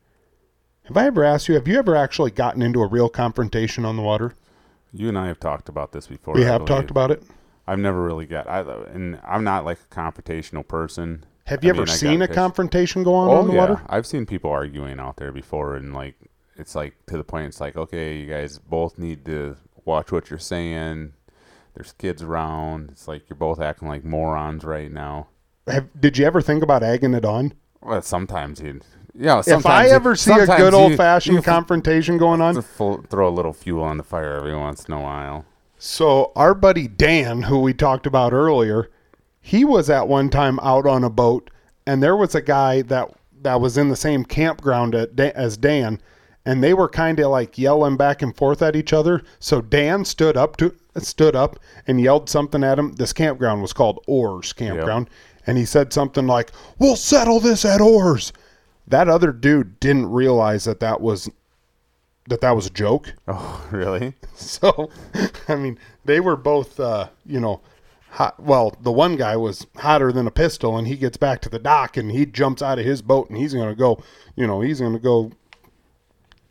have 0.88 0.96
I 0.96 1.06
ever 1.06 1.24
asked 1.24 1.48
you, 1.48 1.54
have 1.54 1.68
you 1.68 1.78
ever 1.78 1.94
actually 1.96 2.30
gotten 2.30 2.62
into 2.62 2.82
a 2.82 2.86
real 2.88 3.08
confrontation 3.08 3.84
on 3.84 3.96
the 3.96 4.02
water? 4.02 4.34
You 4.92 5.08
and 5.08 5.18
I 5.18 5.26
have 5.28 5.40
talked 5.40 5.68
about 5.68 5.92
this 5.92 6.06
before. 6.08 6.34
We 6.34 6.44
I 6.44 6.46
have 6.46 6.64
believe. 6.64 6.66
talked 6.66 6.90
about 6.90 7.10
it. 7.10 7.22
I've 7.66 7.78
never 7.78 8.02
really 8.02 8.26
got. 8.26 8.48
I 8.48 8.60
and 8.60 9.20
I'm 9.24 9.44
not 9.44 9.64
like 9.64 9.78
a 9.80 9.94
confrontational 9.94 10.66
person. 10.66 11.24
Have 11.44 11.64
you 11.64 11.70
I 11.70 11.70
ever 11.70 11.86
mean, 11.86 11.86
seen 11.86 12.22
a 12.22 12.28
pissed. 12.28 12.28
confrontation 12.28 13.02
go 13.04 13.14
on 13.14 13.30
Oh 13.30 13.34
on 13.34 13.46
the 13.46 13.52
yeah, 13.52 13.54
water? 13.54 13.82
I've 13.86 14.06
seen 14.06 14.26
people 14.26 14.50
arguing 14.50 14.98
out 15.00 15.16
there 15.16 15.32
before, 15.32 15.76
and 15.76 15.94
like 15.94 16.16
it's 16.56 16.74
like 16.74 16.94
to 17.06 17.16
the 17.18 17.24
point. 17.24 17.46
It's 17.48 17.60
like 17.60 17.76
okay, 17.76 18.16
you 18.18 18.26
guys 18.26 18.58
both 18.58 18.98
need 18.98 19.24
to 19.26 19.56
watch 19.84 20.10
what 20.12 20.30
you're 20.30 20.38
saying. 20.38 21.12
There's 21.74 21.92
kids 21.92 22.22
around. 22.22 22.90
It's 22.90 23.06
like 23.08 23.28
you're 23.28 23.36
both 23.36 23.60
acting 23.60 23.88
like 23.88 24.04
morons 24.04 24.64
right 24.64 24.90
now. 24.90 25.28
Have, 25.68 25.88
did 26.00 26.18
you 26.18 26.26
ever 26.26 26.40
think 26.40 26.62
about 26.62 26.82
egging 26.82 27.14
it 27.14 27.24
on? 27.24 27.52
Well, 27.80 28.02
sometimes 28.02 28.60
you, 28.60 28.80
yeah. 29.18 29.42
If 29.46 29.66
I 29.66 29.86
ever 29.88 30.14
see 30.16 30.30
a 30.32 30.46
good 30.58 30.74
old 30.74 30.90
fashioned 30.96 31.44
confrontation 31.44 32.18
going 32.18 32.40
on, 32.40 32.60
full- 32.62 33.02
throw 33.10 33.28
a 33.28 33.30
little 33.34 33.52
fuel 33.52 33.82
on 33.82 33.96
the 33.98 34.04
fire 34.04 34.34
every 34.34 34.56
once 34.56 34.84
in 34.84 34.94
a 34.94 35.00
while. 35.00 35.44
so 35.78 36.32
our 36.36 36.54
buddy 36.54 36.88
Dan, 36.88 37.42
who 37.42 37.60
we 37.60 37.72
talked 37.74 38.06
about 38.06 38.32
earlier, 38.32 38.90
he 39.40 39.64
was 39.64 39.88
at 39.90 40.08
one 40.08 40.28
time 40.30 40.58
out 40.60 40.86
on 40.86 41.04
a 41.04 41.10
boat, 41.10 41.50
and 41.86 42.02
there 42.02 42.16
was 42.16 42.34
a 42.34 42.42
guy 42.42 42.82
that 42.82 43.10
that 43.42 43.60
was 43.60 43.78
in 43.78 43.88
the 43.88 43.96
same 43.96 44.24
campground 44.24 44.94
at, 44.94 45.18
as 45.20 45.56
Dan, 45.56 46.00
and 46.44 46.62
they 46.62 46.74
were 46.74 46.88
kind 46.88 47.20
of 47.20 47.30
like 47.30 47.56
yelling 47.58 47.96
back 47.96 48.20
and 48.22 48.36
forth 48.36 48.62
at 48.62 48.74
each 48.76 48.92
other. 48.92 49.22
So 49.38 49.60
Dan 49.60 50.04
stood 50.04 50.36
up 50.36 50.56
to 50.58 50.74
stood 50.96 51.36
up 51.36 51.58
and 51.86 52.00
yelled 52.00 52.28
something 52.28 52.64
at 52.64 52.78
him. 52.78 52.92
This 52.94 53.12
campground 53.12 53.62
was 53.62 53.72
called 53.72 54.02
Oars 54.08 54.52
Campground, 54.52 55.08
and 55.46 55.56
he 55.56 55.64
said 55.64 55.92
something 55.92 56.26
like, 56.26 56.50
"We'll 56.78 56.96
settle 56.96 57.38
this 57.40 57.64
at 57.64 57.80
Oars." 57.80 58.32
That 58.88 59.08
other 59.08 59.32
dude 59.32 59.78
didn't 59.80 60.10
realize 60.10 60.64
that 60.64 60.80
that 60.80 61.00
was 61.00 61.30
that 62.28 62.40
that 62.40 62.56
was 62.56 62.66
a 62.66 62.70
joke. 62.70 63.14
Oh, 63.28 63.66
really? 63.70 64.14
So, 64.34 64.90
I 65.48 65.56
mean, 65.56 65.78
they 66.04 66.20
were 66.20 66.36
both, 66.36 66.78
uh, 66.78 67.08
you 67.26 67.40
know, 67.40 67.60
hot. 68.10 68.38
Well, 68.40 68.76
the 68.80 68.92
one 68.92 69.16
guy 69.16 69.36
was 69.36 69.66
hotter 69.76 70.12
than 70.12 70.26
a 70.26 70.30
pistol, 70.30 70.78
and 70.78 70.86
he 70.86 70.96
gets 70.96 71.16
back 71.16 71.40
to 71.42 71.48
the 71.48 71.58
dock 71.58 71.96
and 71.96 72.10
he 72.12 72.24
jumps 72.24 72.62
out 72.62 72.78
of 72.78 72.84
his 72.84 73.02
boat 73.02 73.28
and 73.28 73.36
he's 73.36 73.52
going 73.52 73.68
to 73.68 73.74
go, 73.74 74.00
you 74.36 74.46
know, 74.46 74.60
he's 74.60 74.78
going 74.80 74.92
to 74.92 74.98
go 75.00 75.32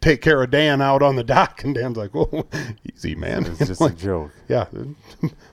take 0.01 0.21
care 0.21 0.43
of 0.43 0.51
Dan 0.51 0.81
out 0.81 1.01
on 1.01 1.15
the 1.15 1.23
dock. 1.23 1.61
And 1.63 1.73
Dan's 1.75 1.97
like, 1.97 2.11
"Whoa, 2.13 2.45
easy, 2.93 3.15
man." 3.15 3.45
It's 3.45 3.59
You 3.59 3.65
know, 3.65 3.65
just 3.67 3.81
a 3.81 3.83
like, 3.85 3.97
joke. 3.97 4.31
yeah, 4.47 4.65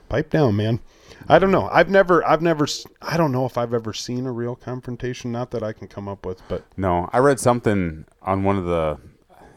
pipe 0.09 0.29
down, 0.29 0.55
man. 0.57 0.79
I 1.27 1.39
don't 1.39 1.51
know. 1.51 1.69
I've 1.71 1.89
never, 1.89 2.25
I've 2.27 2.41
never, 2.41 2.67
I 3.01 3.17
don't 3.17 3.31
know 3.31 3.45
if 3.45 3.57
I've 3.57 3.73
ever 3.73 3.93
seen 3.93 4.25
a 4.25 4.31
real 4.31 4.55
confrontation. 4.55 5.31
Not 5.31 5.51
that 5.51 5.63
I 5.63 5.73
can 5.73 5.87
come 5.87 6.07
up 6.07 6.25
with, 6.25 6.41
but 6.47 6.63
No, 6.77 7.09
I 7.11 7.19
read 7.19 7.39
something 7.39 8.05
on 8.21 8.43
one 8.43 8.57
of 8.57 8.65
the, 8.65 8.99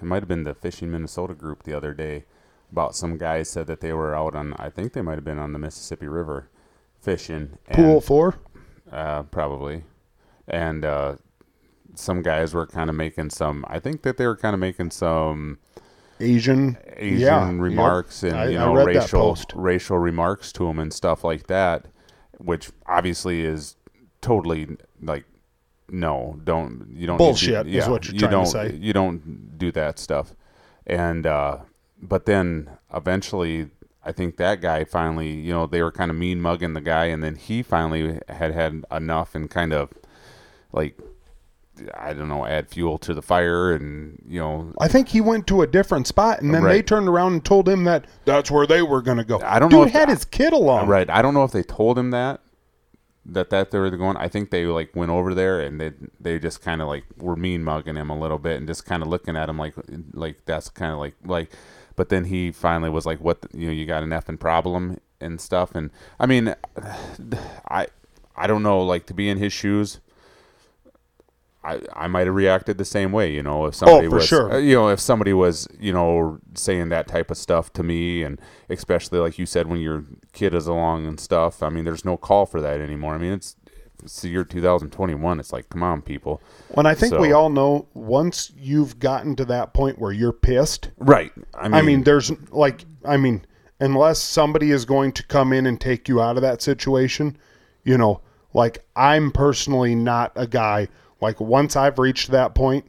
it 0.00 0.04
might 0.04 0.22
have 0.22 0.28
been 0.28 0.44
the 0.44 0.54
Fishing 0.54 0.90
Minnesota 0.90 1.34
group 1.34 1.64
the 1.64 1.74
other 1.74 1.92
day 1.92 2.24
about 2.70 2.94
some 2.94 3.16
guys 3.18 3.48
said 3.48 3.66
that 3.66 3.80
they 3.80 3.92
were 3.92 4.14
out 4.14 4.34
on, 4.34 4.54
I 4.58 4.70
think 4.70 4.92
they 4.92 5.02
might 5.02 5.14
have 5.14 5.24
been 5.24 5.38
on 5.38 5.52
the 5.52 5.58
Mississippi 5.58 6.06
River 6.06 6.48
fishing. 7.00 7.58
And, 7.66 7.76
pool 7.76 8.00
four. 8.00 8.36
Uh, 8.90 9.22
probably. 9.24 9.84
And 10.46 10.84
uh, 10.84 11.16
some 11.94 12.22
guys 12.22 12.54
were 12.54 12.66
kind 12.66 12.90
of 12.90 12.96
making 12.96 13.30
some, 13.30 13.64
I 13.68 13.78
think 13.78 14.02
that 14.02 14.16
they 14.16 14.26
were 14.26 14.36
kind 14.36 14.54
of 14.54 14.60
making 14.60 14.90
some 14.90 15.58
Asian, 16.20 16.76
Asian 16.96 17.18
yeah, 17.20 17.50
yep. 17.50 17.60
remarks 17.60 18.22
and 18.22 18.36
I- 18.36 18.48
you 18.48 18.58
know 18.58 18.74
racial 18.74 19.36
racial 19.54 19.98
remarks 19.98 20.52
to 20.52 20.66
him 20.68 20.78
and 20.78 20.92
stuff 20.92 21.24
like 21.24 21.46
that, 21.46 21.86
which 22.38 22.70
obviously 22.86 23.42
is 23.42 23.76
totally 24.20 24.76
like 25.00 25.24
no, 25.90 26.38
don't 26.44 26.88
you 26.92 27.06
don't 27.06 27.18
need 27.18 27.24
to- 27.24 27.28
Bullshit 27.28 27.66
is 27.66 27.88
what 27.88 28.04
you're 28.06 28.14
you 28.14 28.20
trying 28.20 28.30
to 28.30 28.36
don't 28.36 28.46
say. 28.46 28.74
you 28.74 28.92
don't 28.92 29.56
do 29.58 29.72
that 29.72 29.98
stuff, 29.98 30.34
and 30.86 31.26
uh, 31.26 31.58
but 32.02 32.26
then 32.26 32.70
eventually. 32.94 33.68
I 34.04 34.12
think 34.12 34.38
that 34.38 34.62
guy 34.62 34.84
finally, 34.84 35.28
you 35.28 35.52
know, 35.52 35.66
they 35.66 35.82
were 35.82 35.92
kind 35.92 36.10
of 36.10 36.16
mean 36.16 36.40
mugging 36.40 36.72
the 36.72 36.80
guy, 36.80 37.06
and 37.06 37.22
then 37.22 37.34
he 37.34 37.62
finally 37.62 38.18
had 38.28 38.52
had 38.52 38.84
enough 38.90 39.34
and 39.34 39.50
kind 39.50 39.74
of 39.74 39.90
like, 40.72 40.98
I 41.94 42.12
don't 42.12 42.28
know, 42.28 42.44
add 42.46 42.68
fuel 42.68 42.98
to 42.98 43.14
the 43.14 43.22
fire, 43.22 43.72
and 43.72 44.22
you 44.28 44.40
know, 44.40 44.72
I 44.80 44.88
think 44.88 45.08
he 45.08 45.20
went 45.20 45.46
to 45.48 45.62
a 45.62 45.66
different 45.66 46.06
spot, 46.06 46.40
and 46.42 46.54
then 46.54 46.64
they 46.64 46.82
turned 46.82 47.08
around 47.08 47.32
and 47.34 47.44
told 47.44 47.68
him 47.68 47.84
that 47.84 48.06
that's 48.24 48.50
where 48.50 48.66
they 48.66 48.82
were 48.82 49.02
going 49.02 49.18
to 49.18 49.24
go. 49.24 49.40
I 49.44 49.58
don't 49.58 49.70
Dude 49.70 49.78
know 49.80 49.84
if- 49.86 49.92
had 49.92 50.08
his 50.08 50.24
kid 50.24 50.52
along. 50.52 50.86
Right. 50.88 51.08
I 51.10 51.22
don't 51.22 51.34
know 51.34 51.44
if 51.44 51.52
they 51.52 51.62
told 51.62 51.98
him 51.98 52.10
that 52.10 52.40
that 53.26 53.50
that 53.50 53.70
they 53.70 53.78
were 53.78 53.90
going. 53.90 54.16
I 54.16 54.28
think 54.28 54.50
they 54.50 54.64
like 54.66 54.96
went 54.96 55.10
over 55.10 55.34
there 55.34 55.60
and 55.60 55.80
they 55.80 55.92
they 56.20 56.38
just 56.38 56.62
kind 56.62 56.80
of 56.80 56.88
like 56.88 57.04
were 57.18 57.36
mean 57.36 57.62
mugging 57.62 57.96
him 57.96 58.08
a 58.10 58.18
little 58.18 58.38
bit 58.38 58.56
and 58.56 58.66
just 58.66 58.86
kind 58.86 59.02
of 59.02 59.08
looking 59.08 59.36
at 59.36 59.48
him 59.50 59.58
like 59.58 59.74
like 60.14 60.44
that's 60.46 60.68
kind 60.70 60.92
of 60.92 60.98
like 60.98 61.14
like. 61.24 61.50
But 61.96 62.08
then 62.10 62.24
he 62.26 62.52
finally 62.52 62.90
was 62.90 63.04
like, 63.06 63.20
"What? 63.20 63.42
the- 63.42 63.58
you 63.58 63.66
know, 63.66 63.72
you 63.72 63.84
got 63.84 64.02
an 64.04 64.10
effing 64.10 64.38
problem 64.38 64.98
and 65.20 65.40
stuff." 65.40 65.74
And 65.74 65.90
I 66.20 66.26
mean, 66.26 66.54
I 67.68 67.88
I 68.36 68.46
don't 68.46 68.62
know. 68.62 68.80
Like 68.82 69.06
to 69.06 69.14
be 69.14 69.28
in 69.28 69.36
his 69.38 69.52
shoes. 69.52 69.98
I, 71.64 71.80
I 71.92 72.06
might 72.06 72.26
have 72.26 72.34
reacted 72.36 72.78
the 72.78 72.84
same 72.84 73.10
way, 73.10 73.32
you 73.32 73.42
know, 73.42 73.66
if 73.66 73.74
somebody 73.74 74.06
Oh, 74.06 74.10
was, 74.10 74.26
sure. 74.26 74.52
uh, 74.52 74.58
you 74.58 74.74
know, 74.74 74.88
if 74.88 75.00
somebody 75.00 75.32
was, 75.32 75.66
you 75.78 75.92
know, 75.92 76.38
saying 76.54 76.88
that 76.90 77.08
type 77.08 77.30
of 77.30 77.36
stuff 77.36 77.72
to 77.74 77.82
me, 77.82 78.22
and 78.22 78.40
especially 78.68 79.18
like 79.18 79.38
you 79.38 79.46
said, 79.46 79.66
when 79.66 79.80
your 79.80 80.04
kid 80.32 80.54
is 80.54 80.66
along 80.68 81.06
and 81.06 81.18
stuff. 81.18 81.62
I 81.62 81.68
mean, 81.68 81.84
there's 81.84 82.04
no 82.04 82.16
call 82.16 82.46
for 82.46 82.60
that 82.60 82.80
anymore. 82.80 83.14
I 83.14 83.18
mean, 83.18 83.32
it's 83.32 83.56
it's 84.04 84.22
the 84.22 84.28
year 84.28 84.44
2021. 84.44 85.40
It's 85.40 85.52
like, 85.52 85.68
come 85.68 85.82
on, 85.82 86.02
people. 86.02 86.40
When 86.68 86.86
I 86.86 86.94
think 86.94 87.18
we 87.18 87.32
all 87.32 87.50
know 87.50 87.88
once 87.94 88.52
you've 88.56 89.00
gotten 89.00 89.34
to 89.36 89.44
that 89.46 89.74
point 89.74 89.98
where 89.98 90.12
you're 90.12 90.32
pissed, 90.32 90.90
Right. 90.98 91.32
I 91.54 91.64
mean, 91.64 91.74
I 91.74 91.82
mean, 91.82 92.02
there's 92.04 92.30
like, 92.52 92.84
I 93.04 93.16
mean, 93.16 93.44
unless 93.80 94.20
somebody 94.22 94.70
is 94.70 94.84
going 94.84 95.10
to 95.12 95.26
come 95.26 95.52
in 95.52 95.66
and 95.66 95.80
take 95.80 96.08
you 96.08 96.22
out 96.22 96.36
of 96.36 96.42
that 96.42 96.62
situation, 96.62 97.36
you 97.82 97.98
know, 97.98 98.20
like 98.54 98.84
I'm 98.94 99.32
personally 99.32 99.96
not 99.96 100.30
a 100.36 100.46
guy. 100.46 100.86
Like 101.20 101.40
once 101.40 101.76
I've 101.76 101.98
reached 101.98 102.30
that 102.30 102.54
point, 102.54 102.84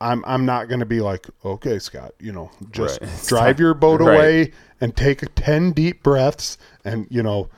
I'm 0.00 0.24
I'm 0.26 0.44
not 0.44 0.68
going 0.68 0.80
to 0.80 0.86
be 0.86 1.00
like, 1.00 1.26
okay, 1.44 1.78
Scott, 1.78 2.12
you 2.20 2.32
know, 2.32 2.50
just 2.70 3.00
Right. 3.00 3.10
drive 3.26 3.60
your 3.60 3.74
boat 3.74 4.00
Right. 4.00 4.14
away 4.14 4.52
and 4.80 4.94
take 4.96 5.22
ten 5.34 5.72
deep 5.72 6.02
breaths, 6.02 6.58
and 6.84 7.06
you 7.10 7.22
know, 7.22 7.48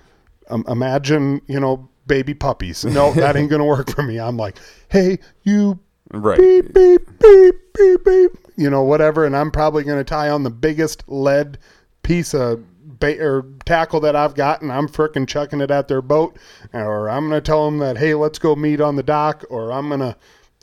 um, 0.50 0.64
imagine, 0.68 1.40
you 1.48 1.58
know, 1.58 1.88
baby 2.06 2.34
puppies. 2.34 2.84
No, 2.84 3.12
that 3.14 3.36
ain't 3.36 3.50
going 3.50 3.58
to 3.60 3.64
work 3.66 3.90
for 3.90 4.02
me. 4.02 4.18
I'm 4.20 4.36
like, 4.36 4.56
hey, 4.88 5.18
you 5.42 5.80
right. 6.12 6.38
beep 6.38 6.72
beep 6.72 7.02
beep 7.18 7.54
beep 7.74 8.04
beep 8.04 8.30
you 8.56 8.68
know 8.68 8.82
whatever 8.82 9.24
and 9.24 9.36
i'm 9.36 9.52
probably 9.52 9.84
going 9.84 9.98
to 9.98 10.02
tie 10.02 10.28
on 10.30 10.42
the 10.42 10.50
biggest 10.50 11.04
lead 11.06 11.58
piece 12.02 12.34
of 12.34 12.60
bait 13.00 13.20
or 13.20 13.44
tackle 13.64 14.00
that 14.00 14.16
I've 14.16 14.34
got, 14.34 14.62
and 14.62 14.72
I'm 14.72 14.88
frickin' 14.88 15.26
chucking 15.26 15.60
it 15.60 15.70
at 15.70 15.88
their 15.88 16.02
boat, 16.02 16.38
or 16.72 17.08
I'm 17.08 17.28
gonna 17.28 17.40
tell 17.40 17.64
them 17.64 17.78
that 17.78 17.98
hey, 17.98 18.14
let's 18.14 18.38
go 18.38 18.54
meet 18.56 18.80
on 18.80 18.96
the 18.96 19.02
dock, 19.02 19.44
or 19.50 19.72
I'm 19.72 19.88
gonna, 19.88 20.16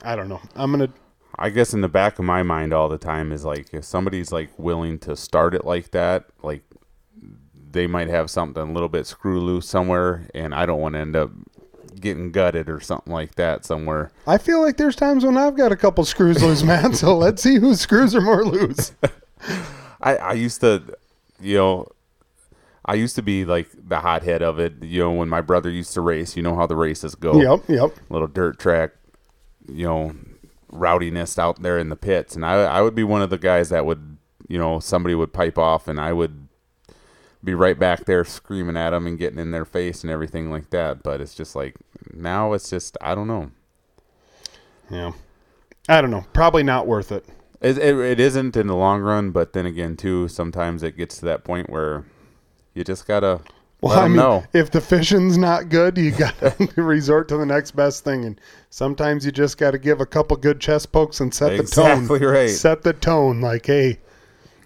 I 0.04 0.16
don't 0.16 0.30
know, 0.30 0.42
I'm 0.56 0.72
gonna. 0.72 0.90
I 1.38 1.50
guess 1.50 1.74
in 1.74 1.82
the 1.82 1.90
back 1.90 2.18
of 2.18 2.26
my 2.26 2.44
mind 2.44 2.74
all 2.74 2.88
the 2.88 2.98
time 2.98 3.32
is 3.32 3.44
like 3.44 3.74
if 3.74 3.84
somebody's 3.84 4.32
like 4.32 4.50
willing 4.58 5.00
to 5.00 5.16
start 5.16 5.54
it 5.54 5.66
like 5.66 5.92
that, 5.92 6.26
like 6.42 6.64
they 7.72 7.88
might 7.88 8.08
have 8.08 8.32
something 8.32 8.64
a 8.64 8.72
little 8.72 8.88
bit 8.90 9.06
screw 9.06 9.42
loose 9.42 9.68
somewhere, 9.68 10.28
and 10.34 10.56
I 10.56 10.66
don't 10.66 10.80
want 10.80 10.94
to 10.94 11.00
end 11.00 11.16
up 11.16 11.32
getting 12.00 12.32
gutted 12.32 12.70
or 12.70 12.80
something 12.80 13.12
like 13.12 13.36
that 13.36 13.66
somewhere. 13.66 14.12
I 14.28 14.38
feel 14.38 14.62
like 14.62 14.78
there's 14.78 14.96
times 14.96 15.26
when 15.26 15.38
I've 15.38 15.58
got 15.58 15.72
a 15.72 15.76
couple 15.76 16.06
screws 16.06 16.42
loose, 16.42 16.64
man. 16.64 16.94
So 16.94 17.18
let's 17.18 17.42
see 17.42 17.58
whose 17.58 17.82
screws 17.82 18.16
are 18.16 18.22
more 18.22 18.46
loose. 18.46 18.94
I 20.02 20.16
I 20.18 20.34
used 20.34 20.62
to, 20.62 20.84
you 21.40 21.58
know. 21.58 21.88
I 22.86 22.94
used 22.94 23.16
to 23.16 23.24
be 23.24 23.46
like 23.46 23.70
the 23.76 24.00
hothead 24.00 24.42
of 24.42 24.60
it, 24.60 24.84
you 24.84 25.02
know, 25.02 25.12
when 25.12 25.28
my 25.28 25.42
brother 25.42 25.70
used 25.70 25.94
to 25.94 26.02
race. 26.02 26.38
You 26.38 26.44
know 26.44 26.56
how 26.56 26.68
the 26.68 26.76
races 26.76 27.16
go. 27.16 27.42
Yep, 27.42 27.70
yep. 27.70 27.92
little 28.10 28.28
dirt 28.28 28.60
track, 28.60 28.92
you 29.68 29.86
know, 29.86 30.16
rowdiness 30.72 31.40
out 31.40 31.62
there 31.62 31.80
in 31.80 31.90
the 31.90 31.96
pits. 31.96 32.36
And 32.36 32.46
I, 32.46 32.54
I 32.64 32.82
would 32.82 32.96
be 32.96 33.04
one 33.04 33.22
of 33.22 33.32
the 33.32 33.38
guys 33.38 33.70
that 33.70 33.86
would, 33.86 34.18
you 34.48 34.60
know, 34.60 34.80
somebody 34.80 35.16
would 35.16 35.34
pipe 35.34 35.58
off 35.58 35.88
and 35.88 36.00
I 36.00 36.14
would 36.14 36.48
be 37.44 37.54
right 37.54 37.78
back 37.78 38.06
there 38.06 38.24
screaming 38.24 38.78
at 38.78 38.92
them 38.92 39.08
and 39.08 39.18
getting 39.18 39.40
in 39.40 39.52
their 39.52 39.66
face 39.66 40.04
and 40.04 40.12
everything 40.12 40.52
like 40.52 40.70
that. 40.70 41.02
But 41.02 41.22
it's 41.22 41.34
just 41.34 41.56
like 41.56 41.76
now 42.14 42.54
it's 42.54 42.70
just, 42.70 42.98
I 43.02 43.16
don't 43.16 43.28
know. 43.28 43.52
Yeah. 44.92 45.14
I 45.90 46.02
don't 46.02 46.12
know. 46.12 46.26
Probably 46.34 46.64
not 46.64 46.86
worth 46.86 47.12
it. 47.12 47.26
It, 47.62 47.78
it, 47.78 47.98
it 47.98 48.20
isn't 48.20 48.56
in 48.56 48.68
the 48.68 48.76
long 48.76 49.02
run, 49.02 49.32
but 49.32 49.54
then 49.54 49.66
again, 49.66 49.98
too, 49.98 50.28
sometimes 50.28 50.84
it 50.84 50.98
gets 50.98 51.18
to 51.20 51.26
that 51.26 51.44
point 51.44 51.70
where 51.70 52.06
you 52.76 52.84
just 52.84 53.08
gotta 53.08 53.40
Well, 53.82 53.98
I 54.00 54.08
mean, 54.08 54.18
know. 54.18 54.44
if 54.54 54.70
the 54.72 54.82
fishing's 54.82 55.38
not 55.38 55.70
good, 55.70 55.98
you 55.98 56.12
got 56.12 56.38
to 56.40 56.56
resort 56.82 57.28
to 57.30 57.38
the 57.38 57.46
next 57.46 57.72
best 57.72 58.04
thing. 58.04 58.24
And 58.26 58.40
sometimes 58.70 59.26
you 59.26 59.32
just 59.32 59.58
got 59.58 59.72
to 59.72 59.78
give 59.80 60.02
a 60.02 60.06
couple 60.06 60.38
good 60.38 60.60
chest 60.60 60.92
pokes 60.92 61.20
and 61.20 61.34
set 61.34 61.50
the 61.58 61.64
tone. 61.64 61.92
Exactly 62.04 62.26
right. 62.28 62.50
Set 62.50 62.84
the 62.84 62.94
tone. 62.94 63.42
Like, 63.42 63.66
hey, 63.66 64.00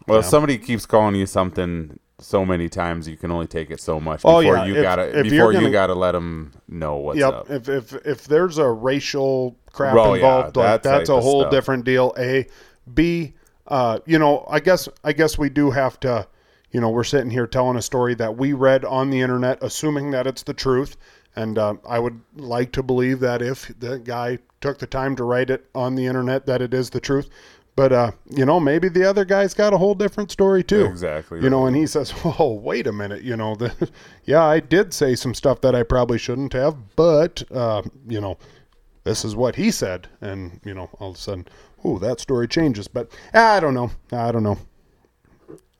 Well, 0.07 0.19
if 0.19 0.25
somebody 0.25 0.57
keeps 0.57 0.85
calling 0.85 1.15
you 1.15 1.25
something 1.25 1.99
so 2.19 2.45
many 2.45 2.67
times, 2.69 3.07
you 3.07 3.15
can 3.17 3.31
only 3.31 3.47
take 3.47 3.71
it 3.71 3.79
so 3.79 3.99
much 3.99 4.21
Oh, 4.25 4.41
before 4.41 4.57
yeah, 4.57 4.65
you 4.65 4.75
if- 4.75 4.81
gotta 4.83 5.19
if 5.19 5.23
before 5.29 5.53
gonna- 5.53 5.65
you 5.65 5.71
gotta 5.71 5.95
let 5.95 6.11
them 6.13 6.51
know 6.67 6.97
what's 6.97 7.21
up. 7.21 7.47
yep. 7.49 7.59
up. 7.59 7.69
If 7.69 7.93
if 7.93 8.05
if 8.05 8.27
there's 8.27 8.57
a 8.57 8.67
racial 8.69 9.55
crap 9.71 9.95
Oh, 9.95 10.09
yeah, 10.13 10.15
involved, 10.15 10.55
like 10.57 10.65
that 10.65 10.83
that's 10.83 11.09
type 11.09 11.17
a 11.17 11.21
whole 11.21 11.41
stuff. 11.41 11.51
different 11.51 11.85
deal. 11.85 12.13
A, 12.17 12.45
B. 12.93 13.33
Uh, 13.67 13.99
you 14.05 14.17
know, 14.19 14.45
I 14.49 14.59
guess 14.59 14.89
I 15.03 15.13
guess 15.13 15.37
we 15.37 15.49
do 15.49 15.71
have 15.71 15.99
to. 16.01 16.27
You 16.71 16.81
know, 16.81 16.89
we're 16.89 17.03
sitting 17.03 17.31
here 17.31 17.47
telling 17.47 17.77
a 17.77 17.81
story 17.81 18.13
that 18.15 18.37
we 18.37 18.53
read 18.53 18.85
on 18.85 19.09
the 19.09 19.21
internet, 19.21 19.57
assuming 19.61 20.11
that 20.11 20.27
it's 20.27 20.43
the 20.43 20.53
truth. 20.53 20.97
And 21.35 21.57
uh, 21.57 21.75
I 21.87 21.99
would 21.99 22.19
like 22.35 22.71
to 22.73 22.83
believe 22.83 23.19
that 23.21 23.41
if 23.41 23.71
the 23.79 23.99
guy 23.99 24.39
took 24.61 24.79
the 24.79 24.87
time 24.87 25.15
to 25.15 25.23
write 25.23 25.49
it 25.49 25.65
on 25.73 25.95
the 25.95 26.05
internet, 26.05 26.45
that 26.45 26.61
it 26.61 26.73
is 26.73 26.89
the 26.89 26.99
truth. 26.99 27.29
But 27.79 27.93
uh, 27.93 28.11
you 28.29 28.45
know, 28.45 28.59
maybe 28.59 28.89
the 28.89 29.05
other 29.05 29.23
guy's 29.23 29.53
got 29.53 29.73
a 29.73 29.77
whole 29.77 29.95
different 29.95 30.31
story 30.31 30.65
too. 30.65 30.83
Exactly 30.83 31.41
You 31.41 31.49
know, 31.49 31.65
and 31.65 31.75
he 31.75 31.87
says, 31.87 32.13
"Oh, 32.25 32.59
wait 32.61 32.87
a 32.87 32.91
minute. 32.91 33.23
You 33.23 33.37
know, 33.37 33.55
the, 33.55 33.89
yeah, 34.25 34.43
I 34.43 34.59
did 34.59 34.93
say 34.93 35.15
some 35.15 35.33
stuff 35.33 35.61
that 35.61 35.75
I 35.75 35.83
probably 35.83 36.17
shouldn't 36.17 36.51
have, 36.51 36.75
but 36.97 37.41
uh, 37.51 37.83
you 38.05 38.19
know, 38.19 38.37
this 39.05 39.23
is 39.23 39.33
what 39.33 39.55
he 39.55 39.71
said." 39.71 40.09
And 40.19 40.59
you 40.65 40.73
know, 40.73 40.89
all 40.99 41.11
of 41.11 41.15
a 41.15 41.19
sudden, 41.19 41.47
oh, 41.85 41.99
that 41.99 42.19
story 42.19 42.49
changes. 42.49 42.89
But 42.89 43.13
I 43.33 43.61
don't 43.61 43.75
know. 43.75 43.91
I 44.11 44.33
don't 44.33 44.43
know. 44.43 44.57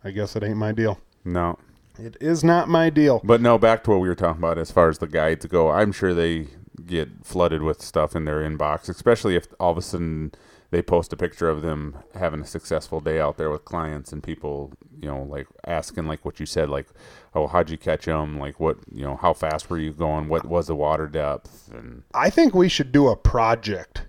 I 0.03 0.11
guess 0.11 0.35
it 0.35 0.43
ain't 0.43 0.57
my 0.57 0.71
deal. 0.71 0.99
No. 1.25 1.57
It 1.97 2.15
is 2.21 2.43
not 2.43 2.69
my 2.69 2.89
deal. 2.89 3.19
But 3.23 3.41
no, 3.41 3.57
back 3.57 3.83
to 3.83 3.91
what 3.91 3.99
we 3.99 4.07
were 4.07 4.15
talking 4.15 4.41
about 4.41 4.57
as 4.57 4.71
far 4.71 4.89
as 4.89 4.99
the 4.99 5.07
guides 5.07 5.45
go. 5.45 5.69
I'm 5.69 5.91
sure 5.91 6.13
they 6.13 6.47
get 6.85 7.25
flooded 7.25 7.61
with 7.61 7.81
stuff 7.81 8.15
in 8.15 8.23
their 8.23 8.39
inbox, 8.39 8.87
especially 8.87 9.35
if 9.35 9.47
all 9.59 9.71
of 9.71 9.77
a 9.77 9.81
sudden 9.81 10.31
they 10.71 10.81
post 10.81 11.11
a 11.11 11.17
picture 11.17 11.49
of 11.49 11.61
them 11.61 11.97
having 12.15 12.41
a 12.41 12.45
successful 12.45 13.01
day 13.01 13.19
out 13.19 13.37
there 13.37 13.49
with 13.49 13.65
clients 13.65 14.13
and 14.13 14.23
people, 14.23 14.71
you 15.01 15.09
know, 15.09 15.23
like 15.23 15.47
asking 15.67 16.07
like 16.07 16.23
what 16.23 16.39
you 16.39 16.45
said, 16.45 16.69
like, 16.69 16.87
oh, 17.35 17.47
how'd 17.47 17.69
you 17.69 17.77
catch 17.77 18.05
them? 18.05 18.39
Like, 18.39 18.59
what, 18.59 18.77
you 18.93 19.03
know, 19.03 19.17
how 19.17 19.33
fast 19.33 19.69
were 19.69 19.77
you 19.77 19.91
going? 19.91 20.29
What 20.29 20.45
was 20.45 20.67
the 20.67 20.75
water 20.75 21.07
depth? 21.07 21.69
And 21.73 22.03
I 22.13 22.29
think 22.29 22.53
we 22.53 22.69
should 22.69 22.93
do 22.93 23.09
a 23.09 23.17
project. 23.17 24.03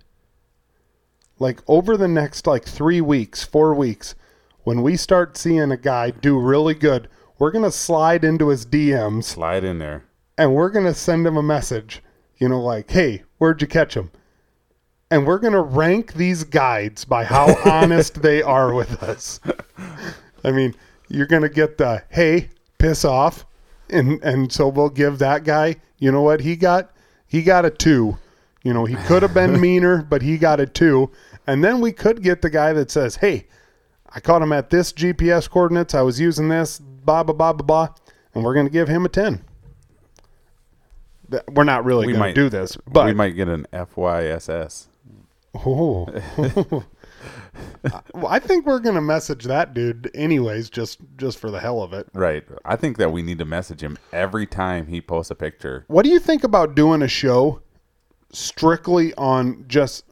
Like 1.39 1.59
over 1.67 1.97
the 1.97 2.07
next 2.07 2.47
like 2.47 2.63
3 2.63 3.01
weeks, 3.01 3.43
4 3.43 3.73
weeks, 3.73 4.15
when 4.63 4.81
we 4.81 4.95
start 4.95 5.37
seeing 5.37 5.71
a 5.71 5.77
guy 5.77 6.11
do 6.11 6.39
really 6.39 6.73
good, 6.73 7.07
we're 7.39 7.51
going 7.51 7.63
to 7.63 7.71
slide 7.71 8.23
into 8.23 8.49
his 8.49 8.65
DMs 8.65 9.23
slide 9.25 9.63
in 9.63 9.79
there. 9.79 10.03
and 10.37 10.53
we're 10.53 10.69
going 10.69 10.85
to 10.85 10.93
send 10.93 11.25
him 11.25 11.37
a 11.37 11.43
message, 11.43 12.01
you 12.37 12.47
know, 12.49 12.61
like, 12.61 12.89
hey, 12.91 13.23
where'd 13.37 13.61
you 13.61 13.67
catch 13.67 13.95
him? 13.95 14.11
And 15.09 15.27
we're 15.27 15.39
going 15.39 15.53
to 15.53 15.61
rank 15.61 16.13
these 16.13 16.43
guides 16.43 17.03
by 17.05 17.23
how 17.25 17.55
honest 17.65 18.21
they 18.21 18.41
are 18.41 18.73
with 18.73 19.01
us. 19.03 19.39
I 20.43 20.51
mean, 20.51 20.73
you're 21.09 21.27
going 21.27 21.41
to 21.41 21.49
get 21.49 21.77
the, 21.77 22.03
hey, 22.09 22.49
piss 22.77 23.03
off. 23.03 23.45
And, 23.89 24.23
and 24.23 24.51
so 24.51 24.69
we'll 24.69 24.89
give 24.89 25.19
that 25.19 25.43
guy, 25.43 25.75
you 25.97 26.11
know 26.11 26.21
what 26.21 26.39
he 26.41 26.55
got? 26.55 26.91
He 27.27 27.43
got 27.43 27.65
a 27.65 27.69
two. 27.69 28.17
You 28.63 28.73
know, 28.73 28.85
he 28.85 28.95
could 28.95 29.21
have 29.21 29.33
been 29.33 29.59
meaner, 29.61 30.01
but 30.03 30.21
he 30.21 30.37
got 30.37 30.59
a 30.59 30.65
two. 30.65 31.11
And 31.47 31.63
then 31.63 31.81
we 31.81 31.91
could 31.91 32.23
get 32.23 32.41
the 32.41 32.49
guy 32.49 32.71
that 32.73 32.89
says, 32.91 33.17
hey, 33.17 33.47
I 34.13 34.19
caught 34.19 34.41
him 34.41 34.51
at 34.51 34.69
this 34.69 34.91
GPS 34.91 35.49
coordinates. 35.49 35.95
I 35.95 36.01
was 36.01 36.19
using 36.19 36.49
this, 36.49 36.79
blah, 36.79 37.23
blah, 37.23 37.33
blah, 37.33 37.53
blah, 37.53 37.65
blah. 37.65 37.95
And 38.33 38.43
we're 38.43 38.53
going 38.53 38.65
to 38.65 38.71
give 38.71 38.87
him 38.87 39.05
a 39.05 39.09
10. 39.09 39.43
Th- 41.31 41.43
We're 41.49 41.63
not 41.63 41.85
really 41.85 42.07
We 42.07 42.13
going 42.13 42.21
to 42.21 42.27
might 42.29 42.35
do 42.35 42.49
this, 42.49 42.77
but 42.87 43.05
we 43.05 43.13
might 43.13 43.31
get 43.31 43.47
an 43.47 43.65
FYSS. 43.71 44.87
Oh. 45.53 46.07
well, 48.13 48.27
I 48.27 48.39
think 48.39 48.65
we're 48.65 48.79
going 48.79 48.95
to 48.95 49.01
message 49.01 49.43
that 49.45 49.73
dude 49.73 50.09
anyways, 50.13 50.69
just 50.69 50.99
just 51.17 51.39
for 51.39 51.51
the 51.51 51.59
hell 51.59 51.81
of 51.81 51.93
it. 51.93 52.07
Right. 52.13 52.43
I 52.63 52.75
think 52.75 52.97
that 52.97 53.11
we 53.11 53.21
need 53.21 53.39
to 53.39 53.45
message 53.45 53.81
him 53.81 53.97
every 54.13 54.45
time 54.45 54.87
he 54.87 55.01
posts 55.01 55.31
a 55.31 55.35
picture. 55.35 55.85
What 55.87 56.03
do 56.03 56.09
you 56.09 56.19
think 56.19 56.43
about 56.43 56.75
doing 56.75 57.01
a 57.01 57.07
show 57.07 57.61
strictly 58.31 59.13
on 59.15 59.65
just 59.67 60.05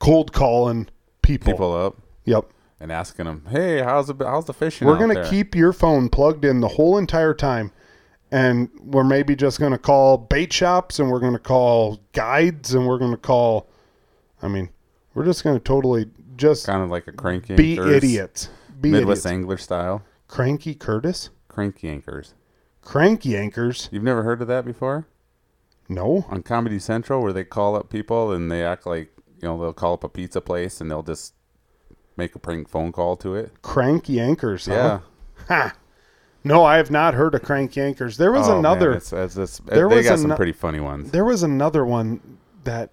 cold 0.00 0.32
calling 0.32 0.88
people? 1.22 1.52
People 1.52 1.72
up 1.74 1.96
Yep. 2.24 2.50
And 2.80 2.90
asking 2.90 3.26
them, 3.26 3.44
"Hey, 3.50 3.82
how's 3.82 4.08
the 4.08 4.24
how's 4.24 4.46
the 4.46 4.54
fishing?" 4.54 4.88
We're 4.88 4.98
going 4.98 5.14
there?" 5.14 5.22
to 5.22 5.30
keep 5.30 5.54
your 5.54 5.72
phone 5.72 6.08
plugged 6.08 6.44
in 6.44 6.60
the 6.60 6.68
whole 6.68 6.98
entire 6.98 7.34
time. 7.34 7.72
And 8.32 8.70
we're 8.80 9.04
maybe 9.04 9.34
just 9.34 9.58
going 9.58 9.72
to 9.72 9.78
call 9.78 10.16
bait 10.16 10.52
shops 10.52 11.00
and 11.00 11.10
we're 11.10 11.18
going 11.18 11.32
to 11.32 11.40
call 11.40 12.00
guides 12.12 12.72
and 12.74 12.86
we're 12.86 12.98
going 12.98 13.10
to 13.10 13.16
call, 13.16 13.68
I 14.40 14.46
mean, 14.46 14.70
we're 15.14 15.24
just 15.24 15.42
going 15.42 15.56
to 15.56 15.62
totally 15.62 16.06
just 16.36 16.64
kind 16.64 16.80
of 16.84 16.90
like 16.90 17.08
a 17.08 17.12
cranky 17.12 17.56
be 17.56 17.76
idiots. 17.76 18.48
Be 18.80 18.92
Midwest 18.92 19.26
idiots. 19.26 19.26
angler 19.26 19.56
style. 19.58 20.02
Cranky 20.28 20.76
Curtis? 20.76 21.30
Cranky 21.48 21.88
anchors. 21.88 22.34
Cranky 22.82 23.36
Anchors? 23.36 23.88
You've 23.92 24.02
never 24.02 24.22
heard 24.22 24.40
of 24.42 24.48
that 24.48 24.64
before? 24.64 25.06
No. 25.88 26.24
On 26.28 26.42
Comedy 26.42 26.78
Central, 26.78 27.22
where 27.22 27.32
they 27.32 27.44
call 27.44 27.76
up 27.76 27.90
people 27.90 28.32
and 28.32 28.50
they 28.50 28.64
act 28.64 28.86
like 28.86 29.10
you 29.40 29.48
know 29.48 29.60
they'll 29.60 29.72
call 29.72 29.94
up 29.94 30.04
a 30.04 30.08
pizza 30.08 30.40
place 30.40 30.80
and 30.80 30.90
they'll 30.90 31.02
just 31.02 31.34
make 32.20 32.34
a 32.34 32.38
prank 32.38 32.68
phone 32.68 32.92
call 32.92 33.16
to 33.16 33.34
it. 33.34 33.50
Cranky 33.62 34.20
Anchors, 34.20 34.66
huh? 34.66 34.72
Yeah. 34.74 35.00
Ha. 35.48 35.74
No, 36.44 36.64
I 36.64 36.76
have 36.76 36.90
not 36.90 37.14
heard 37.14 37.34
of 37.34 37.42
Cranky 37.42 37.80
Anchors. 37.80 38.16
There 38.16 38.30
was 38.32 38.46
Oh, 38.46 38.50
man, 38.52 38.58
another 38.60 38.92
it's, 38.92 39.12
it's, 39.12 39.36
it's, 39.36 39.58
there 39.58 39.88
they 39.88 39.96
was 39.96 40.06
got 40.08 40.18
some 40.18 40.34
pretty 40.36 40.52
funny 40.52 40.80
ones. 40.80 41.10
there 41.10 41.24
was 41.24 41.42
another 41.42 41.84
one 41.84 42.38
that 42.64 42.90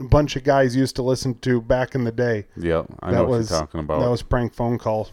a 0.00 0.04
bunch 0.04 0.36
of 0.36 0.44
guys 0.44 0.74
used 0.74 0.96
to 0.96 1.02
listen 1.02 1.34
to 1.40 1.60
back 1.60 1.94
in 1.94 2.04
the 2.04 2.12
day. 2.12 2.46
Yep, 2.56 2.86
I 3.00 3.10
that 3.10 3.16
know 3.16 3.22
what 3.24 3.30
was 3.38 3.50
you're 3.50 3.60
talking 3.60 3.80
about. 3.80 4.00
That 4.00 4.10
was 4.10 4.22
prank 4.22 4.54
phone 4.54 4.78
call. 4.78 5.08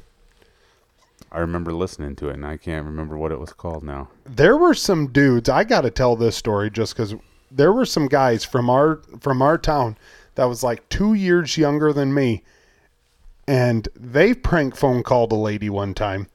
I 1.32 1.40
remember 1.40 1.74
listening 1.74 2.16
to 2.18 2.30
it, 2.30 2.34
and 2.36 2.46
I 2.46 2.58
can't 2.58 2.86
remember 2.86 3.18
what 3.18 3.32
it 3.32 3.40
was 3.40 3.54
called 3.54 3.84
now. 3.84 4.10
There 4.26 4.58
were 4.58 4.74
some 4.74 5.08
dudes. 5.12 5.48
I 5.50 5.64
got 5.64 5.82
to 5.82 5.92
tell 5.92 6.16
this 6.16 6.36
story 6.36 6.70
just 6.72 6.96
because 6.96 7.14
there 7.52 7.72
were 7.74 7.86
some 7.86 8.08
guys 8.08 8.44
from 8.46 8.70
our 8.70 9.02
from 9.20 9.42
our 9.42 9.58
town 9.58 9.98
that 10.36 10.46
was 10.46 10.64
like 10.64 10.88
two 10.90 11.14
years 11.14 11.58
younger 11.58 11.92
than 11.94 12.14
me, 12.14 12.44
and 13.50 13.90
they 14.00 14.36
prank 14.36 14.76
phone 14.76 15.02
called 15.02 15.32
a 15.32 15.36
lady 15.36 15.72
one 15.72 15.96
time, 15.96 16.28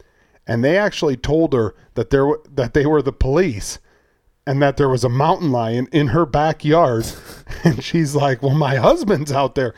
and 0.49 0.65
they 0.65 0.77
actually 0.77 1.17
told 1.17 1.53
her 1.53 1.77
that 1.95 2.11
there 2.11 2.27
that 2.53 2.75
they 2.75 2.87
were 2.87 3.03
the 3.03 3.13
police, 3.13 3.79
and 4.49 4.61
that 4.61 4.77
there 4.79 4.89
was 4.89 5.05
a 5.05 5.09
mountain 5.09 5.53
lion 5.53 5.87
in 5.93 6.09
her 6.09 6.27
backyard, 6.27 7.07
and 7.65 7.85
she's 7.85 8.17
like, 8.17 8.43
"Well, 8.43 8.57
my 8.57 8.75
husband's 8.75 9.31
out 9.31 9.55
there." 9.55 9.75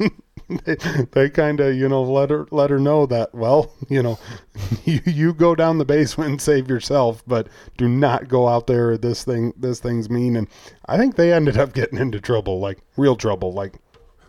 they, 0.64 0.74
they 1.12 1.30
kind 1.30 1.60
of 1.60 1.76
you 1.76 1.88
know 1.88 2.02
let 2.02 2.30
her 2.30 2.48
let 2.50 2.70
her 2.70 2.80
know 2.80 3.06
that 3.06 3.32
well 3.32 3.72
you 3.88 4.02
know 4.02 4.18
you, 4.84 5.00
you 5.06 5.32
go 5.32 5.54
down 5.54 5.78
the 5.78 5.84
basement 5.84 6.28
and 6.28 6.40
save 6.42 6.68
yourself 6.68 7.22
but 7.24 7.46
do 7.76 7.88
not 7.88 8.26
go 8.26 8.48
out 8.48 8.66
there. 8.66 8.98
This 8.98 9.22
thing 9.22 9.52
this 9.56 9.78
thing's 9.78 10.10
mean. 10.10 10.34
And 10.34 10.48
i 10.86 10.98
think 10.98 11.14
they 11.14 11.32
ended 11.32 11.56
up 11.56 11.72
getting 11.72 12.00
into 12.00 12.20
trouble 12.20 12.58
like 12.58 12.80
real 12.96 13.14
trouble 13.14 13.52
like 13.52 13.76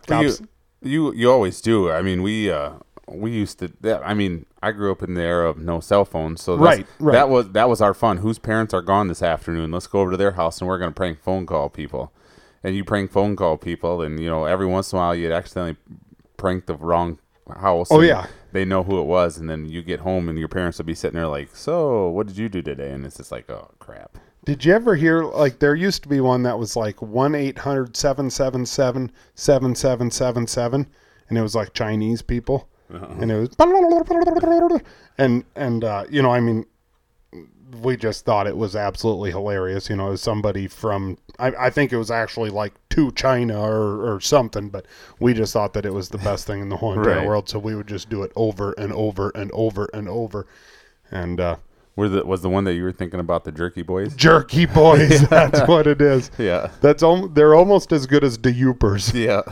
cops 0.06 0.38
You, 0.40 0.48
you 0.82 1.12
you 1.12 1.30
always 1.30 1.60
do. 1.60 1.90
I 1.90 2.02
mean, 2.02 2.22
we 2.22 2.50
uh, 2.50 2.72
we 3.08 3.30
used 3.32 3.58
to. 3.60 3.72
That, 3.80 4.02
I 4.04 4.14
mean, 4.14 4.46
I 4.62 4.72
grew 4.72 4.92
up 4.92 5.02
in 5.02 5.14
the 5.14 5.22
era 5.22 5.48
of 5.48 5.58
no 5.58 5.80
cell 5.80 6.04
phones, 6.04 6.42
so 6.42 6.56
Right, 6.56 6.86
right. 6.98 7.12
That 7.12 7.28
was 7.28 7.50
that 7.50 7.68
was 7.68 7.80
our 7.80 7.94
fun. 7.94 8.18
Whose 8.18 8.38
parents 8.38 8.74
are 8.74 8.82
gone 8.82 9.08
this 9.08 9.22
afternoon? 9.22 9.70
Let's 9.70 9.86
go 9.86 10.00
over 10.00 10.12
to 10.12 10.16
their 10.16 10.32
house 10.32 10.60
and 10.60 10.68
we're 10.68 10.78
gonna 10.78 10.92
prank 10.92 11.20
phone 11.20 11.46
call 11.46 11.68
people. 11.68 12.12
And 12.64 12.74
you 12.74 12.84
prank 12.84 13.12
phone 13.12 13.36
call 13.36 13.58
people, 13.58 14.02
and 14.02 14.18
you 14.20 14.28
know 14.28 14.44
every 14.44 14.66
once 14.66 14.92
in 14.92 14.98
a 14.98 15.00
while 15.00 15.14
you'd 15.14 15.32
accidentally 15.32 15.76
prank 16.36 16.66
the 16.66 16.74
wrong 16.74 17.18
house. 17.54 17.88
Oh, 17.90 18.00
yeah. 18.00 18.26
they 18.52 18.64
know 18.64 18.82
who 18.82 18.98
it 19.00 19.04
was, 19.04 19.38
and 19.38 19.48
then 19.48 19.66
you 19.66 19.82
get 19.82 20.00
home 20.00 20.28
and 20.28 20.38
your 20.38 20.48
parents 20.48 20.78
will 20.78 20.84
be 20.84 20.94
sitting 20.94 21.16
there 21.16 21.28
like, 21.28 21.54
"So, 21.54 22.08
what 22.08 22.26
did 22.26 22.36
you 22.36 22.48
do 22.48 22.62
today?" 22.62 22.90
And 22.90 23.06
it's 23.06 23.18
just 23.18 23.30
like, 23.30 23.48
"Oh 23.50 23.70
crap." 23.78 24.18
Did 24.46 24.64
you 24.64 24.72
ever 24.72 24.94
hear 24.94 25.24
like 25.24 25.58
there 25.58 25.74
used 25.74 26.02
to 26.04 26.08
be 26.08 26.20
one 26.20 26.42
that 26.44 26.58
was 26.58 26.74
like 26.76 27.02
1 27.02 27.34
800 27.34 27.94
777 27.96 29.12
7777 29.34 30.86
and 31.28 31.38
it 31.38 31.42
was 31.42 31.54
like 31.54 31.74
Chinese 31.74 32.22
people 32.22 32.68
and 33.20 33.30
it 33.30 33.36
was 33.38 33.48
and 35.18 35.44
and 35.56 35.82
uh, 35.84 36.04
you 36.08 36.22
know 36.22 36.30
I 36.30 36.40
mean 36.40 36.64
we 37.82 37.96
just 37.96 38.24
thought 38.24 38.46
it 38.46 38.56
was 38.56 38.76
absolutely 38.76 39.32
hilarious 39.32 39.90
you 39.90 39.96
know 39.96 40.12
as 40.12 40.22
somebody 40.22 40.68
from 40.68 41.18
I, 41.40 41.48
I 41.66 41.70
think 41.70 41.92
it 41.92 41.96
was 41.96 42.12
actually 42.12 42.50
like 42.50 42.72
to 42.90 43.10
China 43.12 43.60
or, 43.60 44.14
or 44.14 44.20
something 44.20 44.68
but 44.68 44.86
we 45.18 45.34
just 45.34 45.52
thought 45.52 45.72
that 45.72 45.84
it 45.84 45.92
was 45.92 46.08
the 46.10 46.18
best 46.18 46.46
thing 46.46 46.60
in 46.60 46.68
the 46.68 46.76
whole 46.76 46.92
entire 46.96 47.16
Right. 47.16 47.26
world 47.26 47.48
so 47.48 47.58
we 47.58 47.74
would 47.74 47.88
just 47.88 48.08
do 48.08 48.22
it 48.22 48.30
over 48.36 48.72
and 48.78 48.92
over 48.92 49.30
and 49.34 49.50
over 49.52 49.90
and 49.92 50.08
over 50.08 50.46
and 51.10 51.40
uh, 51.40 51.56
Were 51.96 52.08
the 52.10 52.24
was 52.26 52.42
the 52.42 52.50
one 52.50 52.64
that 52.64 52.74
you 52.74 52.82
were 52.82 52.92
thinking 52.92 53.20
about 53.20 53.44
the 53.44 53.52
Jerky 53.52 53.82
Boys? 53.82 54.14
jerky 54.14 54.66
boys 54.80 55.26
that's 55.28 55.66
what 55.66 55.86
it 55.86 56.00
is 56.02 56.30
Yeah. 56.38 56.70
That's 56.82 57.02
al- 57.02 57.28
they're 57.28 57.54
almost 57.54 57.90
as 57.92 58.06
good 58.06 58.22
as 58.22 58.36
the 58.38 58.52
Yoopers. 58.52 59.12
Yeah. 59.26 59.42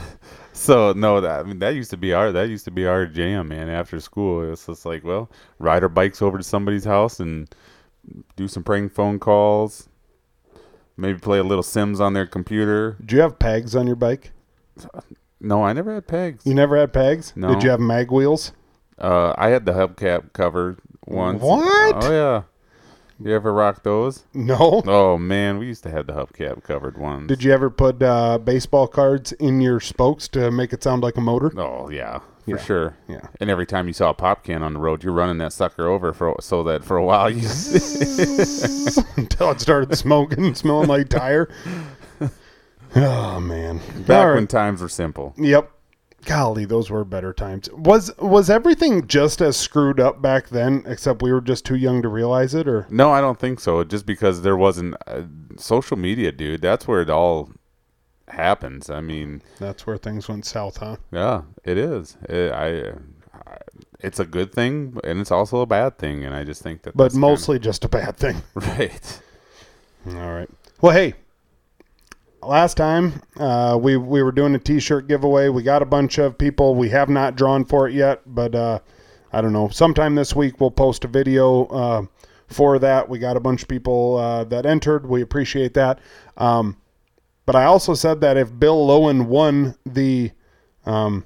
So 0.53 0.92
no, 0.92 1.20
that 1.20 1.40
I 1.40 1.42
mean 1.42 1.59
that 1.61 1.74
used 1.74 1.90
to 1.90 1.97
be 1.97 2.12
our 2.12 2.30
that 2.32 2.49
used 2.49 2.64
to 2.66 2.70
be 2.70 2.86
our 2.86 3.07
jam, 3.07 3.49
man. 3.49 3.68
After 3.68 3.99
school, 3.99 4.42
it 4.45 4.51
was 4.51 4.64
just 4.64 4.86
like, 4.86 5.03
well, 5.03 5.28
ride 5.59 5.82
our 5.82 5.88
bikes 5.88 6.22
over 6.22 6.38
to 6.38 6.45
somebody's 6.45 6.84
house 6.84 7.18
and 7.18 7.53
do 8.36 8.47
some 8.47 8.62
prank 8.62 8.92
phone 8.92 9.18
calls. 9.18 9.88
Maybe 10.97 11.18
play 11.18 11.38
a 11.38 11.42
little 11.42 11.64
Sims 11.64 12.01
on 12.01 12.12
their 12.12 12.26
computer. 12.26 12.97
Do 13.05 13.16
you 13.16 13.22
have 13.22 13.36
pegs 13.38 13.74
on 13.74 13.86
your 13.88 13.97
bike? 13.97 14.30
No, 15.40 15.64
I 15.64 15.72
never 15.72 15.92
had 15.95 16.07
pegs. 16.07 16.47
You 16.47 16.55
never 16.55 16.76
had 16.76 16.92
pegs? 16.92 17.32
No. 17.34 17.53
Did 17.53 17.64
you 17.64 17.70
have 17.70 17.80
mag 17.80 18.12
wheels? 18.12 18.53
Uh, 18.97 19.34
I 19.36 19.49
had 19.49 19.66
the 19.66 19.72
hubcap 19.72 20.32
covered 20.34 20.78
once. 21.07 21.42
What? 21.42 22.05
Oh 22.05 22.11
yeah. 22.12 22.42
You 23.20 23.32
ever 23.34 23.52
rock 23.52 23.84
those? 23.84 24.24
No. 24.34 24.82
Oh 24.86 25.16
man, 25.18 25.59
we 25.59 25.66
used 25.66 25.84
to 25.84 25.90
have 25.90 26.07
the 26.09 26.12
hubcap 26.14 26.64
covered 26.64 26.98
ones. 26.98 27.28
Did 27.28 27.44
you 27.44 27.52
ever 27.52 27.70
put 27.70 28.02
uh, 28.02 28.38
baseball 28.38 28.88
cards 28.88 29.30
in 29.32 29.61
your 29.61 29.78
spokes 29.80 30.26
to 30.28 30.50
make 30.50 30.72
it 30.72 30.82
sound 30.82 31.02
like 31.02 31.16
a 31.16 31.20
motor? 31.20 31.52
Oh 31.59 31.88
yeah, 31.90 32.18
for 32.18 32.50
Yeah. 32.50 32.57
sure. 32.59 32.96
Yeah. 33.09 33.28
And 33.40 33.50
every 33.50 33.66
time 33.66 33.86
you 33.86 33.92
saw 33.92 34.11
a 34.11 34.14
pop 34.14 34.42
can 34.42 34.64
on 34.64 34.72
the 34.74 34.80
road, 34.80 35.05
you're 35.05 35.12
running 35.12 35.38
that 35.38 35.52
sucker 35.52 35.86
over 35.86 36.12
for 36.12 36.34
so 36.40 36.64
that 36.64 36.84
for 36.84 36.96
a 36.96 37.05
while 37.05 37.30
you 37.30 37.36
Until 39.16 39.50
it 39.52 39.61
started 39.61 39.96
smoking 39.96 40.44
and 40.46 40.57
smelling 40.57 40.88
like 40.88 41.09
tire. 41.09 41.48
Oh 42.96 43.40
man. 43.40 43.80
back 44.07 44.18
All 44.20 44.28
right. 44.28 44.34
when 44.36 44.46
times 44.46 44.80
were 44.80 44.88
simple. 44.88 45.34
Yep. 45.36 45.68
Golly, 46.24 46.64
those 46.64 46.90
were 46.90 47.04
better 47.04 47.32
times. 47.32 47.70
Was 47.72 48.16
was 48.18 48.50
everything 48.50 49.06
just 49.06 49.40
as 49.40 49.56
screwed 49.56 50.00
up 50.00 50.22
back 50.22 50.48
then, 50.48 50.82
except 50.86 51.22
we 51.22 51.32
were 51.32 51.40
just 51.40 51.64
too 51.64 51.76
young 51.76 52.02
to 52.02 52.08
realize 52.08 52.54
it, 52.54 52.66
or 52.68 52.86
No, 52.90 53.10
I 53.10 53.20
don't 53.20 53.38
think 53.38 53.60
so. 53.60 53.84
Just 53.84 54.06
because 54.06 54.42
there 54.42 54.56
wasn't 54.56 54.96
uh, 55.06 55.22
social 55.56 55.96
media, 55.96 56.32
dude. 56.32 56.62
That's 56.62 56.88
where 56.88 57.02
it 57.02 57.10
all 57.10 57.50
happens. 58.28 58.90
I 58.90 59.00
mean, 59.00 59.42
that's 59.58 59.86
where 59.86 59.96
things 59.96 60.28
went 60.28 60.46
south, 60.46 60.78
huh? 60.78 60.96
yeah, 61.12 61.42
it 61.64 61.78
is. 61.78 62.16
It, 62.28 62.52
I, 62.52 62.90
I, 63.34 63.58
it's 64.00 64.18
a 64.18 64.24
good 64.24 64.52
thing, 64.52 64.98
and 65.04 65.20
it's 65.20 65.30
also 65.30 65.60
a 65.60 65.66
bad 65.66 65.98
thing. 65.98 66.24
And 66.24 66.34
I 66.34 66.44
just 66.44 66.62
think 66.62 66.82
that. 66.82 66.96
But 66.96 67.14
mostly 67.14 67.58
just 67.58 67.84
a 67.84 67.88
bad 67.88 68.16
thing. 68.16 68.42
right. 68.54 69.20
All 70.06 70.32
right. 70.32 70.50
Well, 70.80 70.92
hey, 70.92 71.14
last 72.47 72.76
time 72.76 73.22
uh, 73.36 73.78
we 73.80 73.97
we 73.97 74.22
were 74.22 74.32
doing 74.32 74.55
a 74.55 74.59
T-shirt 74.59 75.09
giveaway. 75.09 75.49
We 75.49 75.62
got 75.62 75.82
a 75.82 75.86
bunch 75.86 76.18
of 76.18 76.38
people. 76.38 76.74
We 76.74 76.88
have 76.90 77.09
not 77.09 77.36
drawn 77.36 77.64
for 77.64 77.88
it 77.88 77.95
yet, 77.95 78.22
but 78.26 78.55
uh, 78.55 78.80
I 79.32 79.40
don't 79.40 79.53
know. 79.53 79.68
Sometime 79.68 80.14
this 80.14 80.34
week 80.34 80.61
we'll 80.61 80.70
post 80.70 81.05
a 81.05 81.09
video 81.09 81.66
uh, 81.66 82.07
for 82.49 82.78
that. 82.78 83.09
We 83.09 83.18
got 83.18 83.36
a 83.36 83.40
bunch 83.40 83.62
of 83.62 83.68
people 83.68 84.16
uh, 84.16 84.45
that 84.45 84.66
entered. 84.66 85.07
We 85.07 85.22
appreciate 85.22 85.74
that. 85.74 85.99
Um, 86.36 86.76
but 87.47 87.57
I 87.57 87.64
also 87.64 87.95
said 87.95 88.20
that 88.22 88.36
if 88.36 88.59
Bill 88.59 88.86
Lowen 88.86 89.26
won 89.26 89.74
the 89.84 90.32
um, 90.86 91.24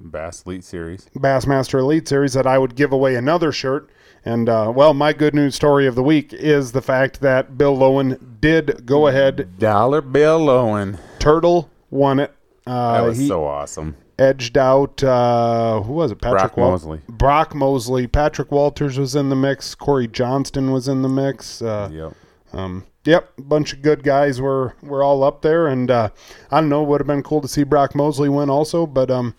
Bass 0.00 0.42
Elite 0.44 0.64
Series. 0.64 1.08
Bassmaster 1.16 1.80
Elite 1.80 2.08
Series 2.08 2.32
that 2.32 2.46
I 2.46 2.58
would 2.58 2.74
give 2.74 2.92
away 2.92 3.14
another 3.14 3.52
shirt. 3.52 3.90
And 4.24 4.48
uh, 4.48 4.72
well, 4.74 4.94
my 4.94 5.12
good 5.12 5.34
news 5.34 5.54
story 5.54 5.86
of 5.86 5.94
the 5.94 6.02
week 6.02 6.32
is 6.32 6.72
the 6.72 6.82
fact 6.82 7.20
that 7.20 7.56
Bill 7.56 7.76
Lowen 7.76 8.40
did 8.40 8.84
go 8.84 9.06
ahead. 9.06 9.58
Dollar 9.58 10.00
Bill 10.00 10.40
Lowen. 10.40 10.98
Turtle 11.18 11.70
won 11.90 12.18
it. 12.20 12.34
That 12.66 12.72
Uh, 13.02 13.04
was 13.06 13.18
he 13.18 13.28
so 13.28 13.44
awesome. 13.46 13.96
edged 14.18 14.58
out. 14.58 15.02
Uh, 15.02 15.80
who 15.82 15.92
was 15.94 16.10
it? 16.10 16.20
Patrick 16.20 16.40
Brock 16.40 16.56
Wal- 16.56 16.70
Mosley. 16.72 17.00
Brock 17.08 17.54
Mosley. 17.54 18.06
Patrick 18.06 18.50
Walters 18.52 18.98
was 18.98 19.14
in 19.16 19.30
the 19.30 19.36
mix. 19.36 19.74
Cory 19.74 20.06
Johnston 20.08 20.72
was 20.72 20.88
in 20.88 21.02
the 21.02 21.08
mix. 21.08 21.62
Uh, 21.62 21.88
Yep. 21.90 22.12
um, 22.52 22.84
yep, 23.04 23.30
a 23.38 23.42
bunch 23.42 23.72
of 23.72 23.80
good 23.80 24.02
guys 24.02 24.40
were 24.40 24.74
were 24.82 25.02
all 25.02 25.24
up 25.24 25.40
there, 25.42 25.66
and 25.68 25.90
uh, 25.90 26.10
I 26.50 26.60
don't 26.60 26.68
know. 26.68 26.82
It 26.82 26.88
would 26.88 27.00
have 27.00 27.06
been 27.06 27.22
cool 27.22 27.40
to 27.40 27.48
see 27.48 27.62
Brock 27.62 27.94
Mosley 27.94 28.28
win 28.28 28.50
also, 28.50 28.86
but 28.86 29.10
um, 29.10 29.34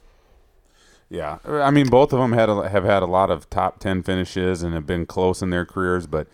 Yeah, 1.09 1.39
I 1.45 1.71
mean, 1.71 1.87
both 1.87 2.13
of 2.13 2.19
them 2.19 2.33
had 2.33 2.49
a, 2.49 2.69
have 2.69 2.83
had 2.83 3.01
a 3.01 3.07
lot 3.07 3.31
of 3.31 3.49
top 3.49 3.79
ten 3.79 4.03
finishes 4.03 4.61
and 4.61 4.73
have 4.75 4.85
been 4.85 5.05
close 5.05 5.41
in 5.41 5.49
their 5.49 5.65
careers. 5.65 6.05
But 6.05 6.27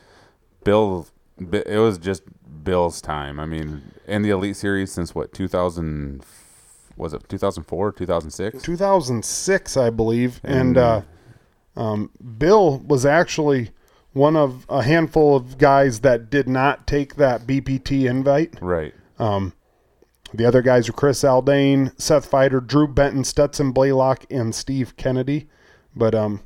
Bill, 0.64 1.08
it 1.40 1.80
was 1.80 1.98
just 1.98 2.24
Bill's 2.64 3.02
time. 3.02 3.40
I 3.40 3.46
mean, 3.46 3.94
in 4.06 4.22
the 4.22 4.32
Elite 4.32 4.58
Series 4.58 4.92
since 4.92 5.16
what 5.16 5.34
two 5.34 5.48
thousand 5.48 6.26
was 6.98 7.14
it 7.14 7.28
two 7.30 7.38
thousand 7.38 7.64
four, 7.64 7.92
two 7.92 8.06
thousand 8.06 8.32
six? 8.32 8.62
2006, 8.64 9.78
I 9.78 9.90
believe, 9.90 10.42
and 10.44 10.54
And, 10.54 10.78
uh, 10.78 11.02
um, 11.78 12.12
Bill 12.38 12.80
was 12.80 13.06
actually 13.06 13.72
one 14.14 14.36
of 14.38 14.66
a 14.70 14.82
handful 14.82 15.36
of 15.36 15.58
guys 15.58 16.00
that 16.02 16.30
did 16.30 16.48
not 16.48 16.88
take 16.88 17.16
that 17.16 17.46
BPT 17.46 18.10
invite. 18.10 18.58
Right. 18.62 18.94
Um, 19.20 19.54
the 20.38 20.46
other 20.46 20.62
guys 20.62 20.88
are 20.90 20.94
Chris 20.94 21.22
Zaldain, 21.22 22.00
Seth 22.00 22.30
Feider, 22.30 22.66
Drew 22.66 22.88
Benton, 22.88 23.24
Stetson 23.24 23.72
Blaylock, 23.72 24.26
and 24.30 24.54
Steve 24.54 24.96
Kennedy. 24.98 25.48
But 25.96 26.16
um, 26.16 26.42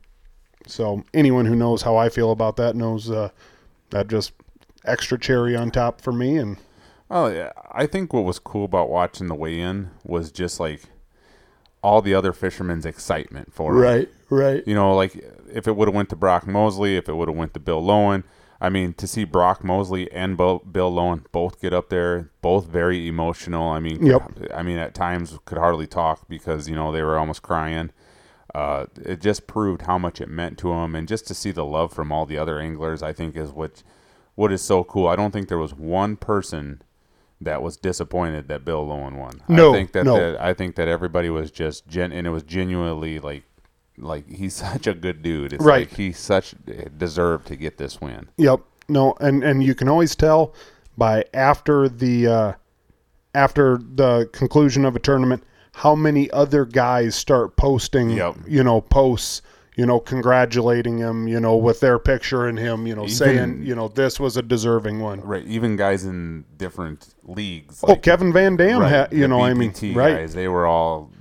so 0.68 1.04
anyone 1.14 1.46
who 1.46 1.56
knows 1.56 1.82
how 1.82 1.98
I 1.98 2.10
feel 2.10 2.32
about 2.32 2.56
that 2.58 2.76
knows 2.76 3.10
uh, 3.10 3.30
that 3.90 4.08
just 4.08 4.34
extra 4.86 5.20
cherry 5.20 5.56
on 5.56 5.72
top 5.72 6.02
for 6.02 6.12
me. 6.12 6.38
And 6.38 6.58
Oh 7.12 7.28
yeah, 7.28 7.52
I 7.72 7.88
think 7.88 8.14
what 8.14 8.24
was 8.24 8.38
cool 8.38 8.66
about 8.66 8.90
watching 8.90 9.28
the 9.28 9.36
weigh-in 9.36 9.90
was 10.04 10.32
just 10.32 10.60
like 10.60 10.84
all 11.82 12.02
the 12.02 12.14
other 12.14 12.34
fishermen's 12.34 12.86
excitement 12.86 13.54
for 13.54 13.76
it. 13.76 13.80
Right, 13.80 14.10
right. 14.30 14.64
You 14.68 14.76
know, 14.76 14.96
like 14.96 15.16
if 15.52 15.68
it 15.68 15.76
would 15.76 15.88
have 15.88 15.96
went 15.96 16.10
to 16.10 16.16
Brock 16.16 16.46
Mosley, 16.46 16.98
if 16.98 17.10
it 17.10 17.14
would 17.14 17.28
have 17.28 17.38
went 17.38 17.54
to 17.56 17.60
Bill 17.60 17.82
Lowen. 17.82 18.24
I 18.62 18.70
mean, 18.70 18.94
to 18.96 19.08
see 19.08 19.24
Brock 19.24 19.64
Mosley 19.64 20.12
and 20.12 20.36
Bill, 20.36 20.60
Bill 20.60 20.92
Lowen 20.92 21.24
both 21.32 21.62
get 21.62 21.74
up 21.74 21.90
there, 21.90 22.30
both 22.42 22.68
very 22.68 23.08
emotional. 23.08 23.70
I 23.70 23.80
mean, 23.80 24.06
Yep. 24.06 24.52
I 24.54 24.64
mean, 24.64 24.78
at 24.78 24.94
times 24.94 25.38
could 25.46 25.58
hardly 25.58 25.88
talk 25.88 26.28
because 26.28 26.68
you 26.68 26.76
know 26.76 26.92
they 26.92 27.02
were 27.02 27.18
almost 27.18 27.42
crying. 27.42 27.92
Uh, 28.54 28.88
it 29.06 29.22
just 29.22 29.48
proved 29.48 29.84
how 29.84 29.98
much 29.98 30.20
it 30.20 30.28
meant 30.28 30.58
to 30.58 30.70
them, 30.70 30.96
and 30.96 31.08
just 31.08 31.28
to 31.28 31.34
see 31.34 31.52
the 31.52 31.64
love 31.64 31.94
from 31.94 32.12
all 32.12 32.26
the 32.26 32.38
other 32.38 32.60
anglers, 32.60 33.02
I 33.02 33.14
think 33.14 33.38
is 33.38 33.52
what 33.52 33.84
what 34.36 34.52
is 34.52 34.62
so 34.62 34.84
cool. 34.84 35.08
I 35.08 35.16
don't 35.16 35.32
think 35.32 35.48
there 35.48 35.58
was 35.58 35.74
one 35.74 36.18
person 36.18 36.82
that 37.42 37.62
was 37.62 37.78
disappointed 37.78 38.48
that 38.50 38.66
Bill 38.66 38.86
Lowen 38.86 39.18
won. 39.18 39.42
No, 39.48 39.70
I 39.70 39.74
think 39.74 39.94
that, 39.94 40.04
no. 40.04 40.16
that 40.16 40.42
I 40.42 40.54
think 40.54 40.76
that 40.76 40.88
everybody 40.88 41.30
was 41.30 41.52
just 41.52 41.88
gen, 41.88 42.12
and 42.12 42.28
it 42.28 42.32
was 42.32 42.44
genuinely 42.44 43.20
like 43.20 43.44
like 44.00 44.30
he's 44.30 44.54
such 44.68 44.88
a 44.88 44.94
good 44.94 45.22
dude. 45.22 45.54
It's 45.54 45.64
Right. 45.64 45.88
like 45.90 45.98
he 45.98 46.12
such 46.12 46.56
deserved 46.98 47.48
to 47.48 47.56
get 47.56 47.78
this 47.78 48.00
win. 48.02 48.30
Yep. 48.38 48.62
No, 48.88 49.14
and 49.20 49.44
and 49.44 49.64
you 49.64 49.76
can 49.76 49.88
always 49.88 50.16
tell 50.16 50.54
by 50.98 51.24
after 51.34 51.88
the 51.88 52.28
uh, 52.28 52.54
after 53.36 53.78
the 53.78 54.30
conclusion 54.34 54.86
of 54.86 54.96
a 54.96 55.00
tournament 55.00 55.44
how 55.74 55.96
many 55.96 56.30
other 56.32 56.66
guys 56.66 57.16
start 57.16 57.56
posting, 57.56 58.10
Yep. 58.10 58.36
you 58.48 58.64
know, 58.64 58.82
posts, 58.82 59.42
you 59.78 59.86
know, 59.86 60.00
congratulating 60.00 60.98
him, 60.98 61.28
you 61.28 61.40
know, 61.40 61.56
with 61.56 61.80
their 61.80 62.00
picture 62.00 62.48
and 62.48 62.58
him, 62.58 62.86
you 62.88 62.96
know, 62.96 63.04
Even- 63.04 63.16
saying, 63.16 63.62
you 63.64 63.76
know, 63.76 63.88
this 63.88 64.20
was 64.20 64.36
a 64.36 64.42
deserving 64.42 65.00
one. 65.00 65.22
Right, 65.22 65.46
even 65.46 65.76
guys 65.78 66.04
in 66.06 66.44
different 66.58 67.14
leagues. 67.24 67.82
oh, 67.88 67.96
Kevin 67.96 68.34
Van 68.34 68.58
Dam, 68.58 68.82
right, 68.82 68.92
ha- 68.92 69.08
you 69.12 69.28
know, 69.28 69.42
I 69.42 69.54
mean, 69.54 69.72
right? 69.94 70.16
guys, 70.18 70.34
they 70.34 70.48
were 70.50 70.66
all 70.66 71.12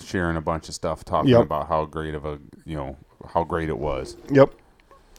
sharing 0.00 0.36
a 0.36 0.40
bunch 0.40 0.68
of 0.68 0.74
stuff, 0.74 1.04
talking 1.04 1.30
Yep. 1.30 1.42
about 1.42 1.68
how 1.68 1.84
great 1.84 2.14
of 2.14 2.24
a 2.24 2.38
you 2.64 2.76
know 2.76 2.96
how 3.32 3.44
great 3.44 3.68
it 3.68 3.78
was. 3.78 4.16
Yep. 4.30 4.52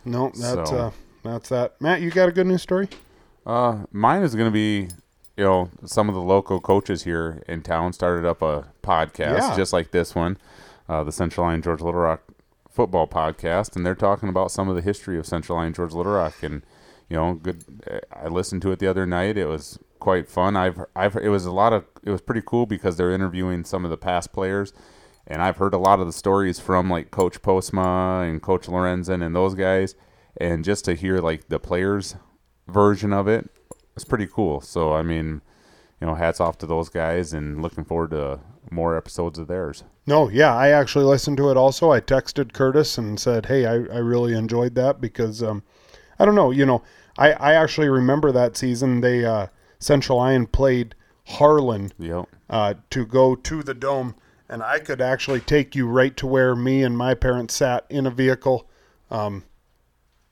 No, 0.05 0.27
that's 0.35 0.69
So- 0.69 0.77
uh, 0.77 0.91
that's 1.23 1.49
that. 1.49 1.79
Matt, 1.81 2.01
you 2.01 2.09
got 2.11 2.29
a 2.29 2.31
good 2.31 2.47
news 2.47 2.61
story? 2.61 2.87
Uh, 3.45 3.79
mine 3.91 4.23
is 4.23 4.35
going 4.35 4.47
to 4.47 4.51
be, 4.53 4.89
you 5.37 5.43
know, 5.43 5.69
some 5.85 6.07
of 6.09 6.15
the 6.15 6.21
local 6.21 6.59
coaches 6.59 7.03
here 7.03 7.41
in 7.47 7.61
town 7.61 7.93
started 7.93 8.25
up 8.25 8.41
a 8.41 8.65
podcast 8.83 9.37
Yeah. 9.39 9.55
just 9.55 9.73
like 9.73 9.91
this 9.91 10.15
one. 10.15 10.37
uh, 10.89 11.03
the 11.03 11.11
Central 11.11 11.45
Lyon 11.45 11.61
George 11.61 11.81
Little 11.81 11.99
Rock 11.99 12.21
football 12.69 13.07
podcast, 13.07 13.75
and 13.75 13.85
they're 13.85 13.93
talking 13.95 14.29
about 14.29 14.51
some 14.51 14.69
of 14.69 14.75
the 14.75 14.81
history 14.81 15.17
of 15.19 15.25
Central 15.25 15.57
Lyon 15.57 15.73
George 15.73 15.91
Little 15.93 16.13
Rock. 16.13 16.35
And 16.41 16.61
you 17.09 17.17
know, 17.17 17.33
good. 17.33 17.65
I 18.13 18.27
listened 18.29 18.61
to 18.61 18.71
it 18.71 18.79
the 18.79 18.87
other 18.87 19.05
night. 19.05 19.37
It 19.37 19.47
was 19.47 19.79
quite 19.99 20.27
fun. 20.29 20.55
I've 20.55 20.79
I've 20.95 21.15
it 21.15 21.29
was 21.29 21.45
a 21.45 21.51
lot 21.51 21.73
of 21.73 21.85
it 22.03 22.09
was 22.09 22.21
pretty 22.21 22.41
cool 22.45 22.65
because 22.65 22.97
they're 22.97 23.11
interviewing 23.11 23.63
some 23.63 23.83
of 23.85 23.91
the 23.91 23.97
past 23.97 24.31
players, 24.31 24.73
and 25.25 25.41
I've 25.41 25.57
heard 25.57 25.73
a 25.73 25.79
lot 25.79 25.99
of 25.99 26.05
the 26.05 26.13
stories 26.13 26.59
from 26.59 26.89
like 26.89 27.11
Coach 27.11 27.41
Postma 27.41 28.29
and 28.29 28.41
Coach 28.41 28.67
Lorenzen 28.67 29.25
and 29.25 29.35
those 29.35 29.55
guys, 29.55 29.95
and 30.39 30.63
just 30.63 30.85
to 30.85 30.93
hear 30.93 31.19
like 31.19 31.49
the 31.49 31.59
players' 31.59 32.15
version 32.67 33.13
of 33.13 33.27
it, 33.27 33.49
it's 33.95 34.05
pretty 34.05 34.27
cool. 34.27 34.61
So 34.61 34.93
I 34.93 35.01
mean, 35.01 35.41
you 35.99 36.07
know, 36.07 36.15
hats 36.15 36.39
off 36.39 36.57
to 36.59 36.67
those 36.67 36.89
guys, 36.89 37.33
and 37.33 37.61
looking 37.61 37.85
forward 37.85 38.11
to 38.11 38.39
more 38.69 38.97
episodes 38.97 39.39
of 39.39 39.47
theirs. 39.47 39.83
No, 40.05 40.29
yeah, 40.29 40.53
I 40.53 40.69
actually 40.69 41.05
listened 41.05 41.37
to 41.37 41.49
it 41.49 41.57
also. 41.57 41.91
I 41.91 42.01
texted 42.01 42.53
Curtis 42.53 42.97
and 42.97 43.19
said, 43.19 43.45
"Hey, 43.45 43.65
I, 43.65 43.73
I 43.73 43.99
really 43.99 44.33
enjoyed 44.33 44.75
that 44.75 44.99
because 45.01 45.41
um, 45.41 45.63
I 46.19 46.25
don't 46.25 46.35
know, 46.35 46.51
you 46.51 46.65
know, 46.65 46.83
I, 47.17 47.31
I 47.33 47.53
actually 47.53 47.89
remember 47.89 48.31
that 48.31 48.57
season 48.57 49.01
they 49.01 49.25
uh, 49.25 49.47
Central 49.79 50.17
Lyon 50.17 50.47
played 50.47 50.95
Harlan 51.25 51.91
Yep. 51.99 52.25
uh, 52.49 52.73
to 52.89 53.05
go 53.05 53.35
to 53.35 53.63
the 53.63 53.73
dome, 53.73 54.15
and 54.49 54.63
I 54.63 54.79
could 54.79 55.01
actually 55.01 55.41
take 55.41 55.75
you 55.75 55.87
right 55.87 56.15
to 56.17 56.27
where 56.27 56.55
me 56.55 56.83
and 56.83 56.97
my 56.97 57.13
parents 57.13 57.53
sat 57.55 57.85
in 57.89 58.05
a 58.05 58.11
vehicle, 58.11 58.69
um, 59.11 59.43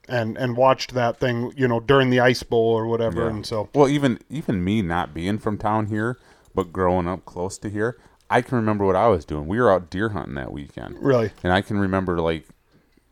and 0.08 0.38
and 0.38 0.56
watched 0.56 0.94
that 0.94 1.20
thing, 1.20 1.52
you 1.58 1.68
know, 1.68 1.80
during 1.80 2.10
the 2.12 2.20
ice 2.20 2.44
bowl 2.44 2.74
or 2.74 2.86
whatever. 2.88 3.24
Yeah. 3.24 3.30
And 3.30 3.46
so, 3.46 3.70
Well, 3.74 3.90
even 3.90 4.20
even 4.30 4.64
me 4.64 4.82
not 4.82 5.14
being 5.14 5.38
from 5.40 5.58
town 5.58 5.88
here, 5.88 6.18
but 6.54 6.72
growing 6.72 7.08
up 7.08 7.26
close 7.26 7.58
to 7.60 7.70
here, 7.70 7.98
I 8.30 8.42
can 8.42 8.56
remember 8.58 8.86
what 8.86 8.96
I 8.96 9.08
was 9.08 9.26
doing. 9.26 9.48
We 9.48 9.60
were 9.60 9.72
out 9.72 9.90
deer 9.90 10.10
hunting 10.10 10.36
that 10.36 10.52
weekend, 10.52 10.98
really, 11.02 11.32
and 11.44 11.52
I 11.52 11.62
can 11.62 11.78
remember 11.80 12.20
like 12.22 12.48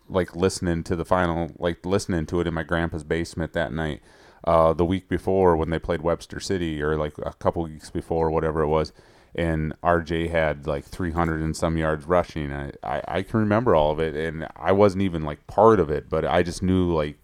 like 0.07 0.35
listening 0.35 0.83
to 0.83 0.95
the 0.95 1.05
final, 1.05 1.51
like 1.57 1.85
listening 1.85 2.25
to 2.27 2.39
it 2.41 2.47
in 2.47 2.53
my 2.53 2.63
grandpa's 2.63 3.03
basement 3.03 3.53
that 3.53 3.73
night. 3.73 4.01
Uh, 4.45 4.73
the 4.73 4.83
week 4.85 5.07
before 5.07 5.55
when 5.55 5.69
they 5.69 5.79
played 5.79 6.01
Webster 6.01 6.39
City, 6.39 6.81
or 6.81 6.97
like 6.97 7.13
a 7.19 7.33
couple 7.33 7.63
weeks 7.63 7.89
before, 7.89 8.29
whatever 8.29 8.61
it 8.61 8.67
was, 8.67 8.91
and 9.35 9.73
RJ 9.81 10.29
had 10.31 10.67
like 10.67 10.83
300 10.83 11.41
and 11.41 11.55
some 11.55 11.77
yards 11.77 12.05
rushing. 12.05 12.51
I, 12.51 12.71
I, 12.83 13.01
I 13.07 13.21
can 13.21 13.39
remember 13.39 13.73
all 13.73 13.91
of 13.91 13.99
it, 13.99 14.15
and 14.15 14.47
I 14.57 14.73
wasn't 14.73 15.03
even 15.03 15.23
like 15.23 15.47
part 15.47 15.79
of 15.79 15.89
it, 15.89 16.09
but 16.09 16.25
I 16.25 16.43
just 16.43 16.61
knew 16.61 16.91
like 16.93 17.17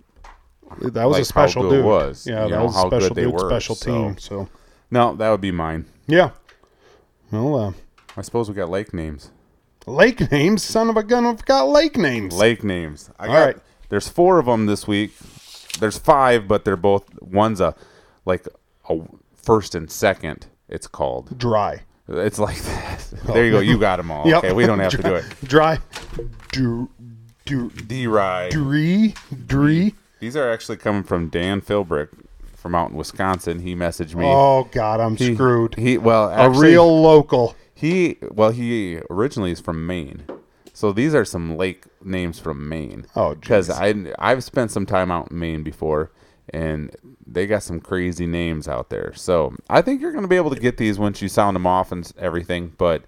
that 0.81 1.03
was 1.05 1.13
Like 1.13 1.21
a 1.23 1.25
special 1.25 1.63
how 1.63 1.69
good 1.69 1.75
it 1.75 1.81
dude. 1.81 1.85
was, 1.85 2.25
yeah, 2.27 2.43
that 2.43 2.49
know, 2.51 2.63
was 2.65 2.75
a 2.77 2.79
special 2.87 3.15
they 3.15 3.23
dude, 3.23 3.33
were, 3.33 3.49
special 3.49 3.75
so- 3.75 3.91
team. 3.91 4.17
So, 4.17 4.47
no, 4.91 5.13
that 5.15 5.29
would 5.29 5.41
be 5.41 5.51
mine. 5.51 5.85
yeah. 6.07 6.31
Well, 7.31 7.55
uh, 7.55 7.73
I 8.17 8.21
suppose 8.21 8.49
we 8.49 8.55
got 8.55 8.69
lake 8.69 8.93
names. 8.93 9.29
lake 9.85 10.31
names, 10.31 10.63
son 10.63 10.89
of 10.89 10.97
a 10.97 11.03
gun, 11.03 11.25
I've 11.25 11.43
got 11.45 11.67
lake 11.67 11.97
names. 11.97 12.33
Lake 12.35 12.63
names. 12.63 13.09
I 13.19 13.27
All 13.27 13.33
got, 13.33 13.45
right. 13.45 13.57
There's 13.89 14.07
four 14.07 14.39
of 14.39 14.45
them 14.45 14.65
this 14.67 14.87
week. 14.87 15.11
There's 15.79 15.97
five, 15.97 16.47
but 16.47 16.65
they're 16.65 16.75
both 16.75 17.05
one's 17.21 17.61
a 17.61 17.75
like 18.25 18.47
a 18.89 18.97
first 19.35 19.75
and 19.75 19.89
second. 19.89 20.47
It's 20.67 20.87
called. 20.87 21.37
Dry. 21.37 21.81
It's 22.07 22.39
like 22.39 22.57
that. 22.63 23.05
Oh. 23.27 23.33
There 23.33 23.43
you 23.45 23.51
go. 23.51 23.59
You 23.59 23.77
got 23.79 23.95
them 23.97 24.11
all. 24.11 24.27
Yep. 24.27 24.37
Okay, 24.43 24.53
we 24.53 24.65
don't 24.67 24.77
have 24.79 24.91
to 24.91 25.01
do 25.01 25.15
it. 25.15 25.25
Dry. 25.43 25.79
Do, 26.51 26.89
do, 27.45 27.69
D 27.71 28.05
ride. 28.07 28.51
dree, 28.51 29.15
dree. 29.47 29.95
These 30.19 30.35
are 30.35 30.51
actually 30.51 30.77
coming 30.77 31.01
from 31.03 31.29
Dan 31.29 31.59
Philbrick 31.61 32.09
from 32.55 32.75
out 32.75 32.91
in 32.91 32.97
Wisconsin. 32.97 33.59
He 33.59 33.73
messaged 33.75 34.13
me. 34.15 34.25
Oh 34.27 34.69
God, 34.71 34.99
I'm 34.99 35.15
He- 35.15 35.33
screwed. 35.33 35.75
He 35.75 35.97
well, 35.97 36.29
a 36.29 36.49
real 36.51 37.01
local. 37.01 37.55
He 37.73 38.17
well, 38.29 38.51
he 38.51 38.99
originally 39.09 39.51
is 39.51 39.59
from 39.59 39.87
Maine, 39.87 40.23
so 40.79 40.93
these 40.93 41.13
are 41.13 41.25
some 41.25 41.57
lake 41.57 41.83
names 42.01 42.39
from 42.39 42.69
Maine. 42.69 43.05
Oh, 43.13 43.35
because. 43.35 43.69
I 43.69 43.93
I've 44.17 44.45
spent 44.45 44.71
some 44.71 44.85
time 44.85 45.11
out 45.11 45.29
in 45.29 45.37
Maine 45.37 45.61
before, 45.61 46.13
and 46.53 46.95
they 47.27 47.47
got 47.47 47.63
some 47.63 47.81
crazy 47.81 48.25
names 48.25 48.65
out 48.65 48.89
there. 48.89 49.11
So 49.13 49.53
I 49.69 49.81
think 49.81 49.99
you're 49.99 50.13
going 50.13 50.21
to 50.23 50.29
be 50.29 50.37
able 50.37 50.51
to 50.51 50.59
get 50.61 50.77
these 50.77 50.97
once 50.97 51.21
you 51.21 51.27
sound 51.27 51.55
them 51.55 51.67
off 51.67 51.91
and 51.91 52.09
everything. 52.17 52.71
But 52.77 53.03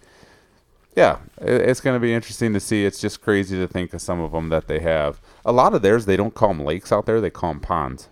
yeah, 0.98 1.20
it, 1.40 1.62
it's 1.62 1.80
going 1.80 1.96
to 1.96 2.00
be 2.02 2.14
interesting 2.14 2.52
to 2.52 2.60
see. 2.60 2.84
It's 2.84 3.00
just 3.00 3.22
crazy 3.22 3.58
to 3.58 3.70
think 3.70 3.94
of 3.94 4.02
some 4.02 4.20
of 4.20 4.34
them 4.34 4.50
that 4.50 4.68
they 4.68 4.80
have. 4.80 5.22
A 5.46 5.54
lot 5.54 5.74
of 5.74 5.82
theirs 5.82 6.06
they 6.06 6.18
don't 6.18 6.34
call 6.34 6.50
them 6.50 6.66
lakes 6.66 6.92
out 6.92 7.06
there; 7.06 7.22
they 7.22 7.30
call 7.30 7.52
them 7.52 7.62
ponds. 7.62 8.10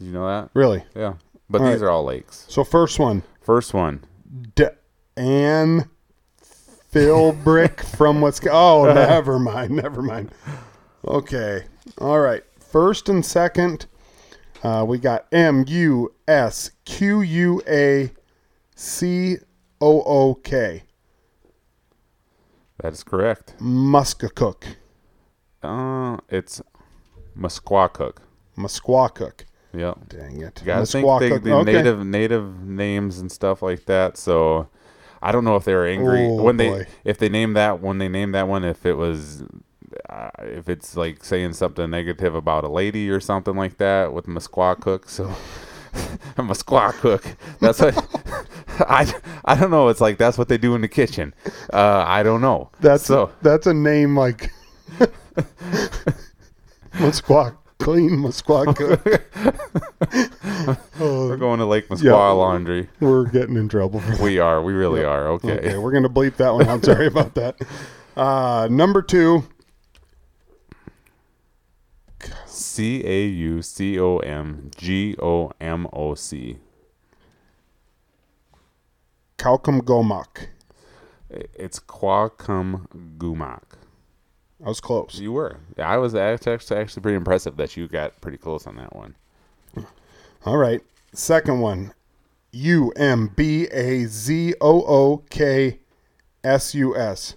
Did 0.00 0.06
you 0.06 0.12
know 0.12 0.26
that? 0.26 0.50
Really. 0.52 0.82
Yeah, 0.96 1.14
but 1.48 1.60
All 1.60 1.68
these 1.70 1.80
right. 1.80 1.86
are 1.86 1.90
all 1.90 2.02
lakes. 2.02 2.44
So 2.48 2.64
first 2.64 2.98
one, 2.98 3.22
First 3.40 3.72
one. 3.72 4.02
D- 4.56 4.64
Ann 6.94 7.00
Philbrick 7.02 7.80
from 7.96 8.20
what's 8.20 8.40
Oh, 8.50 8.84
never 8.94 9.38
mind. 9.38 9.70
Never 9.72 10.02
mind. 10.02 10.30
Okay. 11.06 11.64
All 11.98 12.20
right. 12.20 12.42
First 12.58 13.08
and 13.08 13.24
second, 13.24 13.86
uh, 14.62 14.84
we 14.86 14.98
got 14.98 15.26
M 15.32 15.64
U 15.68 16.12
S 16.26 16.70
Q 16.84 17.20
U 17.20 17.62
A 17.68 18.10
C 18.74 19.36
O 19.80 20.02
O 20.02 20.34
K. 20.34 20.82
That 22.82 22.92
is 22.92 23.02
correct. 23.02 23.54
Muskakook. 23.60 24.64
Uh, 25.62 26.18
it's 26.28 26.60
Musquacook. 27.38 28.18
Musquacook. 28.56 29.44
Yep. 29.72 30.08
Dang 30.08 30.40
it. 30.42 30.60
You 30.60 30.66
gotta 30.66 30.86
think 30.86 31.06
they, 31.20 31.38
the 31.38 31.54
Okay. 31.54 31.72
native 31.72 32.04
native 32.06 32.62
names 32.62 33.18
and 33.18 33.30
stuff 33.32 33.62
like 33.62 33.86
that. 33.86 34.16
So 34.16 34.68
I 35.22 35.32
don't 35.32 35.44
know 35.44 35.56
if 35.56 35.64
they 35.64 35.74
were 35.74 35.86
angry 35.86 36.26
Oh, 36.26 36.42
when 36.42 36.56
boy. 36.56 36.78
they 36.80 36.86
if 37.04 37.18
they 37.18 37.28
named 37.28 37.56
that 37.56 37.80
when 37.80 37.98
they 37.98 38.08
named 38.08 38.34
that 38.34 38.48
one 38.48 38.64
if 38.64 38.84
it 38.86 38.94
was 38.94 39.44
uh, 40.08 40.30
if 40.40 40.68
it's 40.68 40.96
like 40.96 41.24
saying 41.24 41.52
something 41.54 41.88
negative 41.90 42.34
about 42.34 42.64
a 42.64 42.68
lady 42.68 43.08
or 43.10 43.20
something 43.20 43.56
like 43.56 43.78
that 43.78 44.12
with 44.12 44.26
Musquacook. 44.26 45.08
So 45.08 45.24
I'm 46.36 46.50
a 46.50 46.54
squaw 46.54 46.92
Musquacook. 46.92 47.36
That's 47.60 47.80
what 47.80 48.46
I 48.90 49.12
I 49.44 49.54
don't 49.54 49.70
know. 49.70 49.88
It's 49.88 50.00
like 50.00 50.18
that's 50.18 50.36
what 50.38 50.48
they 50.48 50.58
do 50.58 50.74
in 50.74 50.80
the 50.82 50.88
kitchen. 50.88 51.34
Uh, 51.72 52.04
I 52.06 52.22
don't 52.22 52.40
know. 52.40 52.70
That's 52.80 53.04
so. 53.04 53.32
that's 53.42 53.66
a 53.66 53.74
name 53.74 54.16
like 54.16 54.50
Musquac. 56.92 57.56
Clean 57.78 58.10
Musquacook. 58.10 59.04
We're 59.04 59.22
oh, 60.12 60.35
going 61.46 61.58
to 61.60 61.66
Lake 61.66 61.86
Yeah. 62.02 62.12
Laundry. 62.14 62.88
we're 63.00 63.24
getting 63.26 63.56
in 63.56 63.68
trouble 63.68 64.00
for 64.00 64.10
that. 64.12 64.20
We 64.20 64.38
are. 64.40 64.60
We 64.62 64.72
really 64.72 65.04
are. 65.04 65.28
Okay. 65.28 65.52
Okay, 65.58 65.78
we're 65.78 65.92
gonna 65.92 66.08
bleep 66.08 66.36
that 66.36 66.50
one 66.52 66.68
I'm 66.68 66.82
Sorry 66.82 67.06
about 67.14 67.34
that. 67.34 67.56
Uh, 68.16 68.66
number 68.70 69.00
two, 69.02 69.44
C 72.46 73.02
A 73.04 73.26
U 73.26 73.62
C 73.62 73.98
O 74.00 74.18
M 74.18 74.70
G 74.76 75.14
O 75.22 75.52
M 75.60 75.86
O 75.92 76.14
C. 76.14 76.58
Kalkum 79.38 79.82
Gomak. 79.82 80.48
It's 81.30 81.78
Quacum 81.78 82.86
Gumak. 83.18 83.62
I 84.64 84.68
was 84.68 84.80
close. 84.80 85.18
You 85.20 85.32
were. 85.32 85.58
Yeah, 85.76 85.88
I 85.88 85.98
was 85.98 86.14
actually 86.14 86.66
pretty 87.02 87.16
impressive 87.16 87.56
that 87.58 87.76
you 87.76 87.86
got 87.86 88.20
pretty 88.20 88.38
close 88.38 88.66
on 88.66 88.76
that 88.76 88.96
one. 88.96 89.14
All 90.46 90.56
right. 90.56 90.80
Second 91.16 91.60
one, 91.60 91.94
U 92.52 92.92
M 92.94 93.28
B 93.34 93.66
A 93.72 94.04
Z 94.04 94.54
O 94.60 94.82
O 94.82 95.24
K 95.30 95.78
S 96.44 96.74
U 96.74 96.94
S. 96.94 97.36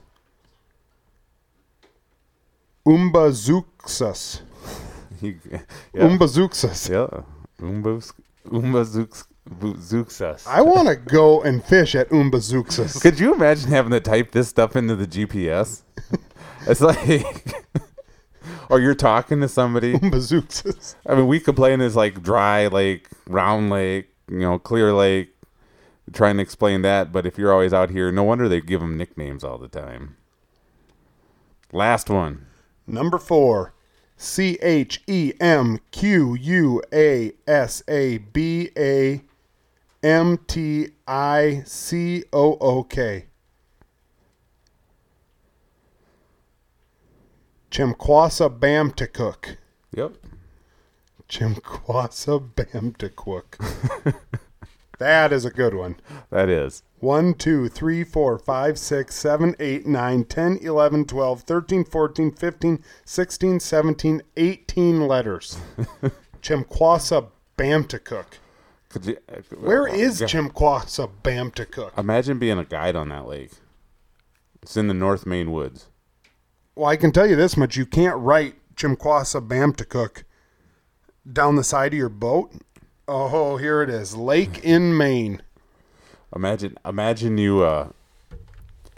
Umbazuxus. 2.86 4.42
You, 5.22 5.38
yeah. 5.52 5.62
Yeah. 5.94 6.04
Umbus 6.04 6.38
Umbazux 8.48 9.26
Zuxus. 9.50 10.48
I 10.48 10.62
want 10.62 10.88
to 10.88 10.96
go 10.96 11.42
and 11.42 11.62
fish 11.62 11.94
at 11.96 12.08
Umbazuxus. 12.10 13.02
Could 13.02 13.20
you 13.20 13.34
imagine 13.34 13.70
having 13.70 13.92
to 13.92 14.00
type 14.00 14.32
this 14.32 14.48
stuff 14.48 14.78
into 14.78 14.96
the 14.96 15.06
GPS? 15.06 15.82
it's 16.68 16.80
like 16.80 17.54
or 18.70 18.80
you're 18.80 18.96
talking 18.96 19.42
to 19.42 19.48
somebody. 19.50 19.96
I 21.06 21.16
mean, 21.16 21.28
we 21.28 21.40
complain 21.40 21.82
is 21.82 21.96
like 21.96 22.22
dry 22.22 22.68
lake, 22.68 23.08
round 23.28 23.70
lake, 23.70 24.10
you 24.30 24.40
know, 24.40 24.60
clear 24.60 24.94
lake. 24.94 25.36
Trying 26.12 26.38
to 26.38 26.44
explain 26.44 26.82
that, 26.82 27.12
but 27.12 27.28
if 27.28 27.38
you're 27.38 27.54
always 27.54 27.72
out 27.72 27.92
here, 27.92 28.12
no 28.12 28.24
wonder 28.24 28.50
they 28.50 28.62
give 28.62 28.80
them 28.82 28.98
nicknames 28.98 29.44
all 29.44 29.60
the 29.60 29.68
time. 29.68 30.16
Last 31.72 32.10
one. 32.10 32.48
Number 32.88 33.20
four, 33.20 33.76
C 34.18 34.58
H 34.64 35.04
E 35.06 35.34
M 35.40 35.80
Q 35.92 36.34
U 36.34 36.82
A 36.92 37.32
S 37.48 37.84
A 37.88 38.18
B 38.18 38.70
A 38.76 39.22
M 40.02 40.40
T 40.48 40.90
I 41.08 41.62
C 41.66 42.24
O 42.34 42.58
O 42.60 42.84
K. 42.84 43.29
Chimquasa 47.72 48.50
Bamtacook. 48.50 49.58
Yep. 49.96 50.16
Chimquasa 51.30 52.54
Bamtacook. 52.56 54.16
That 55.00 55.32
is 55.32 55.46
a 55.46 55.50
good 55.50 55.74
one. 55.74 55.96
That 56.30 56.50
is. 56.50 56.84
1, 57.00 57.36
2, 57.36 57.70
3, 57.70 58.04
4, 58.04 58.38
5, 58.38 58.78
6, 58.78 59.16
7, 59.16 59.56
8, 59.58 59.88
9, 59.88 60.24
10, 60.26 60.58
11, 60.58 61.06
12, 61.06 61.42
13, 61.42 61.84
14, 61.86 62.32
15, 62.32 62.84
16, 63.06 63.60
17, 63.62 64.22
18 64.36 65.08
letters. 65.08 65.58
Chimquasa 66.42 67.30
Bamtacook. 67.58 68.26
Could 68.90 69.06
you, 69.06 69.18
uh, 69.30 69.36
Where 69.58 69.88
uh, 69.88 69.94
is 69.94 70.20
Yeah. 70.20 70.28
Chimquasa 70.28 71.10
Bamtacook? 71.24 71.98
Imagine 71.98 72.38
being 72.38 72.60
a 72.60 72.66
guide 72.66 72.98
on 72.98 73.08
that 73.08 73.26
lake. 73.26 73.52
It's 74.62 74.76
in 74.76 74.90
the 74.90 74.94
North 74.94 75.26
Maine 75.26 75.54
woods. 75.54 75.88
Well, 76.76 76.88
I 76.88 76.96
can 76.96 77.12
tell 77.12 77.28
you 77.28 77.36
this 77.36 77.58
much: 77.58 77.76
you 77.76 77.86
can't 77.86 78.18
write 78.18 78.56
Chimquasa 78.76 79.46
Bamtacook 79.46 80.24
down 81.32 81.56
the 81.56 81.64
side 81.64 81.94
of 81.94 81.98
your 81.98 82.10
boat. 82.10 82.54
Oh, 83.08 83.58
here 83.58 83.82
it 83.82 83.90
is, 83.90 84.16
Lake 84.16 84.64
in 84.64 84.96
Maine. 84.96 85.42
Imagine, 86.36 86.78
imagine 86.86 87.38
you 87.38 87.64
uh, 87.64 87.90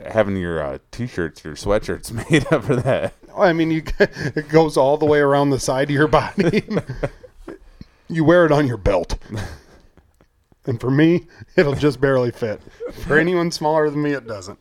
having 0.05 0.35
your 0.35 0.61
uh, 0.61 0.77
t-shirts, 0.91 1.43
your 1.43 1.55
sweatshirts 1.55 2.11
made 2.29 2.51
up 2.51 2.65
for 2.65 2.75
that. 2.75 3.13
I 3.35 3.53
mean, 3.53 3.71
you 3.71 3.83
it 3.99 4.49
goes 4.49 4.77
all 4.77 4.97
the 4.97 5.05
way 5.05 5.19
around 5.19 5.49
the 5.49 5.59
side 5.59 5.89
of 5.89 5.95
your 5.95 6.07
body. 6.07 6.63
you 8.09 8.23
wear 8.23 8.45
it 8.45 8.51
on 8.51 8.67
your 8.67 8.77
belt, 8.77 9.17
and 10.65 10.79
for 10.79 10.91
me, 10.91 11.27
it'll 11.55 11.75
just 11.75 12.01
barely 12.01 12.31
fit. 12.31 12.61
For 13.05 13.17
anyone 13.17 13.51
smaller 13.51 13.89
than 13.89 14.01
me, 14.01 14.11
it 14.11 14.27
doesn't. 14.27 14.59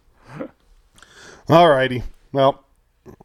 All 1.49 1.69
righty. 1.69 2.05
Well, 2.33 2.65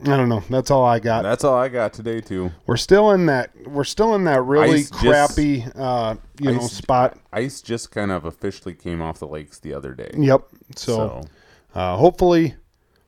I 0.02 0.18
don't 0.18 0.30
know. 0.30 0.44
That's 0.50 0.72
all 0.72 0.84
I 0.86 1.00
got. 1.00 1.24
That's 1.24 1.44
all 1.44 1.56
I 1.56 1.68
got 1.70 1.94
today 1.94 2.22
too. 2.22 2.52
We're 2.68 2.78
still 2.78 3.12
in 3.12 3.26
that. 3.28 3.52
We're 3.68 3.84
still 3.84 4.16
in 4.16 4.24
that 4.26 4.42
really 4.44 4.80
Ice 4.80 4.90
just- 4.90 5.04
crappy, 5.04 5.66
uh, 5.76 6.16
you 6.40 6.52
know, 6.52 6.62
Ice- 6.62 6.72
spot. 6.72 7.18
Ice 7.34 7.62
just 7.62 7.92
kind 7.92 8.12
of 8.12 8.26
officially 8.26 8.74
came 8.74 9.02
off 9.02 9.20
the 9.20 9.28
lakes 9.28 9.60
the 9.60 9.74
other 9.74 9.94
day. 9.94 10.12
Yep. 10.18 10.44
So, 10.76 11.24
uh, 11.74 11.98
hopefully, 11.98 12.56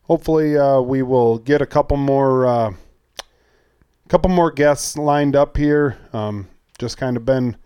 hopefully 0.03 0.57
uh, 0.57 0.81
we 0.81 1.01
will 1.03 1.37
get 1.39 1.61
a 1.61 1.65
couple 1.65 1.97
more, 1.97 2.45
uh, 2.45 2.73
couple 4.09 4.29
more 4.31 4.51
guests 4.51 4.97
lined 4.97 5.35
up 5.35 5.57
here. 5.57 5.97
Um, 6.13 6.47
just 6.79 6.97
kind 6.97 7.17
of 7.17 7.25
been 7.25 7.57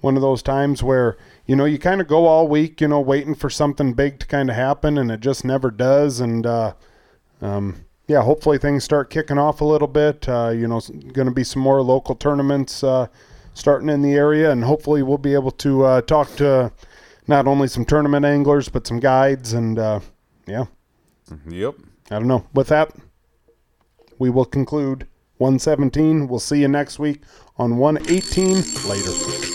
one 0.00 0.14
of 0.14 0.22
those 0.22 0.42
times 0.42 0.82
where 0.82 1.16
you 1.46 1.56
know 1.56 1.64
you 1.64 1.78
kind 1.78 2.00
of 2.00 2.06
go 2.06 2.26
all 2.26 2.46
week, 2.46 2.80
you 2.80 2.88
know, 2.88 3.00
waiting 3.00 3.34
for 3.34 3.50
something 3.50 3.94
big 3.94 4.18
to 4.20 4.26
kind 4.26 4.48
of 4.50 4.56
happen, 4.56 4.96
and 4.98 5.10
it 5.10 5.20
just 5.20 5.44
never 5.44 5.70
does. 5.70 6.20
And 6.20 6.46
uh, 6.46 6.74
um, 7.40 7.84
yeah, 8.08 8.22
hopefully 8.22 8.58
things 8.58 8.82
start 8.82 9.10
kicking 9.10 9.38
off 9.38 9.60
a 9.60 9.64
little 9.64 9.86
bit. 9.86 10.28
Uh, 10.28 10.48
you 10.48 10.66
know, 10.66 10.80
going 11.12 11.28
to 11.28 11.34
be 11.34 11.44
some 11.44 11.62
more 11.62 11.80
local 11.82 12.14
tournaments 12.14 12.82
uh, 12.82 13.06
starting 13.54 13.88
in 13.88 14.02
the 14.02 14.14
area, 14.14 14.50
and 14.50 14.64
hopefully 14.64 15.02
we'll 15.02 15.18
be 15.18 15.34
able 15.34 15.52
to 15.52 15.84
uh, 15.84 16.00
talk 16.02 16.34
to 16.36 16.72
not 17.26 17.46
only 17.46 17.68
some 17.68 17.84
tournament 17.84 18.24
anglers 18.24 18.68
but 18.68 18.86
some 18.86 18.98
guides, 18.98 19.52
and 19.52 19.78
uh, 19.78 20.00
yeah, 20.46 20.64
Yep. 21.48 21.74
I 22.10 22.18
don't 22.18 22.28
know. 22.28 22.46
With 22.54 22.68
that, 22.68 22.92
we 24.18 24.30
will 24.30 24.46
conclude 24.46 25.06
117. 25.36 26.26
We'll 26.26 26.40
see 26.40 26.60
you 26.60 26.68
next 26.68 26.98
week 26.98 27.22
on 27.56 27.76
118 27.76 28.54
later. 28.88 29.47